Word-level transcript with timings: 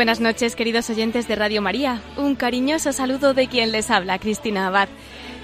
Buenas 0.00 0.20
noches, 0.20 0.56
queridos 0.56 0.88
oyentes 0.88 1.28
de 1.28 1.36
Radio 1.36 1.60
María. 1.60 2.00
Un 2.16 2.34
cariñoso 2.34 2.90
saludo 2.94 3.34
de 3.34 3.48
quien 3.48 3.70
les 3.70 3.90
habla, 3.90 4.18
Cristina 4.18 4.68
Abad. 4.68 4.88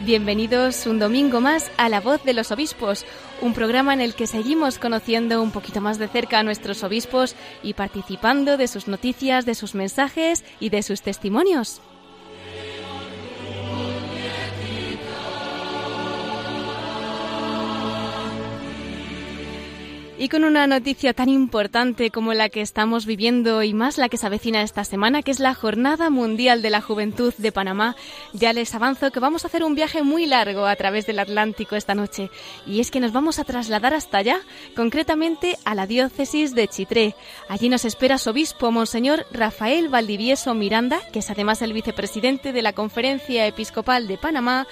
Bienvenidos 0.01 0.87
un 0.87 0.99
domingo 0.99 1.43
más 1.43 1.71
a 1.77 1.91
La 1.91 2.01
Voz 2.01 2.25
de 2.25 2.33
los 2.33 2.51
Obispos, 2.53 3.05
un 3.43 3.53
programa 3.53 3.93
en 3.93 4.01
el 4.01 4.15
que 4.15 4.27
seguimos 4.27 4.79
conociendo 4.79 5.43
un 5.43 5.51
poquito 5.51 5.83
más 5.83 5.99
de 5.99 6.09
cerca 6.09 6.39
a 6.39 6.43
nuestros 6.43 6.83
obispos 6.85 7.37
y 7.63 7.75
participando 7.75 8.57
de 8.57 8.67
sus 8.67 8.89
noticias, 8.89 9.45
de 9.45 9.55
sus 9.55 9.75
mensajes 9.75 10.43
y 10.59 10.71
de 10.71 10.83
sus 10.83 11.03
testimonios. 11.03 11.83
Y 20.19 20.31
con 20.31 20.45
una 20.45 20.67
noticia 20.67 21.13
tan 21.13 21.29
importante 21.29 22.11
como 22.11 22.33
la 22.33 22.49
que 22.49 22.63
estamos 22.63 23.05
viviendo 23.05 23.63
y 23.63 23.75
más 23.75 23.99
la 23.99 24.09
que 24.09 24.17
se 24.17 24.27
avecina 24.27 24.63
esta 24.63 24.83
semana, 24.83 25.21
que 25.21 25.31
es 25.31 25.41
la 25.41 25.53
Jornada 25.53 26.09
Mundial 26.09 26.63
de 26.63 26.71
la 26.71 26.81
Juventud 26.81 27.35
de 27.37 27.53
Panamá, 27.53 27.97
ya 28.33 28.55
les 28.55 28.75
avanzo 28.75 29.11
que 29.11 29.21
vamos 29.21 29.45
a 29.45 29.49
hacer 29.49 29.63
un 29.63 29.75
viaje 29.75 30.03
muy 30.03 30.25
largo 30.25 30.65
a 30.65 30.75
través 30.75 31.07
del 31.07 31.19
Atlántico 31.19 31.77
esta 31.77 31.95
noche. 31.95 32.31
Y 32.67 32.81
es 32.81 32.91
que 32.91 32.99
nos 32.99 33.13
vamos 33.13 33.39
a 33.39 33.45
trasladar 33.45 33.93
hasta 33.93 34.17
allá, 34.17 34.41
concretamente 34.75 35.59
a 35.67 35.75
la 35.75 35.87
diócesis 35.87 36.55
de 36.55 36.67
Chitré. 36.67 37.15
Allí 37.51 37.69
nos 37.69 37.85
espera 37.85 38.17
su 38.17 38.31
obispo, 38.31 38.73
Monseñor 38.73 39.27
Rafael 39.33 39.91
Valdivieso 39.91 40.55
Miranda, 40.55 40.99
que 41.13 41.19
es 41.19 41.31
además 41.31 41.61
el 41.61 41.75
vicepresidente 41.75 42.55
de 42.55 42.63
la 42.63 42.73
Conferencia 42.73 43.47
Episcopal 43.47 44.09
de 44.09 44.17
Panamá, 44.17 44.67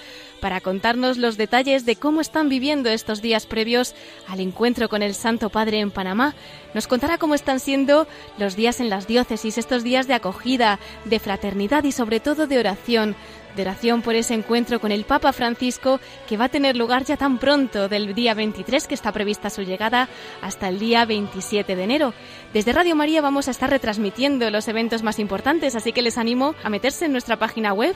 para 0.45 0.61
contarnos 0.61 1.17
los 1.17 1.37
detalles 1.37 1.87
de 1.87 1.95
cómo 1.95 2.21
están 2.21 2.49
viviendo 2.49 2.91
estos 2.91 3.19
días 3.23 3.47
previos 3.47 3.95
al 4.27 4.39
encuentro 4.39 4.89
con 4.89 5.01
el 5.01 5.15
Santo 5.15 5.49
Padre 5.49 5.79
en 5.79 5.89
Panamá. 5.89 6.35
Nos 6.75 6.85
contará 6.85 7.17
cómo 7.17 7.33
están 7.33 7.59
siendo 7.59 8.07
los 8.37 8.55
días 8.55 8.79
en 8.79 8.91
las 8.91 9.07
diócesis, 9.07 9.57
estos 9.57 9.83
días 9.83 10.05
de 10.07 10.13
acogida, 10.13 10.77
de 11.05 11.17
fraternidad 11.17 11.83
y 11.83 11.91
sobre 11.91 12.19
todo 12.19 12.45
de 12.45 12.59
oración 12.59 13.15
de 13.55 13.75
por 14.03 14.15
ese 14.15 14.33
encuentro 14.33 14.79
con 14.79 14.91
el 14.91 15.03
Papa 15.05 15.31
Francisco 15.31 15.99
que 16.27 16.37
va 16.37 16.45
a 16.45 16.49
tener 16.49 16.75
lugar 16.75 17.03
ya 17.05 17.17
tan 17.17 17.37
pronto, 17.37 17.87
del 17.87 18.13
día 18.13 18.33
23 18.33 18.87
que 18.87 18.95
está 18.95 19.11
prevista 19.11 19.49
su 19.49 19.61
llegada 19.63 20.07
hasta 20.41 20.69
el 20.69 20.79
día 20.79 21.05
27 21.05 21.75
de 21.75 21.83
enero. 21.83 22.13
Desde 22.53 22.73
Radio 22.73 22.95
María 22.95 23.21
vamos 23.21 23.47
a 23.47 23.51
estar 23.51 23.69
retransmitiendo 23.69 24.49
los 24.49 24.67
eventos 24.67 25.03
más 25.03 25.19
importantes, 25.19 25.75
así 25.75 25.91
que 25.91 26.01
les 26.01 26.17
animo 26.17 26.55
a 26.63 26.69
meterse 26.69 27.05
en 27.05 27.11
nuestra 27.11 27.37
página 27.37 27.73
web 27.73 27.95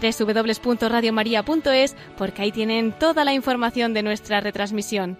www.radiomaria.es 0.00 1.96
porque 2.16 2.42
ahí 2.42 2.52
tienen 2.52 2.92
toda 2.92 3.24
la 3.24 3.32
información 3.32 3.94
de 3.94 4.02
nuestra 4.02 4.40
retransmisión. 4.40 5.18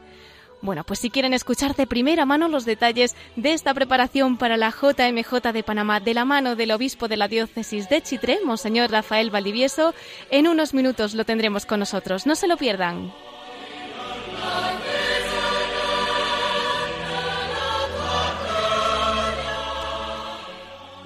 Bueno, 0.61 0.83
pues 0.85 0.99
si 0.99 1.11
quieren 1.11 1.35
escuchar 1.35 1.77
de 1.77 1.87
primera 1.87 2.27
mano 2.27 2.49
los 2.49 2.65
detalles 2.65 3.15
de 3.37 3.53
esta 3.53 3.75
preparación 3.75 4.37
para 4.37 4.57
la 4.57 4.71
JMJ 4.71 5.53
de 5.53 5.63
Panamá 5.63 6.01
de 6.01 6.15
la 6.15 6.25
mano 6.25 6.57
del 6.57 6.73
obispo 6.73 7.07
de 7.07 7.17
la 7.17 7.29
diócesis 7.29 7.89
de 7.89 8.03
Chitré, 8.03 8.41
Monseñor 8.45 8.91
Rafael 8.91 9.31
Valdivieso, 9.31 9.95
en 10.31 10.49
unos 10.49 10.75
minutos 10.75 11.15
lo 11.15 11.25
tendremos 11.25 11.65
con 11.65 11.79
nosotros. 11.79 12.27
No 12.27 12.35
se 12.35 12.49
lo 12.49 12.57
pierdan. 12.57 13.13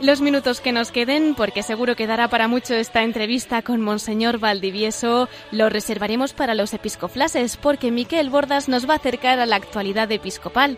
Los 0.03 0.21
minutos 0.21 0.61
que 0.61 0.73
nos 0.73 0.91
queden, 0.91 1.37
porque 1.37 1.63
seguro 1.63 1.95
que 1.95 2.09
dará 2.09 2.27
para 2.27 2.49
mucho 2.49 2.75
esta 2.75 3.05
entrevista 3.05 3.63
con 3.63 3.81
Monseñor 3.81 4.39
Valdivieso, 4.39 5.29
lo 5.53 5.69
reservaremos 5.69 6.33
para 6.33 6.57
los 6.57 6.75
episcoflases, 6.75 7.57
porque 7.57 7.93
Miquel 7.93 8.29
Bordas 8.29 8.69
nos 8.69 8.89
va 8.89 8.95
a 8.95 8.97
acercar 8.97 9.39
a 9.39 9.47
la 9.47 9.55
actualidad 9.55 10.11
episcopal. 10.11 10.77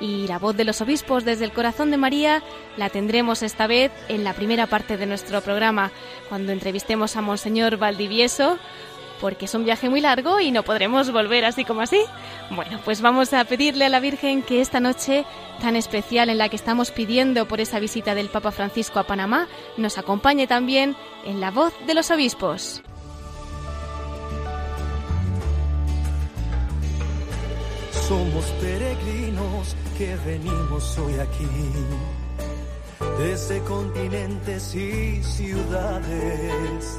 Y 0.00 0.26
la 0.28 0.38
voz 0.38 0.56
de 0.56 0.64
los 0.64 0.80
obispos 0.80 1.26
desde 1.26 1.44
el 1.44 1.52
corazón 1.52 1.90
de 1.90 1.98
María 1.98 2.42
la 2.78 2.88
tendremos 2.88 3.42
esta 3.42 3.66
vez 3.66 3.92
en 4.08 4.24
la 4.24 4.32
primera 4.32 4.66
parte 4.66 4.96
de 4.96 5.04
nuestro 5.04 5.42
programa, 5.42 5.92
cuando 6.30 6.50
entrevistemos 6.50 7.16
a 7.16 7.20
Monseñor 7.20 7.76
Valdivieso, 7.76 8.58
porque 9.20 9.46
es 9.46 9.54
un 9.54 9.64
viaje 9.64 9.88
muy 9.88 10.00
largo 10.00 10.40
y 10.40 10.50
no 10.50 10.62
podremos 10.62 11.10
volver 11.12 11.44
así 11.44 11.64
como 11.64 11.80
así. 11.80 12.00
Bueno, 12.50 12.80
pues 12.84 13.00
vamos 13.00 13.32
a 13.32 13.44
pedirle 13.44 13.84
a 13.86 13.88
la 13.88 14.00
Virgen 14.00 14.42
que 14.42 14.60
esta 14.60 14.80
noche 14.80 15.24
tan 15.60 15.76
especial 15.76 16.30
en 16.30 16.38
la 16.38 16.48
que 16.48 16.56
estamos 16.56 16.90
pidiendo 16.90 17.46
por 17.46 17.60
esa 17.60 17.78
visita 17.78 18.14
del 18.14 18.28
Papa 18.28 18.50
Francisco 18.50 18.98
a 18.98 19.04
Panamá 19.04 19.48
nos 19.76 19.98
acompañe 19.98 20.46
también 20.46 20.96
en 21.24 21.40
la 21.40 21.50
voz 21.50 21.72
de 21.86 21.94
los 21.94 22.10
obispos. 22.10 22.82
Somos 28.08 28.44
peregrinos 28.60 29.74
que 29.96 30.14
venimos 30.26 30.98
hoy 30.98 31.14
aquí, 31.14 31.48
desde 33.18 33.60
continentes 33.60 34.74
y 34.74 35.22
ciudades 35.22 36.98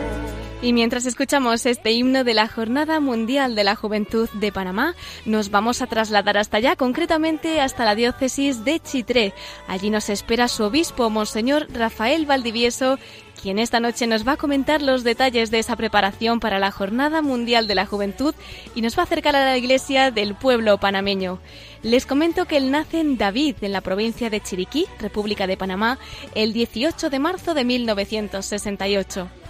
Y 0.63 0.73
mientras 0.73 1.07
escuchamos 1.07 1.65
este 1.65 1.91
himno 1.91 2.23
de 2.23 2.35
la 2.35 2.47
Jornada 2.47 2.99
Mundial 2.99 3.55
de 3.55 3.63
la 3.63 3.75
Juventud 3.75 4.29
de 4.33 4.51
Panamá, 4.51 4.93
nos 5.25 5.49
vamos 5.49 5.81
a 5.81 5.87
trasladar 5.87 6.37
hasta 6.37 6.57
allá, 6.57 6.75
concretamente 6.75 7.59
hasta 7.61 7.83
la 7.83 7.95
diócesis 7.95 8.63
de 8.63 8.79
Chitré. 8.79 9.33
Allí 9.67 9.89
nos 9.89 10.09
espera 10.09 10.47
su 10.47 10.63
obispo, 10.63 11.09
Monseñor 11.09 11.65
Rafael 11.73 12.27
Valdivieso, 12.27 12.99
quien 13.41 13.57
esta 13.57 13.79
noche 13.79 14.05
nos 14.05 14.27
va 14.27 14.33
a 14.33 14.37
comentar 14.37 14.83
los 14.83 15.03
detalles 15.03 15.49
de 15.49 15.57
esa 15.57 15.75
preparación 15.75 16.39
para 16.39 16.59
la 16.59 16.69
Jornada 16.69 17.23
Mundial 17.23 17.65
de 17.65 17.73
la 17.73 17.87
Juventud 17.87 18.35
y 18.75 18.83
nos 18.83 18.95
va 18.95 19.01
a 19.01 19.05
acercar 19.05 19.35
a 19.35 19.43
la 19.43 19.57
iglesia 19.57 20.11
del 20.11 20.35
pueblo 20.35 20.77
panameño. 20.77 21.39
Les 21.81 22.05
comento 22.05 22.45
que 22.45 22.57
él 22.57 22.69
nace 22.69 22.99
en 22.99 23.17
David, 23.17 23.55
en 23.61 23.71
la 23.71 23.81
provincia 23.81 24.29
de 24.29 24.41
Chiriquí, 24.41 24.85
República 24.99 25.47
de 25.47 25.57
Panamá, 25.57 25.97
el 26.35 26.53
18 26.53 27.09
de 27.09 27.17
marzo 27.17 27.55
de 27.55 27.65
1968. 27.65 29.40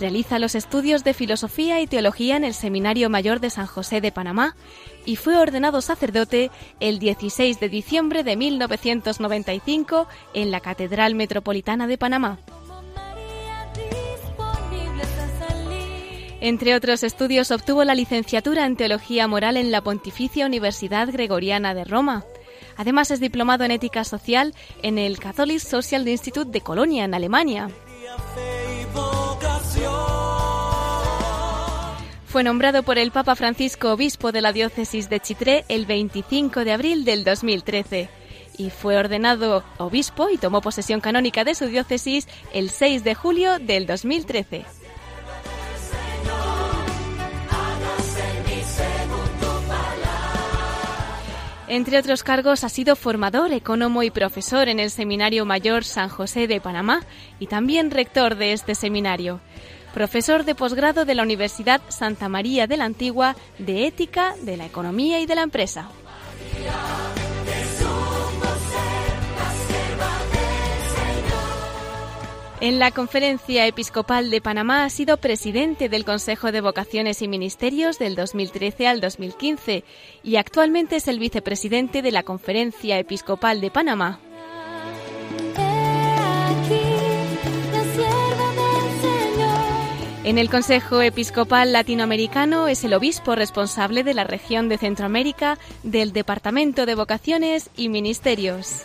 Realiza 0.00 0.38
los 0.38 0.54
estudios 0.54 1.04
de 1.04 1.12
Filosofía 1.12 1.78
y 1.82 1.86
Teología 1.86 2.34
en 2.36 2.44
el 2.44 2.54
Seminario 2.54 3.10
Mayor 3.10 3.38
de 3.38 3.50
San 3.50 3.66
José 3.66 4.00
de 4.00 4.10
Panamá 4.10 4.56
y 5.04 5.16
fue 5.16 5.36
ordenado 5.36 5.82
sacerdote 5.82 6.50
el 6.80 6.98
16 6.98 7.60
de 7.60 7.68
diciembre 7.68 8.24
de 8.24 8.34
1995 8.34 10.08
en 10.32 10.50
la 10.50 10.60
Catedral 10.60 11.14
Metropolitana 11.14 11.86
de 11.86 11.98
Panamá. 11.98 12.38
Entre 16.40 16.74
otros 16.74 17.02
estudios 17.02 17.50
obtuvo 17.50 17.84
la 17.84 17.94
licenciatura 17.94 18.64
en 18.64 18.76
Teología 18.76 19.28
Moral 19.28 19.58
en 19.58 19.70
la 19.70 19.82
Pontificia 19.82 20.46
Universidad 20.46 21.12
Gregoriana 21.12 21.74
de 21.74 21.84
Roma. 21.84 22.24
Además 22.78 23.10
es 23.10 23.20
diplomado 23.20 23.64
en 23.64 23.70
Ética 23.72 24.04
Social 24.04 24.54
en 24.82 24.96
el 24.96 25.18
Catholic 25.18 25.58
Social 25.58 26.08
Institute 26.08 26.50
de 26.50 26.62
Colonia, 26.62 27.04
en 27.04 27.12
Alemania. 27.12 27.68
Fue 32.26 32.44
nombrado 32.44 32.84
por 32.84 32.96
el 32.96 33.10
Papa 33.10 33.34
Francisco 33.34 33.92
obispo 33.92 34.30
de 34.30 34.40
la 34.40 34.52
diócesis 34.52 35.10
de 35.10 35.18
Chitré 35.18 35.64
el 35.68 35.84
25 35.84 36.64
de 36.64 36.72
abril 36.72 37.04
del 37.04 37.24
2013 37.24 38.08
y 38.56 38.70
fue 38.70 38.96
ordenado 38.96 39.64
obispo 39.78 40.28
y 40.30 40.38
tomó 40.38 40.60
posesión 40.60 41.00
canónica 41.00 41.44
de 41.44 41.54
su 41.54 41.66
diócesis 41.66 42.28
el 42.52 42.70
6 42.70 43.02
de 43.04 43.14
julio 43.14 43.58
del 43.58 43.86
2013. 43.86 44.79
Entre 51.72 51.98
otros 51.98 52.24
cargos, 52.24 52.64
ha 52.64 52.68
sido 52.68 52.96
formador, 52.96 53.52
economo 53.52 54.02
y 54.02 54.10
profesor 54.10 54.68
en 54.68 54.80
el 54.80 54.90
Seminario 54.90 55.44
Mayor 55.44 55.84
San 55.84 56.08
José 56.08 56.48
de 56.48 56.60
Panamá 56.60 57.04
y 57.38 57.46
también 57.46 57.92
rector 57.92 58.34
de 58.34 58.52
este 58.52 58.74
seminario. 58.74 59.40
profesor 59.94 60.44
de 60.44 60.56
posgrado 60.56 61.04
de 61.04 61.14
la 61.14 61.22
Universidad 61.22 61.80
Santa 61.88 62.28
María 62.28 62.66
de 62.66 62.76
la 62.76 62.86
Antigua 62.86 63.36
de 63.58 63.86
Ética 63.86 64.34
de 64.42 64.56
la 64.56 64.66
Economía 64.66 65.20
y 65.20 65.26
de 65.26 65.34
la 65.36 65.42
Empresa. 65.42 65.88
En 72.60 72.78
la 72.78 72.90
Conferencia 72.90 73.66
Episcopal 73.66 74.30
de 74.30 74.42
Panamá 74.42 74.84
ha 74.84 74.90
sido 74.90 75.16
presidente 75.16 75.88
del 75.88 76.04
Consejo 76.04 76.52
de 76.52 76.60
Vocaciones 76.60 77.22
y 77.22 77.28
Ministerios 77.28 77.98
del 77.98 78.14
2013 78.14 78.86
al 78.86 79.00
2015 79.00 79.82
y 80.22 80.36
actualmente 80.36 80.96
es 80.96 81.08
el 81.08 81.18
vicepresidente 81.18 82.02
de 82.02 82.12
la 82.12 82.22
Conferencia 82.22 82.98
Episcopal 82.98 83.62
de 83.62 83.70
Panamá. 83.70 84.20
En 90.22 90.36
el 90.36 90.50
Consejo 90.50 91.00
Episcopal 91.00 91.72
Latinoamericano 91.72 92.68
es 92.68 92.84
el 92.84 92.92
obispo 92.92 93.36
responsable 93.36 94.04
de 94.04 94.12
la 94.12 94.24
región 94.24 94.68
de 94.68 94.76
Centroamérica 94.76 95.56
del 95.82 96.12
Departamento 96.12 96.84
de 96.84 96.94
Vocaciones 96.94 97.70
y 97.74 97.88
Ministerios. 97.88 98.82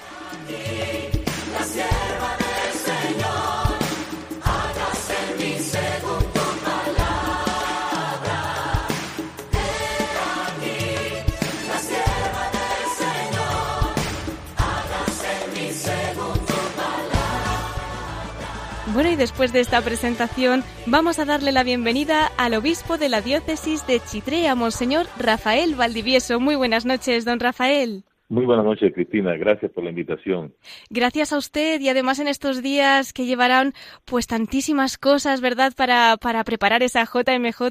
Bueno, 18.95 19.09
y 19.09 19.18
después 19.18 19.51
de 19.51 19.59
esta 19.59 19.81
presentación 19.81 20.63
vamos 20.86 21.19
a 21.19 21.25
darle 21.25 21.51
la 21.51 21.63
bienvenida 21.63 22.31
al 22.38 22.53
obispo 22.53 22.97
de 22.97 23.09
la 23.09 23.19
diócesis 23.19 23.86
de 23.86 24.00
Chitrea, 24.00 24.56
Monseñor 24.56 25.07
Rafael 25.19 25.75
Valdivieso. 25.75 26.39
Muy 26.39 26.56
buenas 26.56 26.86
noches, 26.86 27.25
don 27.25 27.42
Rafael. 27.42 28.06
Muy 28.27 28.44
buenas 28.44 28.66
noches, 28.66 28.92
Cristina. 28.92 29.36
Gracias 29.38 29.72
por 29.72 29.83
la 29.83 29.92
invitación. 29.92 30.56
Gracias 30.89 31.31
a 31.31 31.38
usted 31.38 31.80
y 31.80 31.89
además 31.89 32.18
en 32.18 32.27
estos 32.27 32.63
días 32.63 33.13
que 33.13 33.27
llevarán 33.27 33.74
pues 34.04 34.25
tantísimas 34.25 34.98
cosas, 34.98 35.42
¿verdad? 35.42 35.74
Para, 35.77 36.18
para 36.18 36.44
preparar 36.44 36.81
esa 36.81 37.04
JMJ, 37.04 37.62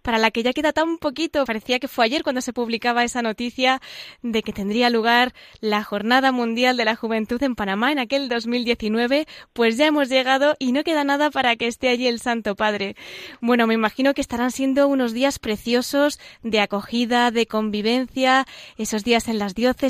para 0.00 0.16
la 0.16 0.30
que 0.30 0.42
ya 0.42 0.54
queda 0.54 0.72
tan 0.72 0.96
poquito. 0.96 1.44
Parecía 1.44 1.78
que 1.80 1.86
fue 1.86 2.06
ayer 2.06 2.22
cuando 2.22 2.40
se 2.40 2.54
publicaba 2.54 3.04
esa 3.04 3.20
noticia 3.20 3.82
de 4.22 4.42
que 4.42 4.54
tendría 4.54 4.88
lugar 4.88 5.34
la 5.60 5.84
Jornada 5.84 6.32
Mundial 6.32 6.78
de 6.78 6.86
la 6.86 6.96
Juventud 6.96 7.42
en 7.42 7.54
Panamá 7.54 7.92
en 7.92 7.98
aquel 7.98 8.30
2019. 8.30 9.26
Pues 9.52 9.76
ya 9.76 9.86
hemos 9.86 10.08
llegado 10.08 10.56
y 10.58 10.72
no 10.72 10.82
queda 10.82 11.04
nada 11.04 11.30
para 11.30 11.56
que 11.56 11.66
esté 11.66 11.90
allí 11.90 12.06
el 12.06 12.20
Santo 12.20 12.56
Padre. 12.56 12.96
Bueno, 13.42 13.66
me 13.66 13.74
imagino 13.74 14.14
que 14.14 14.22
estarán 14.22 14.50
siendo 14.50 14.88
unos 14.88 15.12
días 15.12 15.38
preciosos 15.38 16.18
de 16.42 16.60
acogida, 16.60 17.30
de 17.30 17.46
convivencia, 17.46 18.46
esos 18.78 19.04
días 19.04 19.28
en 19.28 19.38
las 19.38 19.54
diócesis 19.54 19.89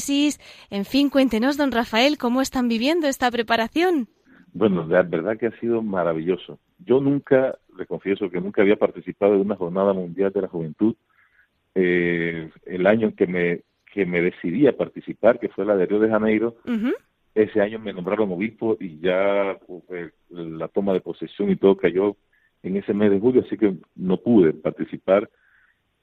en 0.71 0.85
fin, 0.85 1.11
cuéntenos, 1.11 1.57
don 1.57 1.73
Rafael, 1.73 2.19
cómo 2.19 2.41
están 2.41 2.69
viviendo 2.69 3.07
esta 3.07 3.31
preparación. 3.31 4.09
Bueno, 4.53 4.87
la 4.87 5.03
verdad 5.03 5.37
que 5.39 5.47
ha 5.47 5.61
sido 5.61 5.83
maravilloso. 5.83 6.59
Yo 6.79 7.01
nunca, 7.01 7.59
le 7.77 7.87
confieso 7.87 8.31
que 8.31 8.41
nunca 8.41 8.63
había 8.63 8.77
participado 8.77 9.35
en 9.35 9.43
una 9.43 9.57
jornada 9.57 9.93
mundial 9.93 10.33
de 10.33 10.43
la 10.43 10.49
juventud. 10.49 10.95
Eh, 11.75 12.51
el 12.67 12.87
año 12.87 13.09
en 13.09 13.15
que 13.15 13.27
me, 13.27 13.61
que 13.93 14.07
me 14.07 14.23
decidí 14.23 14.67
a 14.67 14.77
participar, 14.77 15.39
que 15.39 15.49
fue 15.49 15.65
la 15.65 15.77
de 15.77 15.87
Río 15.87 16.01
de 16.01 16.11
Janeiro, 16.11 16.57
ese 17.35 17.61
año 17.61 17.79
me 17.79 17.93
nombraron 17.93 18.33
obispo 18.33 18.77
y 18.81 18.99
ya 18.99 19.57
pues, 19.67 20.13
la 20.31 20.69
toma 20.69 20.93
de 20.93 21.01
posesión 21.01 21.51
y 21.51 21.57
todo 21.57 21.77
cayó 21.77 22.17
en 22.63 22.77
ese 22.77 22.93
mes 22.93 23.11
de 23.11 23.21
julio, 23.21 23.43
así 23.47 23.57
que 23.57 23.77
no 23.95 24.17
pude 24.19 24.53
participar 24.53 25.31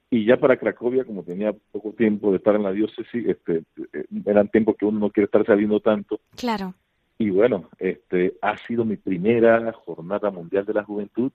y 0.09 0.25
ya 0.25 0.38
para 0.38 0.57
Cracovia, 0.57 1.04
como 1.04 1.24
tenía 1.24 1.54
poco 1.71 1.92
tiempo 1.92 2.31
de 2.31 2.38
estar 2.38 2.56
en 2.56 2.63
la 2.63 2.71
diócesis, 2.71 3.27
este, 3.27 3.63
eh, 3.94 4.06
eran 4.25 4.48
tiempos 4.48 4.75
que 4.77 4.86
uno 4.86 5.00
no 5.00 5.09
quiere 5.09 5.25
estar 5.25 5.45
saliendo 5.45 5.80
tanto. 5.81 6.21
Claro. 6.36 6.74
Y 7.18 7.30
bueno, 7.30 7.69
este, 7.80 8.36
ha 8.42 8.57
sido 8.57 8.86
mi 8.86 8.95
primera 8.95 9.74
jornada 9.74 10.30
mundial 10.30 10.65
de 10.65 10.74
la 10.74 10.83
juventud 10.83 11.31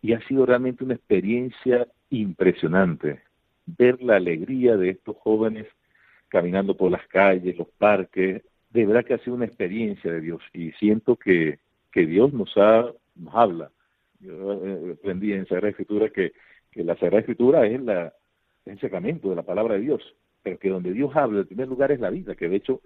y 0.00 0.12
ha 0.12 0.20
sido 0.26 0.46
realmente 0.46 0.84
una 0.84 0.94
experiencia 0.94 1.88
impresionante. 2.10 3.22
Ver 3.66 4.00
la 4.02 4.16
alegría 4.16 4.76
de 4.76 4.90
estos 4.90 5.16
jóvenes 5.16 5.66
caminando 6.28 6.76
por 6.76 6.90
las 6.90 7.06
calles, 7.08 7.56
los 7.56 7.68
parques, 7.68 8.42
de 8.70 8.86
verdad 8.86 9.04
que 9.04 9.14
ha 9.14 9.18
sido 9.18 9.36
una 9.36 9.44
experiencia 9.44 10.12
de 10.12 10.20
Dios 10.20 10.42
y 10.52 10.72
siento 10.72 11.16
que, 11.16 11.58
que 11.90 12.06
Dios 12.06 12.32
nos, 12.32 12.56
ha, 12.56 12.86
nos 13.16 13.34
habla. 13.34 13.70
Yo 14.20 14.64
eh, 14.64 14.96
aprendí 14.98 15.32
en 15.32 15.46
Sagrada 15.46 15.70
Escritura 15.70 16.10
que 16.10 16.32
que 16.72 16.82
la 16.82 16.94
Sagrada 16.94 17.20
Escritura 17.20 17.66
es, 17.66 17.80
la, 17.80 18.12
el 18.64 18.80
sacramento 18.80 19.30
de 19.30 19.36
la 19.36 19.42
palabra 19.42 19.74
de 19.74 19.80
Dios, 19.80 20.02
pero 20.42 20.58
que 20.58 20.70
donde 20.70 20.92
Dios 20.92 21.14
habla, 21.14 21.40
en 21.40 21.46
primer 21.46 21.68
lugar 21.68 21.92
es 21.92 22.00
la 22.00 22.10
vida, 22.10 22.34
que 22.34 22.48
de 22.48 22.56
hecho 22.56 22.80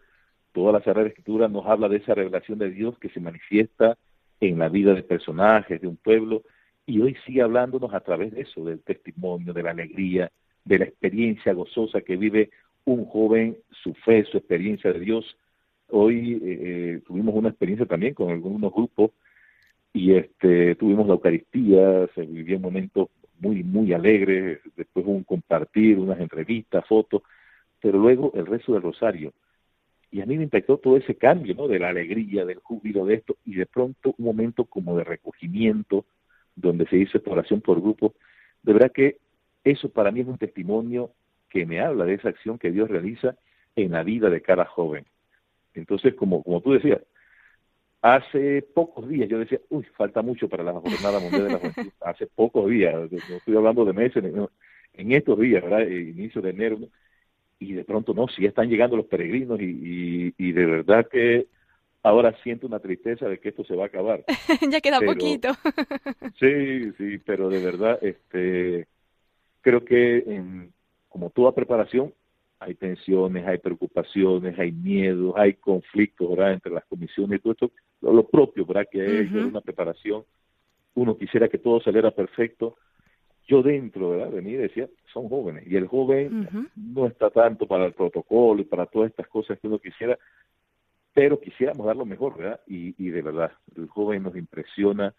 toda 0.52 0.72
la 0.72 0.82
Sagrada 0.82 1.08
Escritura 1.08 1.48
nos 1.48 1.66
habla 1.66 1.88
de 1.88 1.98
esa 1.98 2.14
revelación 2.14 2.58
de 2.58 2.70
Dios 2.70 2.98
que 2.98 3.08
se 3.10 3.20
manifiesta 3.20 3.96
en 4.40 4.58
la 4.58 4.68
vida 4.68 4.92
de 4.92 5.02
personajes, 5.02 5.80
de 5.80 5.86
un 5.86 5.96
pueblo, 5.96 6.42
y 6.84 7.00
hoy 7.00 7.16
sigue 7.24 7.42
hablándonos 7.42 7.94
a 7.94 8.00
través 8.00 8.32
de 8.32 8.42
eso, 8.42 8.64
del 8.64 8.80
testimonio, 8.80 9.52
de 9.52 9.62
la 9.62 9.70
alegría, 9.70 10.30
de 10.64 10.78
la 10.78 10.84
experiencia 10.84 11.52
gozosa 11.52 12.00
que 12.00 12.16
vive 12.16 12.50
un 12.84 13.04
joven, 13.06 13.56
su 13.82 13.94
fe, 13.94 14.24
su 14.24 14.38
experiencia 14.38 14.92
de 14.92 15.00
Dios. 15.00 15.36
Hoy 15.90 16.34
eh, 16.34 16.40
eh, 16.42 17.00
tuvimos 17.06 17.34
una 17.34 17.48
experiencia 17.48 17.86
también 17.86 18.14
con 18.14 18.30
algunos 18.30 18.72
grupos 18.72 19.10
y 19.92 20.12
este 20.12 20.74
tuvimos 20.74 21.06
la 21.06 21.14
Eucaristía, 21.14 22.08
se 22.14 22.22
vivió 22.22 22.56
un 22.56 22.62
momento 22.62 23.10
muy, 23.40 23.62
muy 23.62 23.92
alegre, 23.92 24.60
después 24.76 25.06
un 25.06 25.24
compartir, 25.24 25.98
unas 25.98 26.20
entrevistas, 26.20 26.86
fotos, 26.86 27.22
pero 27.80 27.98
luego 27.98 28.32
el 28.34 28.46
resto 28.46 28.72
del 28.72 28.82
rosario. 28.82 29.32
Y 30.10 30.20
a 30.20 30.26
mí 30.26 30.36
me 30.36 30.44
impactó 30.44 30.78
todo 30.78 30.96
ese 30.96 31.16
cambio, 31.16 31.54
¿no? 31.54 31.68
De 31.68 31.78
la 31.78 31.88
alegría, 31.88 32.44
del 32.44 32.58
júbilo 32.58 33.04
de 33.04 33.14
esto, 33.14 33.36
y 33.44 33.54
de 33.54 33.66
pronto 33.66 34.14
un 34.18 34.24
momento 34.24 34.64
como 34.64 34.96
de 34.96 35.04
recogimiento, 35.04 36.04
donde 36.54 36.86
se 36.86 36.96
hizo 36.96 37.20
oración 37.26 37.60
por 37.60 37.80
grupo. 37.80 38.14
De 38.62 38.72
verdad 38.72 38.92
que 38.92 39.18
eso 39.64 39.88
para 39.90 40.10
mí 40.10 40.20
es 40.20 40.26
un 40.26 40.38
testimonio 40.38 41.10
que 41.50 41.66
me 41.66 41.80
habla 41.80 42.04
de 42.04 42.14
esa 42.14 42.28
acción 42.28 42.58
que 42.58 42.70
Dios 42.70 42.88
realiza 42.88 43.36
en 43.74 43.92
la 43.92 44.02
vida 44.02 44.30
de 44.30 44.40
cada 44.40 44.64
joven. 44.64 45.04
Entonces, 45.74 46.14
como, 46.14 46.42
como 46.42 46.60
tú 46.60 46.72
decías, 46.72 47.00
Hace 48.02 48.62
pocos 48.62 49.08
días 49.08 49.28
yo 49.28 49.38
decía, 49.38 49.60
uy, 49.68 49.84
falta 49.96 50.22
mucho 50.22 50.48
para 50.48 50.62
la 50.62 50.72
Jornada 50.74 51.18
Mundial 51.18 51.44
de 51.44 51.52
la 51.52 51.58
Juventud. 51.58 51.92
Hace 52.00 52.26
pocos 52.26 52.70
días, 52.70 52.94
no 52.94 53.36
estoy 53.36 53.56
hablando 53.56 53.84
de 53.84 53.92
meses, 53.92 54.22
en 54.94 55.12
estos 55.12 55.38
días, 55.38 55.62
¿verdad? 55.62 55.86
Inicio 55.86 56.40
de 56.40 56.50
enero, 56.50 56.78
y 57.58 57.72
de 57.72 57.84
pronto 57.84 58.12
no, 58.14 58.28
si 58.28 58.44
están 58.44 58.68
llegando 58.68 58.96
los 58.96 59.06
peregrinos 59.06 59.60
y, 59.60 60.34
y, 60.36 60.52
de 60.52 60.66
verdad 60.66 61.08
que 61.10 61.46
ahora 62.02 62.36
siento 62.42 62.66
una 62.66 62.80
tristeza 62.80 63.28
de 63.28 63.38
que 63.38 63.48
esto 63.48 63.64
se 63.64 63.74
va 63.74 63.84
a 63.84 63.86
acabar. 63.86 64.24
ya 64.70 64.80
queda 64.80 65.00
poquito. 65.00 65.50
sí, 66.38 66.92
sí, 66.92 67.18
pero 67.24 67.48
de 67.48 67.64
verdad, 67.64 67.98
este, 68.02 68.86
creo 69.62 69.84
que 69.84 70.18
en, 70.18 70.72
como 71.08 71.30
toda 71.30 71.54
preparación, 71.54 72.12
hay 72.58 72.74
tensiones, 72.74 73.46
hay 73.46 73.58
preocupaciones, 73.58 74.58
hay 74.58 74.72
miedos, 74.72 75.34
hay 75.36 75.54
conflictos 75.54 76.30
¿verdad? 76.30 76.52
entre 76.52 76.72
las 76.72 76.84
comisiones 76.86 77.38
y 77.38 77.42
todo 77.42 77.52
esto, 77.52 77.70
lo, 78.00 78.26
propio, 78.28 78.64
¿verdad? 78.66 78.86
que 78.90 79.20
es 79.20 79.32
una 79.32 79.60
preparación. 79.60 80.24
Uno 80.94 81.16
quisiera 81.16 81.48
que 81.48 81.58
todo 81.58 81.80
saliera 81.80 82.10
perfecto. 82.10 82.76
Yo 83.48 83.62
dentro 83.62 84.10
¿verdad? 84.10 84.30
de 84.30 84.42
mí 84.42 84.52
decía, 84.52 84.88
son 85.12 85.28
jóvenes, 85.28 85.64
y 85.66 85.76
el 85.76 85.86
joven 85.86 86.48
no 86.74 87.06
está 87.06 87.30
tanto 87.30 87.66
para 87.66 87.86
el 87.86 87.92
protocolo 87.92 88.60
y 88.60 88.64
para 88.64 88.86
todas 88.86 89.10
estas 89.10 89.28
cosas 89.28 89.58
que 89.58 89.68
uno 89.68 89.78
quisiera, 89.78 90.18
pero 91.14 91.40
quisiéramos 91.40 91.86
dar 91.86 91.96
lo 91.96 92.04
mejor, 92.04 92.36
¿verdad? 92.36 92.60
Y, 92.66 92.94
y 93.02 93.10
de 93.10 93.22
verdad, 93.22 93.52
el 93.76 93.88
joven 93.88 94.24
nos 94.24 94.36
impresiona 94.36 95.14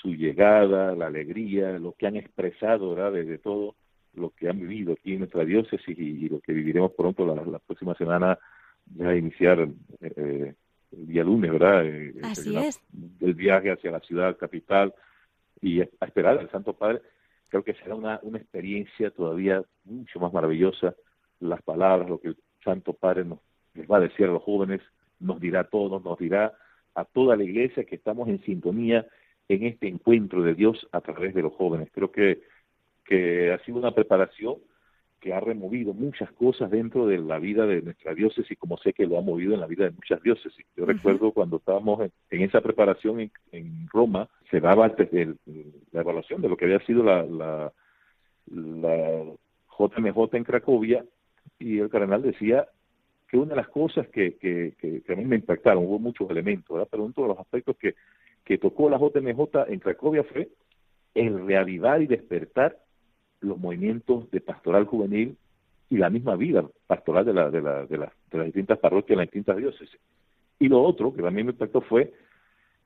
su 0.00 0.14
llegada, 0.14 0.94
la 0.94 1.06
alegría, 1.06 1.78
lo 1.78 1.92
que 1.92 2.06
han 2.06 2.16
expresado, 2.16 2.94
¿verdad? 2.94 3.12
Desde 3.12 3.38
todo 3.38 3.76
lo 4.14 4.30
que 4.30 4.48
han 4.48 4.58
vivido 4.58 4.92
aquí 4.92 5.12
en 5.12 5.20
nuestra 5.20 5.44
diócesis 5.44 5.98
y, 5.98 6.28
lo 6.28 6.40
que 6.40 6.52
viviremos 6.52 6.92
pronto 6.92 7.24
la, 7.24 7.58
próxima 7.60 7.94
semana, 7.94 8.38
ya 8.94 9.14
iniciar 9.14 9.68
eh, 10.00 10.54
el 10.92 11.06
día 11.06 11.24
lunes, 11.24 11.50
¿verdad? 11.50 11.86
Eh, 11.86 12.14
Así 12.22 12.56
el, 12.56 12.64
es. 12.64 12.80
El 13.20 13.34
viaje 13.34 13.70
hacia 13.70 13.90
la 13.90 14.00
ciudad 14.00 14.36
capital 14.36 14.94
y 15.60 15.80
a, 15.80 15.88
esperar 16.00 16.38
al 16.38 16.50
Santo 16.50 16.74
Padre. 16.74 17.02
Creo 17.48 17.64
que 17.64 17.74
será 17.74 17.94
una, 17.94 18.18
una 18.22 18.38
experiencia 18.38 19.10
todavía 19.10 19.62
mucho 19.84 20.20
más 20.20 20.32
maravillosa. 20.32 20.94
Las 21.40 21.62
palabras, 21.62 22.08
lo 22.08 22.20
que 22.20 22.28
el 22.28 22.36
Santo 22.64 22.92
Padre 22.92 23.24
nos 23.24 23.40
les 23.74 23.90
va 23.90 23.96
a 23.96 24.00
decir 24.00 24.26
a 24.26 24.32
los 24.32 24.42
jóvenes, 24.42 24.80
nos 25.18 25.40
dirá 25.40 25.60
a 25.60 25.64
todos, 25.64 26.02
nos 26.04 26.18
dirá 26.18 26.52
a 26.94 27.04
toda 27.04 27.36
la 27.36 27.44
iglesia 27.44 27.84
que 27.84 27.96
estamos 27.96 28.28
en 28.28 28.42
sintonía 28.44 29.06
en 29.48 29.64
este 29.64 29.88
encuentro 29.88 30.42
de 30.42 30.54
Dios 30.54 30.86
a 30.92 31.00
través 31.00 31.34
de 31.34 31.42
los 31.42 31.54
jóvenes. 31.54 31.88
Creo 31.92 32.12
que 32.12 32.42
que 33.04 33.52
ha 33.52 33.58
sido 33.64 33.78
una 33.78 33.94
preparación 33.94 34.56
que 35.22 35.32
ha 35.32 35.38
removido 35.38 35.94
muchas 35.94 36.32
cosas 36.32 36.68
dentro 36.68 37.06
de 37.06 37.16
la 37.18 37.38
vida 37.38 37.64
de 37.64 37.80
nuestra 37.80 38.12
diócesis, 38.12 38.58
como 38.58 38.76
sé 38.78 38.92
que 38.92 39.06
lo 39.06 39.16
ha 39.16 39.22
movido 39.22 39.54
en 39.54 39.60
la 39.60 39.68
vida 39.68 39.84
de 39.84 39.92
muchas 39.92 40.20
diócesis. 40.20 40.66
Yo 40.76 40.84
recuerdo 40.84 41.30
cuando 41.30 41.58
estábamos 41.58 42.10
en, 42.30 42.42
esa 42.42 42.60
preparación 42.60 43.30
en, 43.52 43.88
Roma, 43.92 44.28
se 44.50 44.58
daba 44.58 44.86
el, 44.86 45.38
la 45.92 46.00
evaluación 46.00 46.42
de 46.42 46.48
lo 46.48 46.56
que 46.56 46.64
había 46.64 46.80
sido 46.80 47.04
la, 47.04 47.22
la, 47.22 47.72
la 48.50 49.24
JMJ 49.78 50.34
en 50.34 50.44
Cracovia, 50.44 51.04
y 51.60 51.78
el 51.78 51.88
cardenal 51.88 52.22
decía 52.22 52.66
que 53.28 53.38
una 53.38 53.50
de 53.50 53.56
las 53.56 53.68
cosas 53.68 54.08
que, 54.08 54.36
que, 54.38 54.74
que, 54.76 55.12
a 55.12 55.14
mí 55.14 55.24
me 55.24 55.36
impactaron, 55.36 55.84
hubo 55.86 56.00
muchos 56.00 56.28
elementos, 56.30 56.74
¿verdad? 56.74 56.88
pero 56.90 57.04
uno 57.04 57.14
de 57.16 57.28
los 57.28 57.38
aspectos 57.38 57.76
que, 57.76 57.94
que 58.44 58.58
tocó 58.58 58.90
la 58.90 58.98
JMJ 58.98 59.68
en 59.68 59.78
Cracovia 59.78 60.24
fue 60.24 60.48
el 61.14 61.46
reavivar 61.46 62.02
y 62.02 62.08
despertar 62.08 62.76
los 63.42 63.58
movimientos 63.58 64.30
de 64.30 64.40
pastoral 64.40 64.86
juvenil 64.86 65.36
y 65.90 65.98
la 65.98 66.10
misma 66.10 66.36
vida 66.36 66.64
pastoral 66.86 67.24
de, 67.24 67.34
la, 67.34 67.50
de, 67.50 67.60
la, 67.60 67.84
de, 67.84 67.98
de 67.98 68.38
las 68.38 68.46
distintas 68.46 68.78
parroquias, 68.78 69.16
las 69.16 69.26
distintas 69.26 69.56
diócesis. 69.56 70.00
Y 70.58 70.68
lo 70.68 70.82
otro 70.82 71.12
que 71.12 71.22
también 71.22 71.46
me 71.46 71.52
impactó 71.52 71.80
fue 71.82 72.12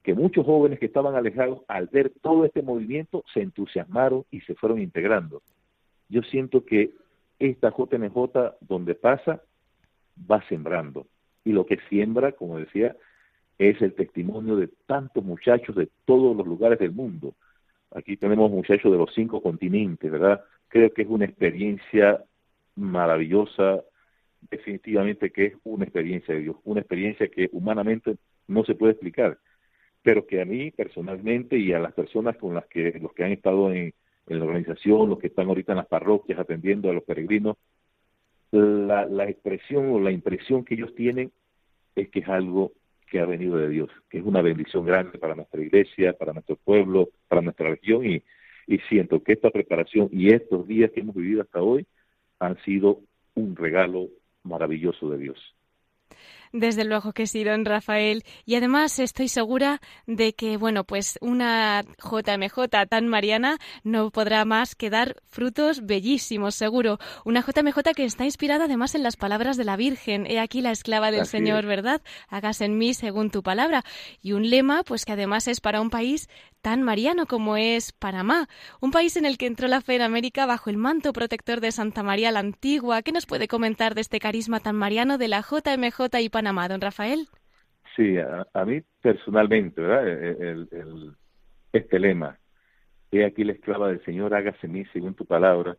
que 0.03 0.15
muchos 0.15 0.47
jóvenes 0.47 0.79
que 0.79 0.87
estaban 0.87 1.15
alejados, 1.15 1.63
al 1.69 1.89
ver 1.89 2.13
todo 2.23 2.45
este 2.45 2.63
movimiento, 2.63 3.25
se 3.33 3.43
entusiasmaron 3.43 4.25
y 4.31 4.41
se 4.41 4.55
fueron 4.55 4.81
integrando. 4.81 5.43
Yo 6.09 6.23
siento 6.23 6.65
que 6.65 6.93
esta 7.39 7.71
JNJ, 7.71 8.57
donde 8.61 8.95
pasa, 8.95 9.43
va 10.31 10.47
sembrando. 10.49 11.07
Y 11.45 11.53
lo 11.53 11.67
que 11.67 11.79
siembra, 11.89 12.33
como 12.33 12.59
decía, 12.59 12.97
es 13.59 13.81
el 13.83 13.95
testimonio 13.95 14.57
de 14.57 14.69
tantos 14.87 15.25
muchachos 15.25 15.75
de 15.77 15.89
todos 16.05 16.37
los 16.37 16.47
lugares 16.47 16.79
del 16.79 16.93
mundo 16.93 17.35
Aquí 17.93 18.17
tenemos 18.17 18.51
muchachos 18.51 18.91
de 18.93 18.99
los 18.99 19.15
cinco 19.15 19.43
continentes, 19.43 20.11
¿verdad? 20.11 20.43
Creo 20.69 20.93
que 20.93 21.03
es 21.03 21.09
una 21.09 21.25
experiencia 21.25 22.23
maravillosa, 22.75 23.83
definitivamente 24.51 25.31
que 25.31 25.47
es 25.47 25.55
una 25.65 25.85
experiencia 25.85 26.35
de 26.35 26.41
Dios, 26.41 26.57
una 26.65 26.81
experiencia 26.81 27.29
que 27.29 27.49
humanamente 27.53 28.17
no 28.49 28.65
se 28.65 28.75
puede 28.75 28.93
explicar, 28.93 29.39
pero 30.03 30.27
que 30.27 30.41
a 30.41 30.45
mí 30.45 30.71
personalmente 30.71 31.59
y 31.59 31.73
a 31.73 31.79
las 31.79 31.93
personas 31.93 32.37
con 32.37 32.55
las 32.55 32.67
que 32.67 32.99
los 33.01 33.13
que 33.13 33.25
han 33.25 33.33
estado 33.33 33.73
en, 33.73 33.95
en 34.27 34.39
la 34.39 34.45
organización, 34.45 35.09
los 35.09 35.19
que 35.19 35.29
están 35.29 35.49
ahorita 35.49 35.73
en 35.73 35.79
las 35.79 35.87
parroquias 35.87 36.39
atendiendo 36.39 36.91
a 36.91 36.93
los 36.93 37.05
peregrinos, 37.05 37.57
la, 38.51 39.07
la 39.07 39.29
expresión 39.29 39.91
o 39.91 40.01
la 40.01 40.11
impresión 40.11 40.65
que 40.65 40.75
ellos 40.75 40.95
tienen 40.95 41.33
es 41.95 42.09
que 42.11 42.21
es 42.21 42.29
algo 42.29 42.73
que 43.07 43.21
ha 43.21 43.27
venido 43.27 43.57
de 43.57 43.69
Dios, 43.69 43.91
que 44.11 44.19
es 44.19 44.25
una 44.25 44.43
bendición 44.43 44.85
grande 44.85 45.19
para 45.19 45.35
nuestra 45.35 45.61
iglesia, 45.63 46.13
para 46.13 46.33
nuestro 46.33 46.57
pueblo, 46.57 47.11
para 47.29 47.41
nuestra 47.41 47.71
región 47.71 48.05
y, 48.05 48.23
y 48.67 48.79
siento 48.89 49.23
que 49.23 49.33
esta 49.33 49.51
preparación 49.51 50.09
y 50.13 50.33
estos 50.33 50.67
días 50.67 50.91
que 50.91 51.01
hemos 51.01 51.15
vivido 51.15 51.43
hasta 51.43 51.63
hoy 51.63 51.87
han 52.41 52.59
sido 52.65 53.01
un 53.35 53.55
regalo 53.57 54.09
maravilloso 54.43 55.11
de 55.11 55.19
Dios. 55.19 55.57
Desde 56.59 56.85
luego 56.85 57.13
que 57.13 57.27
sí, 57.27 57.45
don 57.45 57.67
Rafael. 57.67 58.25
Y 58.47 58.55
además 58.55 58.99
estoy 58.99 59.29
segura 59.29 59.83
de 60.07 60.35
que, 60.35 60.57
bueno, 60.57 60.85
pues 60.85 61.19
una 61.21 61.85
JMJ 62.03 62.87
tan 62.89 63.09
mariana 63.09 63.59
no 63.85 64.11
podrá 64.11 64.43
más 64.47 64.75
que 64.75 64.89
dar 64.89 65.17
frutos 65.27 65.85
bellísimos, 65.85 66.55
seguro. 66.55 66.99
Una 67.27 67.43
JMJ 67.43 67.93
que 67.95 68.05
está 68.07 68.25
inspirada 68.25 68.65
además 68.65 68.95
en 68.95 69.03
las 69.03 69.17
palabras 69.17 69.59
de 69.59 69.65
la 69.65 69.77
Virgen. 69.77 70.25
He 70.25 70.41
aquí 70.41 70.63
la 70.63 70.71
esclava 70.71 71.11
del 71.11 71.27
Señor, 71.27 71.67
¿verdad? 71.67 72.01
Hagas 72.31 72.63
en 72.63 72.79
mí 72.79 72.95
según 72.95 73.31
tu 73.31 73.43
palabra. 73.43 73.85
Y 74.23 74.33
un 74.33 74.49
lema, 74.49 74.83
pues 74.83 75.05
que 75.05 75.13
además 75.13 75.49
es 75.49 75.61
para 75.61 75.83
un 75.83 75.91
país 75.91 76.31
tan 76.67 76.83
mariano 76.83 77.27
como 77.27 77.57
es 77.57 77.93
Panamá, 77.93 78.49
un 78.81 78.91
país 78.91 79.17
en 79.17 79.25
el 79.25 79.39
que 79.39 79.47
entró 79.47 79.69
la 79.69 79.83
fe 79.83 79.95
en 79.95 80.03
América 80.03 80.47
bajo 80.47 80.69
el 80.69 80.77
manto 80.77 81.13
protector 81.13 81.61
de 81.61 81.71
Santa 81.71 82.03
María 82.03 82.33
la 82.33 82.41
Antigua. 82.41 83.03
¿Qué 83.03 83.13
nos 83.13 83.25
puede 83.25 83.47
comentar 83.47 83.95
de 83.95 84.01
este 84.01 84.19
carisma 84.19 84.59
tan 84.59 84.75
mariano 84.75 85.17
de 85.17 85.29
la 85.29 85.43
JMJ 85.43 86.19
y 86.21 86.29
Panamá, 86.29 86.67
don 86.67 86.81
Rafael? 86.81 87.29
Sí, 87.95 88.17
a, 88.19 88.65
mí 88.65 88.83
personalmente, 89.01 89.81
¿verdad? 89.81 90.09
El, 90.09 91.15
este 91.73 92.01
lema, 92.01 92.37
he 93.13 93.25
aquí 93.25 93.45
la 93.45 93.53
esclava 93.53 93.87
del 93.87 94.05
Señor, 94.05 94.35
hágase 94.35 94.67
mí 94.67 94.85
según 94.87 95.15
tu 95.15 95.25
palabra. 95.25 95.77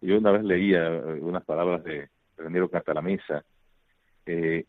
Yo 0.00 0.16
una 0.16 0.30
vez 0.30 0.44
leía 0.44 0.90
unas 1.22 1.44
palabras 1.44 1.82
de 1.82 2.08
Renero 2.36 2.70
Catalamesa 2.70 3.42
eh, 4.26 4.64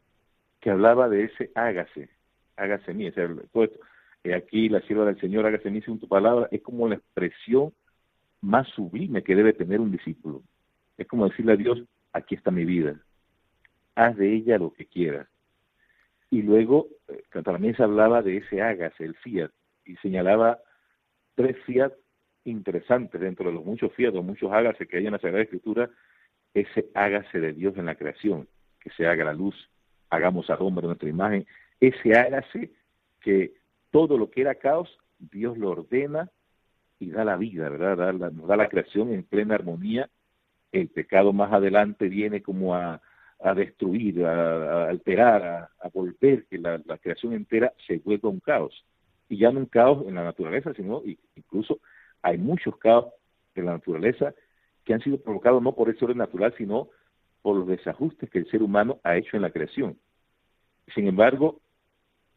que 0.59 0.71
hablaba 0.71 1.07
de 1.07 1.25
ese 1.25 1.51
hágase, 1.53 2.09
hágase 2.57 2.95
mí, 2.95 3.09
o 3.09 3.13
sea, 3.13 3.29
todo 3.53 3.65
esto, 3.65 3.77
Aquí 4.23 4.69
la 4.69 4.81
sierva 4.81 5.05
del 5.05 5.19
Señor, 5.19 5.45
hágase 5.45 5.67
en 5.67 5.99
tu 5.99 6.07
palabra, 6.07 6.47
es 6.51 6.61
como 6.61 6.87
la 6.87 6.95
expresión 6.95 7.73
más 8.41 8.67
sublime 8.69 9.23
que 9.23 9.35
debe 9.35 9.53
tener 9.53 9.79
un 9.79 9.91
discípulo. 9.91 10.43
Es 10.97 11.07
como 11.07 11.27
decirle 11.27 11.53
a 11.53 11.57
Dios, 11.57 11.81
aquí 12.13 12.35
está 12.35 12.51
mi 12.51 12.65
vida, 12.65 12.99
haz 13.95 14.15
de 14.17 14.31
ella 14.33 14.59
lo 14.59 14.73
que 14.73 14.85
quieras. 14.85 15.27
Y 16.29 16.43
luego, 16.43 16.87
eh, 17.07 17.23
también 17.43 17.75
se 17.75 17.83
hablaba 17.83 18.21
de 18.21 18.37
ese 18.37 18.61
hágase, 18.61 19.03
el 19.03 19.15
fiat, 19.15 19.51
y 19.85 19.95
señalaba 19.97 20.59
tres 21.35 21.57
fiat 21.65 21.91
interesantes 22.45 23.19
dentro 23.19 23.49
de 23.49 23.55
los 23.55 23.65
muchos 23.65 23.91
fiat 23.93 24.15
o 24.15 24.23
muchos 24.23 24.51
hágase 24.51 24.87
que 24.87 24.97
hay 24.97 25.07
en 25.07 25.13
la 25.13 25.19
Sagrada 25.19 25.43
Escritura, 25.43 25.89
ese 26.53 26.89
hágase 26.93 27.39
de 27.39 27.53
Dios 27.53 27.75
en 27.77 27.87
la 27.87 27.95
creación, 27.95 28.47
que 28.79 28.91
se 28.91 29.07
haga 29.07 29.25
la 29.25 29.33
luz, 29.33 29.55
hagamos 30.09 30.49
al 30.49 30.61
hombre 30.61 30.85
nuestra 30.85 31.09
imagen, 31.09 31.45
ese 31.79 32.15
hágase 32.17 32.71
que 33.19 33.60
todo 33.91 34.17
lo 34.17 34.29
que 34.29 34.41
era 34.41 34.55
caos, 34.55 34.89
Dios 35.19 35.57
lo 35.57 35.69
ordena 35.69 36.29
y 36.99 37.11
da 37.11 37.23
la 37.23 37.35
vida, 37.37 37.69
¿verdad? 37.69 37.97
Da 37.97 38.13
la, 38.13 38.29
nos 38.29 38.47
da 38.47 38.55
la 38.55 38.69
creación 38.69 39.11
en 39.13 39.23
plena 39.23 39.55
armonía. 39.55 40.09
El 40.71 40.89
pecado 40.89 41.33
más 41.33 41.51
adelante 41.51 42.07
viene 42.07 42.41
como 42.41 42.75
a, 42.75 43.01
destruir, 43.55 44.25
a, 44.25 44.87
alterar, 44.87 45.69
a, 45.79 45.89
volver 45.89 46.45
que 46.45 46.57
la, 46.57 46.79
creación 47.01 47.33
entera 47.33 47.73
se 47.87 47.97
vuelva 47.97 48.29
un 48.29 48.39
caos. 48.39 48.85
Y 49.29 49.37
ya 49.37 49.51
no 49.51 49.59
un 49.59 49.65
caos 49.65 50.05
en 50.07 50.15
la 50.15 50.23
naturaleza, 50.23 50.73
sino 50.73 51.01
incluso 51.35 51.79
hay 52.21 52.37
muchos 52.37 52.77
caos 52.77 53.07
en 53.55 53.65
la 53.65 53.73
naturaleza 53.73 54.33
que 54.85 54.93
han 54.93 55.01
sido 55.01 55.17
provocados 55.21 55.61
no 55.61 55.73
por 55.73 55.89
el 55.89 55.97
orden 56.01 56.17
natural, 56.17 56.53
sino 56.57 56.89
por 57.41 57.57
los 57.57 57.67
desajustes 57.67 58.29
que 58.29 58.39
el 58.39 58.49
ser 58.49 58.61
humano 58.61 58.99
ha 59.03 59.17
hecho 59.17 59.35
en 59.35 59.41
la 59.41 59.51
creación. 59.51 59.97
Sin 60.93 61.07
embargo, 61.07 61.59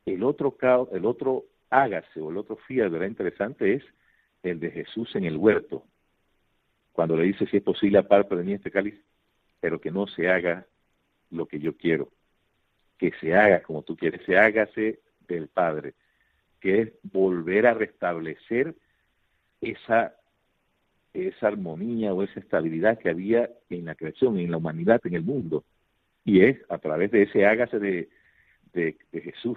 el 0.07 0.23
otro 0.23 0.57
el 0.93 1.05
otro 1.07 1.45
hágase 1.71 2.21
o 2.21 2.31
el 2.31 2.37
otro 2.37 2.57
fiat, 2.57 2.91
¿verdad? 2.91 3.09
Interesante 3.09 3.75
es 3.75 3.85
el 4.43 4.61
de 4.61 4.71
Jesús 4.71 5.15
en 5.17 5.25
el 5.25 5.37
huerto, 5.37 5.85
cuando 6.93 7.17
le 7.17 7.25
dice 7.25 7.47
si 7.47 7.57
es 7.57 7.63
posible 7.63 7.99
aparte 7.99 8.37
de 8.37 8.45
mí 8.45 8.53
este 8.53 8.71
cáliz, 8.71 8.95
pero 9.61 9.81
que 9.81 9.91
no 9.91 10.07
se 10.07 10.29
haga 10.29 10.67
lo 11.31 11.47
que 11.47 11.59
yo 11.59 11.77
quiero, 11.77 12.11
que 12.99 13.13
se 13.21 13.35
haga 13.35 13.63
como 13.63 13.83
tú 13.83 13.97
quieres, 13.97 14.21
se 14.27 14.39
hágase 14.39 15.01
del 15.27 15.49
Padre, 15.49 15.95
que 16.61 16.83
es 16.83 16.93
volver 17.03 17.67
a 17.67 17.75
restablecer 17.75 18.75
esa 19.61 20.15
esa 21.15 21.47
armonía 21.47 22.13
o 22.13 22.25
esa 22.25 22.41
estabilidad 22.41 22.99
que 22.99 23.09
había 23.09 23.49
en 23.71 23.85
la 23.85 23.95
creación, 23.95 24.37
en 24.37 24.51
la 24.51 24.57
humanidad, 24.57 25.01
en 25.05 25.15
el 25.15 25.23
mundo. 25.23 25.65
Y 26.25 26.41
es 26.41 26.59
a 26.69 26.79
través 26.79 27.13
de 27.13 27.23
ese 27.23 27.47
hágase 27.47 27.79
de 27.79 28.97
Jesús 29.13 29.57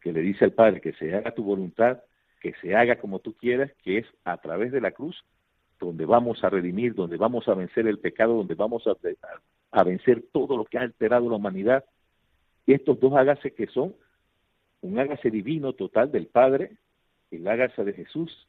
que 0.00 0.12
le 0.12 0.20
dice 0.20 0.44
al 0.44 0.52
Padre 0.52 0.80
que 0.80 0.92
se 0.94 1.14
haga 1.14 1.32
tu 1.32 1.44
voluntad, 1.44 2.00
que 2.40 2.54
se 2.60 2.74
haga 2.74 2.96
como 2.96 3.18
tú 3.18 3.34
quieras, 3.34 3.70
que 3.82 3.98
es 3.98 4.06
a 4.24 4.38
través 4.38 4.72
de 4.72 4.80
la 4.80 4.92
cruz 4.92 5.24
donde 5.80 6.04
vamos 6.04 6.44
a 6.44 6.50
redimir, 6.50 6.94
donde 6.94 7.16
vamos 7.16 7.48
a 7.48 7.54
vencer 7.54 7.86
el 7.86 7.98
pecado, 7.98 8.34
donde 8.34 8.54
vamos 8.54 8.84
a, 8.86 9.82
vencer 9.82 10.24
todo 10.30 10.56
lo 10.56 10.64
que 10.66 10.78
ha 10.78 10.82
alterado 10.82 11.28
la 11.28 11.36
humanidad. 11.36 11.84
Estos 12.66 13.00
dos 13.00 13.14
hágase 13.14 13.52
que 13.52 13.66
son 13.66 13.94
un 14.82 14.98
hágase 14.98 15.30
divino 15.30 15.72
total 15.72 16.12
del 16.12 16.26
Padre, 16.26 16.76
el 17.30 17.48
hágase 17.48 17.82
de 17.84 17.94
Jesús, 17.94 18.46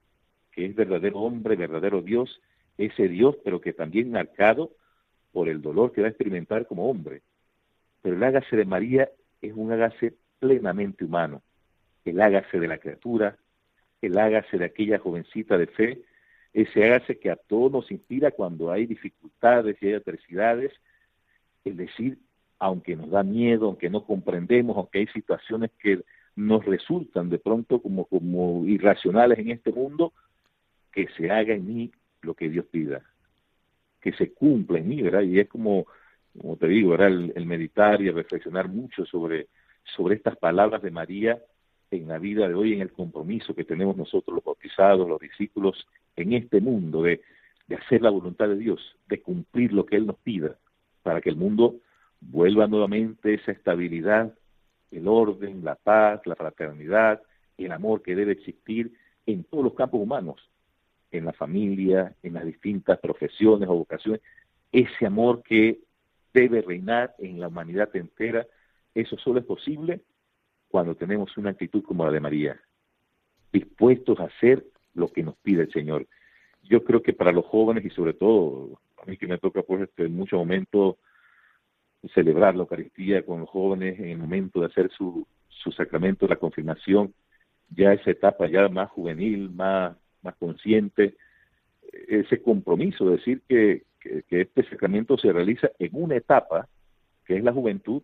que 0.52 0.66
es 0.66 0.76
verdadero 0.76 1.20
hombre, 1.20 1.56
verdadero 1.56 2.02
Dios, 2.02 2.42
ese 2.78 3.08
Dios, 3.08 3.38
pero 3.44 3.62
que 3.62 3.74
también 3.74 4.12
marcado 4.12 4.72
por 5.32 5.48
el 5.48 5.62
dolor 5.62 5.94
que 5.94 6.02
va 6.02 6.08
a 6.08 6.10
experimentar 6.10 6.68
como 6.68 6.90
hombre. 6.90 7.22
Pero 8.02 8.16
el 8.16 8.24
hágase 8.24 8.58
de 8.58 8.66
María 8.66 9.10
es 9.42 9.54
un 9.56 9.72
hágase 9.72 10.16
plenamente 10.42 11.06
humano. 11.06 11.44
El 12.04 12.20
hágase 12.20 12.60
de 12.60 12.68
la 12.68 12.80
criatura, 12.80 13.38
el 14.02 14.18
hágase 14.18 14.58
de 14.58 14.66
aquella 14.66 14.98
jovencita 14.98 15.58
de 15.58 15.68
fe, 15.68 16.02
ese 16.52 16.84
hágase 16.84 17.20
que 17.20 17.30
a 17.30 17.36
todos 17.36 17.72
nos 17.72 17.92
inspira 17.92 18.32
cuando 18.32 18.72
hay 18.72 18.88
dificultades 18.88 19.78
y 19.80 19.88
hay 19.88 19.94
adversidades, 19.94 20.74
es 21.64 21.78
decir, 21.78 22.18
aunque 22.58 22.96
nos 22.96 23.12
da 23.12 23.22
miedo, 23.22 23.68
aunque 23.68 23.90
no 23.90 24.04
comprendemos, 24.04 24.76
aunque 24.76 25.00
hay 25.00 25.08
situaciones 25.08 25.70
que 25.80 26.02
nos 26.36 26.66
resultan 26.66 27.30
de 27.30 27.38
pronto 27.38 27.80
como, 27.80 28.06
como 28.06 28.66
irracionales 28.66 29.38
en 29.38 29.52
este 29.52 29.72
mundo, 29.72 30.12
que 30.92 31.08
se 31.16 31.30
haga 31.30 31.54
en 31.54 31.68
mí 31.68 31.92
lo 32.24 32.34
que 32.34 32.50
Dios 32.50 32.66
pida, 32.66 33.04
que 34.02 34.12
se 34.14 34.34
cumpla 34.34 34.80
en 34.80 34.88
mí, 34.90 35.02
¿verdad? 35.04 35.22
Y 35.22 35.40
es 35.40 35.48
como, 35.48 35.86
como 36.40 36.58
te 36.58 36.68
digo, 36.68 36.92
¿verdad? 36.92 37.10
el 37.36 37.46
meditar 37.46 38.02
y 38.02 38.08
el 38.08 38.16
reflexionar 38.16 38.68
mucho 38.68 39.06
sobre 39.06 39.48
sobre 39.84 40.16
estas 40.16 40.38
palabras 40.38 40.82
de 40.82 40.92
María 40.92 41.40
en 41.90 42.08
la 42.08 42.20
vida 42.20 42.48
de 42.48 42.54
hoy, 42.54 42.74
en 42.74 42.82
el 42.82 42.92
compromiso 42.92 43.54
que 43.54 43.66
tenemos 43.66 43.98
nosotros 43.98 44.36
los 44.36 44.44
bautizados, 44.44 45.08
los 45.08 45.20
discípulos, 45.20 45.86
en 46.16 46.34
este 46.34 46.62
mundo 46.62 47.04
de 47.04 47.22
de 47.72 47.78
hacer 47.78 48.02
la 48.02 48.10
voluntad 48.10 48.50
de 48.50 48.58
Dios, 48.58 48.82
de 49.08 49.22
cumplir 49.22 49.72
lo 49.72 49.86
que 49.86 49.96
Él 49.96 50.06
nos 50.06 50.18
pida, 50.18 50.58
para 51.04 51.22
que 51.22 51.30
el 51.30 51.38
mundo 51.38 51.78
vuelva 52.20 52.68
nuevamente 52.68 53.34
esa 53.34 53.54
estabilidad, 53.54 54.34
el 54.92 55.08
orden, 55.08 55.64
la 55.64 55.76
paz, 55.76 56.20
la 56.26 56.36
fraternidad, 56.36 57.22
el 57.58 57.72
amor 57.72 58.02
que 58.02 58.14
debe 58.14 58.34
existir 58.34 58.92
en 59.26 59.46
todos 59.46 59.64
los 59.64 59.74
campos 59.74 60.02
humanos, 60.02 60.50
en 61.12 61.24
la 61.24 61.32
familia, 61.32 62.14
en 62.24 62.34
las 62.34 62.44
distintas 62.44 63.00
profesiones 63.00 63.70
o 63.70 63.74
vocaciones, 63.74 64.20
ese 64.74 65.06
amor 65.06 65.42
que 65.42 65.80
debe 66.34 66.62
reinar 66.62 67.16
en 67.20 67.40
la 67.40 67.48
humanidad 67.48 67.96
entera, 67.96 68.46
eso 68.94 69.18
solo 69.18 69.40
es 69.40 69.46
posible 69.46 70.02
cuando 70.70 70.96
tenemos 70.96 71.36
una 71.38 71.52
actitud 71.52 71.84
como 71.84 72.06
la 72.06 72.12
de 72.12 72.20
María, 72.20 72.62
dispuestos 73.52 74.20
a 74.20 74.26
hacer 74.26 74.66
lo 74.94 75.08
que 75.10 75.24
nos 75.24 75.36
pide 75.38 75.64
el 75.64 75.72
Señor. 75.72 76.08
Yo 76.64 76.84
creo 76.84 77.02
que 77.02 77.14
para 77.14 77.32
los 77.32 77.46
jóvenes 77.46 77.86
y 77.86 77.90
sobre 77.90 78.14
todo 78.14 78.80
a 79.02 79.06
mí 79.10 79.18
que 79.18 79.28
me 79.28 79.38
toca 79.38 79.64
pues 79.64 79.82
este, 79.82 80.06
en 80.06 80.16
muchos 80.16 80.38
momentos 80.38 80.96
celebrar 82.14 82.56
la 82.56 82.62
Eucaristía 82.62 83.26
con 83.26 83.42
los 83.42 83.50
jóvenes 83.50 84.00
en 84.00 84.10
el 84.10 84.18
momento 84.18 84.60
de 84.60 84.68
hacer 84.68 84.90
su, 84.92 85.28
su 85.50 85.72
sacramento, 85.72 86.28
la 86.28 86.38
confirmación, 86.38 87.14
ya 87.70 87.94
esa 87.94 88.12
etapa 88.12 88.48
ya 88.48 88.68
más 88.70 88.90
juvenil, 88.90 89.50
más, 89.50 89.96
más 90.22 90.36
consciente, 90.36 91.16
ese 92.08 92.42
compromiso 92.42 93.06
de 93.06 93.18
decir 93.18 93.42
que, 93.48 93.84
que, 94.00 94.42
este 94.42 94.64
sacramento 94.70 95.18
se 95.18 95.32
realiza 95.32 95.70
en 95.78 95.90
una 95.94 96.16
etapa, 96.16 96.68
que 97.26 97.38
es 97.38 97.44
la 97.44 97.54
juventud, 97.54 98.02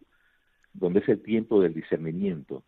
donde 0.73 0.99
es 0.99 1.09
el 1.09 1.21
tiempo 1.21 1.61
del 1.61 1.73
discernimiento, 1.73 2.63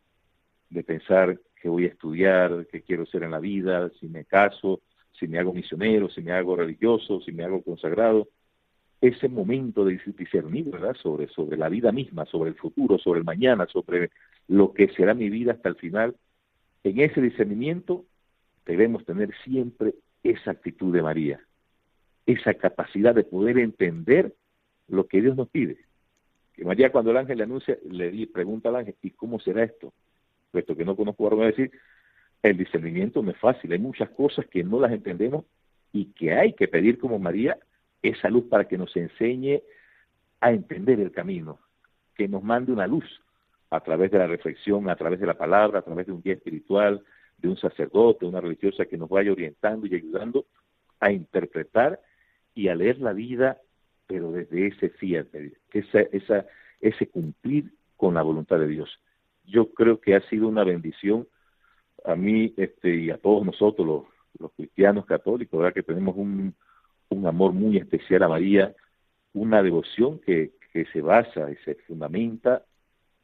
de 0.70 0.84
pensar 0.84 1.40
qué 1.62 1.70
voy 1.70 1.86
a 1.86 1.90
estudiar, 1.90 2.68
qué 2.72 2.82
quiero 2.82 3.06
ser 3.06 3.24
en 3.24 3.32
la 3.32 3.40
vida, 3.40 3.90
si 4.00 4.08
me 4.08 4.26
caso, 4.26 4.82
si 5.20 5.28
me 5.28 5.40
hago 5.40 5.54
misionero, 5.54 6.10
si 6.10 6.22
me 6.22 6.32
hago 6.32 6.56
religioso, 6.56 7.20
si 7.22 7.32
me 7.32 7.44
hago 7.44 7.62
consagrado. 7.62 8.30
Ese 9.02 9.30
momento 9.30 9.86
de 9.86 10.00
discernir, 10.18 10.66
¿verdad? 10.70 10.96
Sobre, 10.96 11.28
sobre 11.30 11.58
la 11.58 11.70
vida 11.70 11.92
misma, 11.92 12.26
sobre 12.26 12.50
el 12.50 12.56
futuro, 12.56 12.98
sobre 12.98 13.20
el 13.20 13.26
mañana, 13.26 13.66
sobre 13.68 14.12
lo 14.48 14.74
que 14.74 14.90
será 14.90 15.14
mi 15.14 15.30
vida 15.30 15.54
hasta 15.54 15.70
el 15.70 15.76
final. 15.76 16.16
En 16.84 17.00
ese 17.00 17.22
discernimiento 17.22 18.06
debemos 18.66 19.06
tener 19.06 19.34
siempre 19.44 19.96
esa 20.24 20.52
actitud 20.52 20.94
de 20.94 21.02
María, 21.02 21.40
esa 22.26 22.54
capacidad 22.54 23.16
de 23.16 23.24
poder 23.24 23.58
entender 23.58 24.34
lo 24.88 25.08
que 25.08 25.22
Dios 25.22 25.36
nos 25.36 25.50
pide. 25.50 25.78
Que 26.60 26.66
María 26.66 26.92
cuando 26.92 27.12
el 27.12 27.18
ángel 27.18 27.38
le 27.38 27.46
anuncia, 27.46 27.78
le 27.90 28.28
pregunta 28.28 28.68
al 28.68 28.76
ángel, 28.76 28.94
¿y 29.02 29.12
cómo 29.12 29.40
será 29.40 29.64
esto? 29.64 29.94
Puesto 30.52 30.76
que 30.76 30.84
no 30.84 30.94
conozco, 30.94 31.42
a 31.42 31.46
decir, 31.46 31.72
el 32.44 32.58
discernimiento 32.58 33.24
no 33.24 33.32
es 33.32 33.38
fácil, 33.38 33.72
hay 33.72 33.80
muchas 33.80 34.10
cosas 34.10 34.46
que 34.48 34.62
no 34.62 34.78
las 34.78 34.92
entendemos 34.92 35.46
y 35.94 36.08
que 36.08 36.34
hay 36.34 36.52
que 36.52 36.68
pedir 36.68 37.00
como 37.00 37.18
María 37.18 37.58
esa 38.02 38.30
luz 38.30 38.44
para 38.50 38.66
que 38.66 38.78
nos 38.78 38.94
enseñe 38.98 39.62
a 40.42 40.52
entender 40.52 41.00
el 41.00 41.14
camino, 41.14 41.60
que 42.14 42.28
nos 42.28 42.44
mande 42.44 42.74
una 42.74 42.88
luz 42.88 43.06
a 43.70 43.80
través 43.80 44.12
de 44.12 44.18
la 44.18 44.28
reflexión, 44.28 44.90
a 44.90 44.98
través 44.98 45.22
de 45.22 45.28
la 45.28 45.38
palabra, 45.38 45.80
a 45.80 45.84
través 45.84 46.08
de 46.08 46.12
un 46.12 46.22
guía 46.22 46.34
espiritual, 46.34 47.02
de 47.38 47.48
un 47.48 47.56
sacerdote, 47.56 48.26
una 48.26 48.42
religiosa 48.42 48.86
que 48.86 48.98
nos 48.98 49.08
vaya 49.08 49.32
orientando 49.32 49.88
y 49.88 49.96
ayudando 49.96 50.46
a 51.00 51.10
interpretar 51.10 52.02
y 52.54 52.68
a 52.68 52.76
leer 52.76 53.00
la 53.00 53.14
vida, 53.14 53.60
pero 54.10 54.32
desde 54.32 54.68
ese 54.68 54.90
fiat, 54.90 55.28
esa, 55.72 56.02
esa, 56.02 56.46
ese 56.82 57.08
cumplir 57.08 57.72
con 57.96 58.16
la 58.16 58.24
voluntad 58.24 58.60
de 58.60 58.68
Dios. 58.68 58.90
Yo 59.46 59.72
creo 59.74 60.02
que 60.02 60.16
ha 60.16 60.22
sido 60.30 60.48
una 60.48 60.64
bendición 60.64 61.28
a 62.04 62.16
mí 62.16 62.54
este, 62.58 62.96
y 62.96 63.12
a 63.12 63.18
todos 63.18 63.46
nosotros 63.46 63.88
los, 64.40 64.52
cristianos 64.56 65.06
católicos, 65.06 65.60
¿verdad? 65.60 65.74
que 65.74 65.84
tenemos 65.84 66.16
un, 66.18 66.56
amor 67.26 67.54
muy 67.54 67.78
especial 67.78 68.24
a 68.24 68.30
María, 68.30 68.74
una 69.34 69.62
devoción 69.62 70.20
que 70.20 70.52
se 70.94 71.02
basa 71.02 71.52
y 71.52 71.56
se 71.66 71.76
fundamenta 71.76 72.64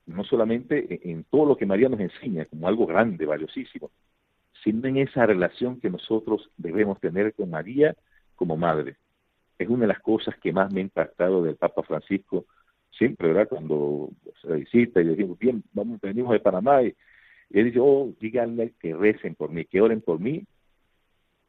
no 0.06 0.24
solamente 0.24 1.10
en, 1.10 1.24
todo 1.24 1.46
lo 1.46 1.58
que 1.58 1.66
María 1.66 1.90
nos 1.90 2.00
enseña 2.00 2.46
como 2.46 2.68
algo 2.68 2.86
grande, 2.86 3.26
valiosísimo, 3.26 3.92
sino 4.64 4.88
en 4.88 4.98
esa 4.98 5.26
relación 5.26 5.80
que 5.80 5.90
nosotros 5.90 6.50
debemos 6.58 7.00
tener 7.00 7.34
con 7.34 7.50
María 7.50 7.96
como 8.36 8.58
madre. 8.58 8.98
Es 9.58 9.70
una 9.70 9.82
de 9.82 9.88
las 9.88 10.02
cosas 10.02 10.36
que 10.38 10.52
más 10.52 10.72
me 10.72 10.80
ha 10.82 10.84
impactado 10.84 11.44
del 11.44 11.56
Papa 11.56 11.84
Francisco, 11.84 12.46
siempre, 12.92 13.30
¿verdad? 13.30 13.48
Cuando 13.50 14.10
se 14.42 14.54
visita 14.54 15.02
y 15.02 15.06
le 15.06 15.16
digo, 15.16 15.36
bien, 15.40 15.64
vamos, 15.74 16.00
venimos 16.02 16.34
de 16.34 16.40
Panamá 16.40 16.84
y, 16.84 16.96
él 17.52 17.66
dice, 17.66 17.80
oh, 17.80 18.12
díganle 18.20 18.74
que 18.80 18.96
recen 18.96 19.36
por 19.36 19.52
mí, 19.52 19.66
que 19.66 19.80
oren 19.80 20.02
por 20.02 20.20
mí. 20.20 20.44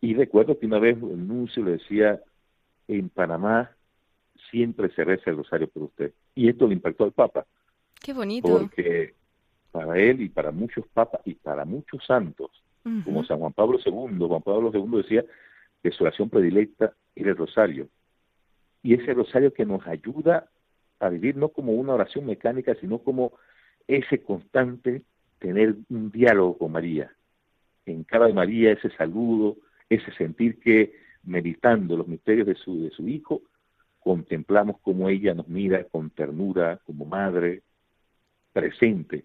Y 0.00 0.14
recuerdo 0.14 0.58
que 0.58 0.66
una 0.66 0.78
vez 0.78 0.96
el 0.96 1.26
nuncio 1.26 1.64
le 1.64 1.72
decía, 1.72 2.20
en 2.86 3.08
Panamá 3.08 3.70
siempre 4.50 4.90
se 4.90 5.04
reza 5.04 5.30
el 5.30 5.38
rosario 5.38 5.68
por 5.68 5.84
usted. 5.84 6.12
Y 6.34 6.48
esto 6.48 6.68
le 6.68 6.74
impactó 6.74 7.04
al 7.04 7.12
Papa. 7.12 7.46
Qué 8.00 8.12
bonito. 8.12 8.46
Porque 8.46 9.14
para 9.72 9.98
él 9.98 10.20
y 10.22 10.28
para 10.28 10.52
muchos 10.52 10.86
papas 10.88 11.20
y 11.24 11.34
para 11.34 11.64
muchos 11.64 12.04
santos, 12.06 12.50
como 13.04 13.24
San 13.24 13.38
Juan 13.40 13.52
Pablo 13.52 13.78
II, 13.84 14.16
Juan 14.18 14.42
Pablo 14.42 14.70
II 14.72 15.02
decía 15.02 15.24
que 15.82 15.90
su 15.90 16.04
oración 16.04 16.30
predilecta 16.30 16.94
era 17.16 17.30
el 17.30 17.36
rosario. 17.36 17.88
Y 18.86 18.94
ese 18.94 19.14
rosario 19.14 19.52
que 19.52 19.66
nos 19.66 19.84
ayuda 19.84 20.48
a 21.00 21.08
vivir 21.08 21.36
no 21.36 21.48
como 21.48 21.72
una 21.72 21.94
oración 21.94 22.24
mecánica, 22.24 22.76
sino 22.76 23.00
como 23.00 23.32
ese 23.88 24.22
constante 24.22 25.02
tener 25.40 25.74
un 25.90 26.12
diálogo 26.12 26.56
con 26.56 26.70
María. 26.70 27.12
En 27.84 28.04
cada 28.04 28.28
María 28.28 28.70
ese 28.70 28.90
saludo, 28.90 29.56
ese 29.90 30.12
sentir 30.12 30.60
que 30.60 30.94
meditando 31.24 31.96
los 31.96 32.06
misterios 32.06 32.46
de 32.46 32.54
su, 32.54 32.84
de 32.84 32.90
su 32.90 33.08
Hijo, 33.08 33.42
contemplamos 33.98 34.78
cómo 34.82 35.08
ella 35.08 35.34
nos 35.34 35.48
mira 35.48 35.82
con 35.82 36.10
ternura, 36.10 36.80
como 36.86 37.06
madre, 37.06 37.62
presente. 38.52 39.24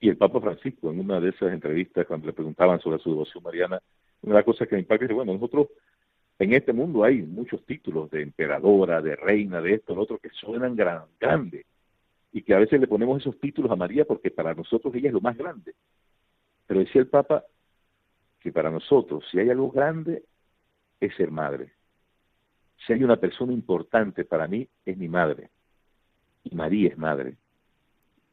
Y 0.00 0.08
el 0.08 0.16
Papa 0.16 0.40
Francisco, 0.40 0.90
en 0.90 1.00
una 1.00 1.20
de 1.20 1.28
esas 1.28 1.52
entrevistas, 1.52 2.06
cuando 2.06 2.26
le 2.26 2.32
preguntaban 2.32 2.80
sobre 2.80 3.00
su 3.00 3.10
devoción 3.10 3.42
mariana, 3.42 3.82
una 4.22 4.32
de 4.32 4.38
las 4.38 4.46
cosas 4.46 4.66
que 4.66 4.76
me 4.76 4.80
impacta 4.80 5.04
es 5.04 5.08
que, 5.08 5.14
bueno, 5.14 5.34
nosotros 5.34 5.68
en 6.38 6.52
este 6.52 6.72
mundo 6.72 7.04
hay 7.04 7.22
muchos 7.22 7.64
títulos 7.66 8.10
de 8.10 8.22
emperadora, 8.22 9.02
de 9.02 9.16
reina, 9.16 9.60
de 9.60 9.74
esto, 9.74 9.94
lo 9.94 10.02
otro, 10.02 10.18
que 10.18 10.30
suenan 10.30 10.76
gran, 10.76 11.02
grandes 11.18 11.66
y 12.32 12.42
que 12.42 12.54
a 12.54 12.58
veces 12.58 12.80
le 12.80 12.86
ponemos 12.86 13.20
esos 13.20 13.38
títulos 13.40 13.70
a 13.72 13.76
María 13.76 14.04
porque 14.04 14.30
para 14.30 14.54
nosotros 14.54 14.94
ella 14.94 15.08
es 15.08 15.14
lo 15.14 15.20
más 15.20 15.36
grande. 15.36 15.74
Pero 16.66 16.80
decía 16.80 17.00
el 17.00 17.08
Papa 17.08 17.44
que 18.40 18.52
para 18.52 18.70
nosotros, 18.70 19.24
si 19.30 19.40
hay 19.40 19.50
algo 19.50 19.70
grande, 19.70 20.24
es 21.00 21.14
ser 21.16 21.30
madre. 21.30 21.72
Si 22.86 22.92
hay 22.92 23.02
una 23.02 23.16
persona 23.16 23.52
importante 23.52 24.24
para 24.24 24.46
mí, 24.46 24.68
es 24.84 24.96
mi 24.96 25.08
madre. 25.08 25.50
Y 26.44 26.54
María 26.54 26.90
es 26.90 26.98
madre. 26.98 27.36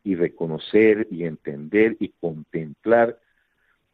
Y 0.04 0.16
reconocer 0.16 1.08
y 1.10 1.24
entender 1.24 1.98
y 2.00 2.10
contemplar 2.10 3.20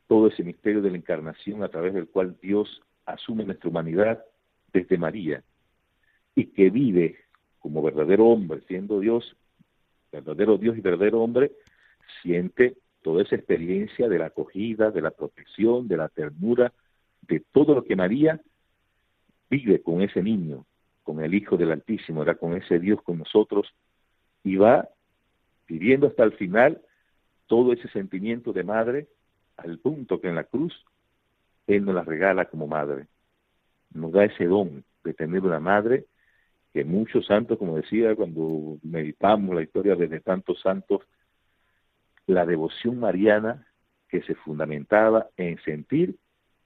todo 0.07 0.27
ese 0.27 0.43
misterio 0.43 0.81
de 0.81 0.91
la 0.91 0.97
encarnación 0.97 1.63
a 1.63 1.69
través 1.69 1.93
del 1.93 2.09
cual 2.09 2.37
Dios 2.41 2.81
asume 3.13 3.45
nuestra 3.45 3.69
humanidad 3.69 4.23
desde 4.73 4.97
María 4.97 5.43
y 6.35 6.45
que 6.47 6.69
vive 6.69 7.17
como 7.59 7.81
verdadero 7.81 8.27
hombre, 8.27 8.61
siendo 8.67 8.99
Dios, 8.99 9.35
verdadero 10.11 10.57
Dios 10.57 10.77
y 10.77 10.81
verdadero 10.81 11.21
hombre, 11.21 11.51
siente 12.21 12.77
toda 13.01 13.23
esa 13.23 13.35
experiencia 13.35 14.07
de 14.07 14.19
la 14.19 14.27
acogida, 14.27 14.91
de 14.91 15.01
la 15.01 15.11
protección, 15.11 15.87
de 15.87 15.97
la 15.97 16.09
ternura, 16.09 16.73
de 17.21 17.41
todo 17.51 17.75
lo 17.75 17.83
que 17.83 17.95
María 17.95 18.41
vive 19.49 19.81
con 19.81 20.01
ese 20.01 20.23
niño, 20.23 20.65
con 21.03 21.23
el 21.23 21.33
Hijo 21.33 21.57
del 21.57 21.71
Altísimo, 21.71 22.23
era 22.23 22.35
con 22.35 22.55
ese 22.55 22.79
Dios 22.79 23.01
con 23.01 23.19
nosotros, 23.19 23.67
y 24.43 24.55
va 24.55 24.87
viviendo 25.67 26.07
hasta 26.07 26.23
el 26.23 26.33
final 26.33 26.81
todo 27.47 27.73
ese 27.73 27.87
sentimiento 27.89 28.53
de 28.53 28.63
madre, 28.63 29.07
al 29.57 29.79
punto 29.79 30.19
que 30.21 30.29
en 30.29 30.35
la 30.35 30.45
cruz 30.45 30.73
Él 31.75 31.85
nos 31.85 31.95
la 31.95 32.03
regala 32.03 32.45
como 32.45 32.67
madre. 32.67 33.07
Nos 33.93 34.11
da 34.11 34.25
ese 34.25 34.45
don 34.45 34.83
de 35.03 35.13
tener 35.13 35.43
una 35.43 35.59
madre 35.59 36.05
que 36.73 36.83
muchos 36.83 37.25
santos, 37.25 37.57
como 37.57 37.75
decía, 37.75 38.15
cuando 38.15 38.77
meditamos 38.83 39.55
la 39.55 39.61
historia 39.61 39.95
de 39.95 40.19
tantos 40.19 40.61
santos, 40.61 41.01
la 42.27 42.45
devoción 42.45 42.99
mariana 42.99 43.67
que 44.07 44.21
se 44.21 44.35
fundamentaba 44.35 45.27
en 45.37 45.61
sentir 45.63 46.15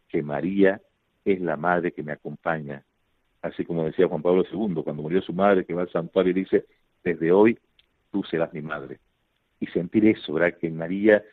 que 0.08 0.22
María 0.22 0.82
es 1.24 1.42
la 1.42 1.58
madre 1.58 1.92
que 1.92 2.04
me 2.04 2.12
acompaña. 2.12 2.84
Así 3.42 3.66
como 3.66 3.86
decía 3.86 4.08
Juan 4.08 4.22
Pablo 4.22 4.44
II, 4.44 4.84
cuando 4.84 5.04
murió 5.04 5.22
su 5.22 5.34
madre, 5.34 5.66
que 5.66 5.74
va 5.74 5.84
al 5.84 5.92
santuario 5.92 6.32
y 6.32 6.42
dice, 6.42 6.66
desde 7.04 7.32
hoy 7.32 7.58
tú 8.12 8.24
serás 8.24 8.54
mi 8.54 8.62
madre. 8.62 9.00
Y 9.60 9.68
sentir 9.68 10.06
eso, 10.08 10.34
¿verdad? 10.34 10.58
Que 10.58 10.70
María 10.70 11.24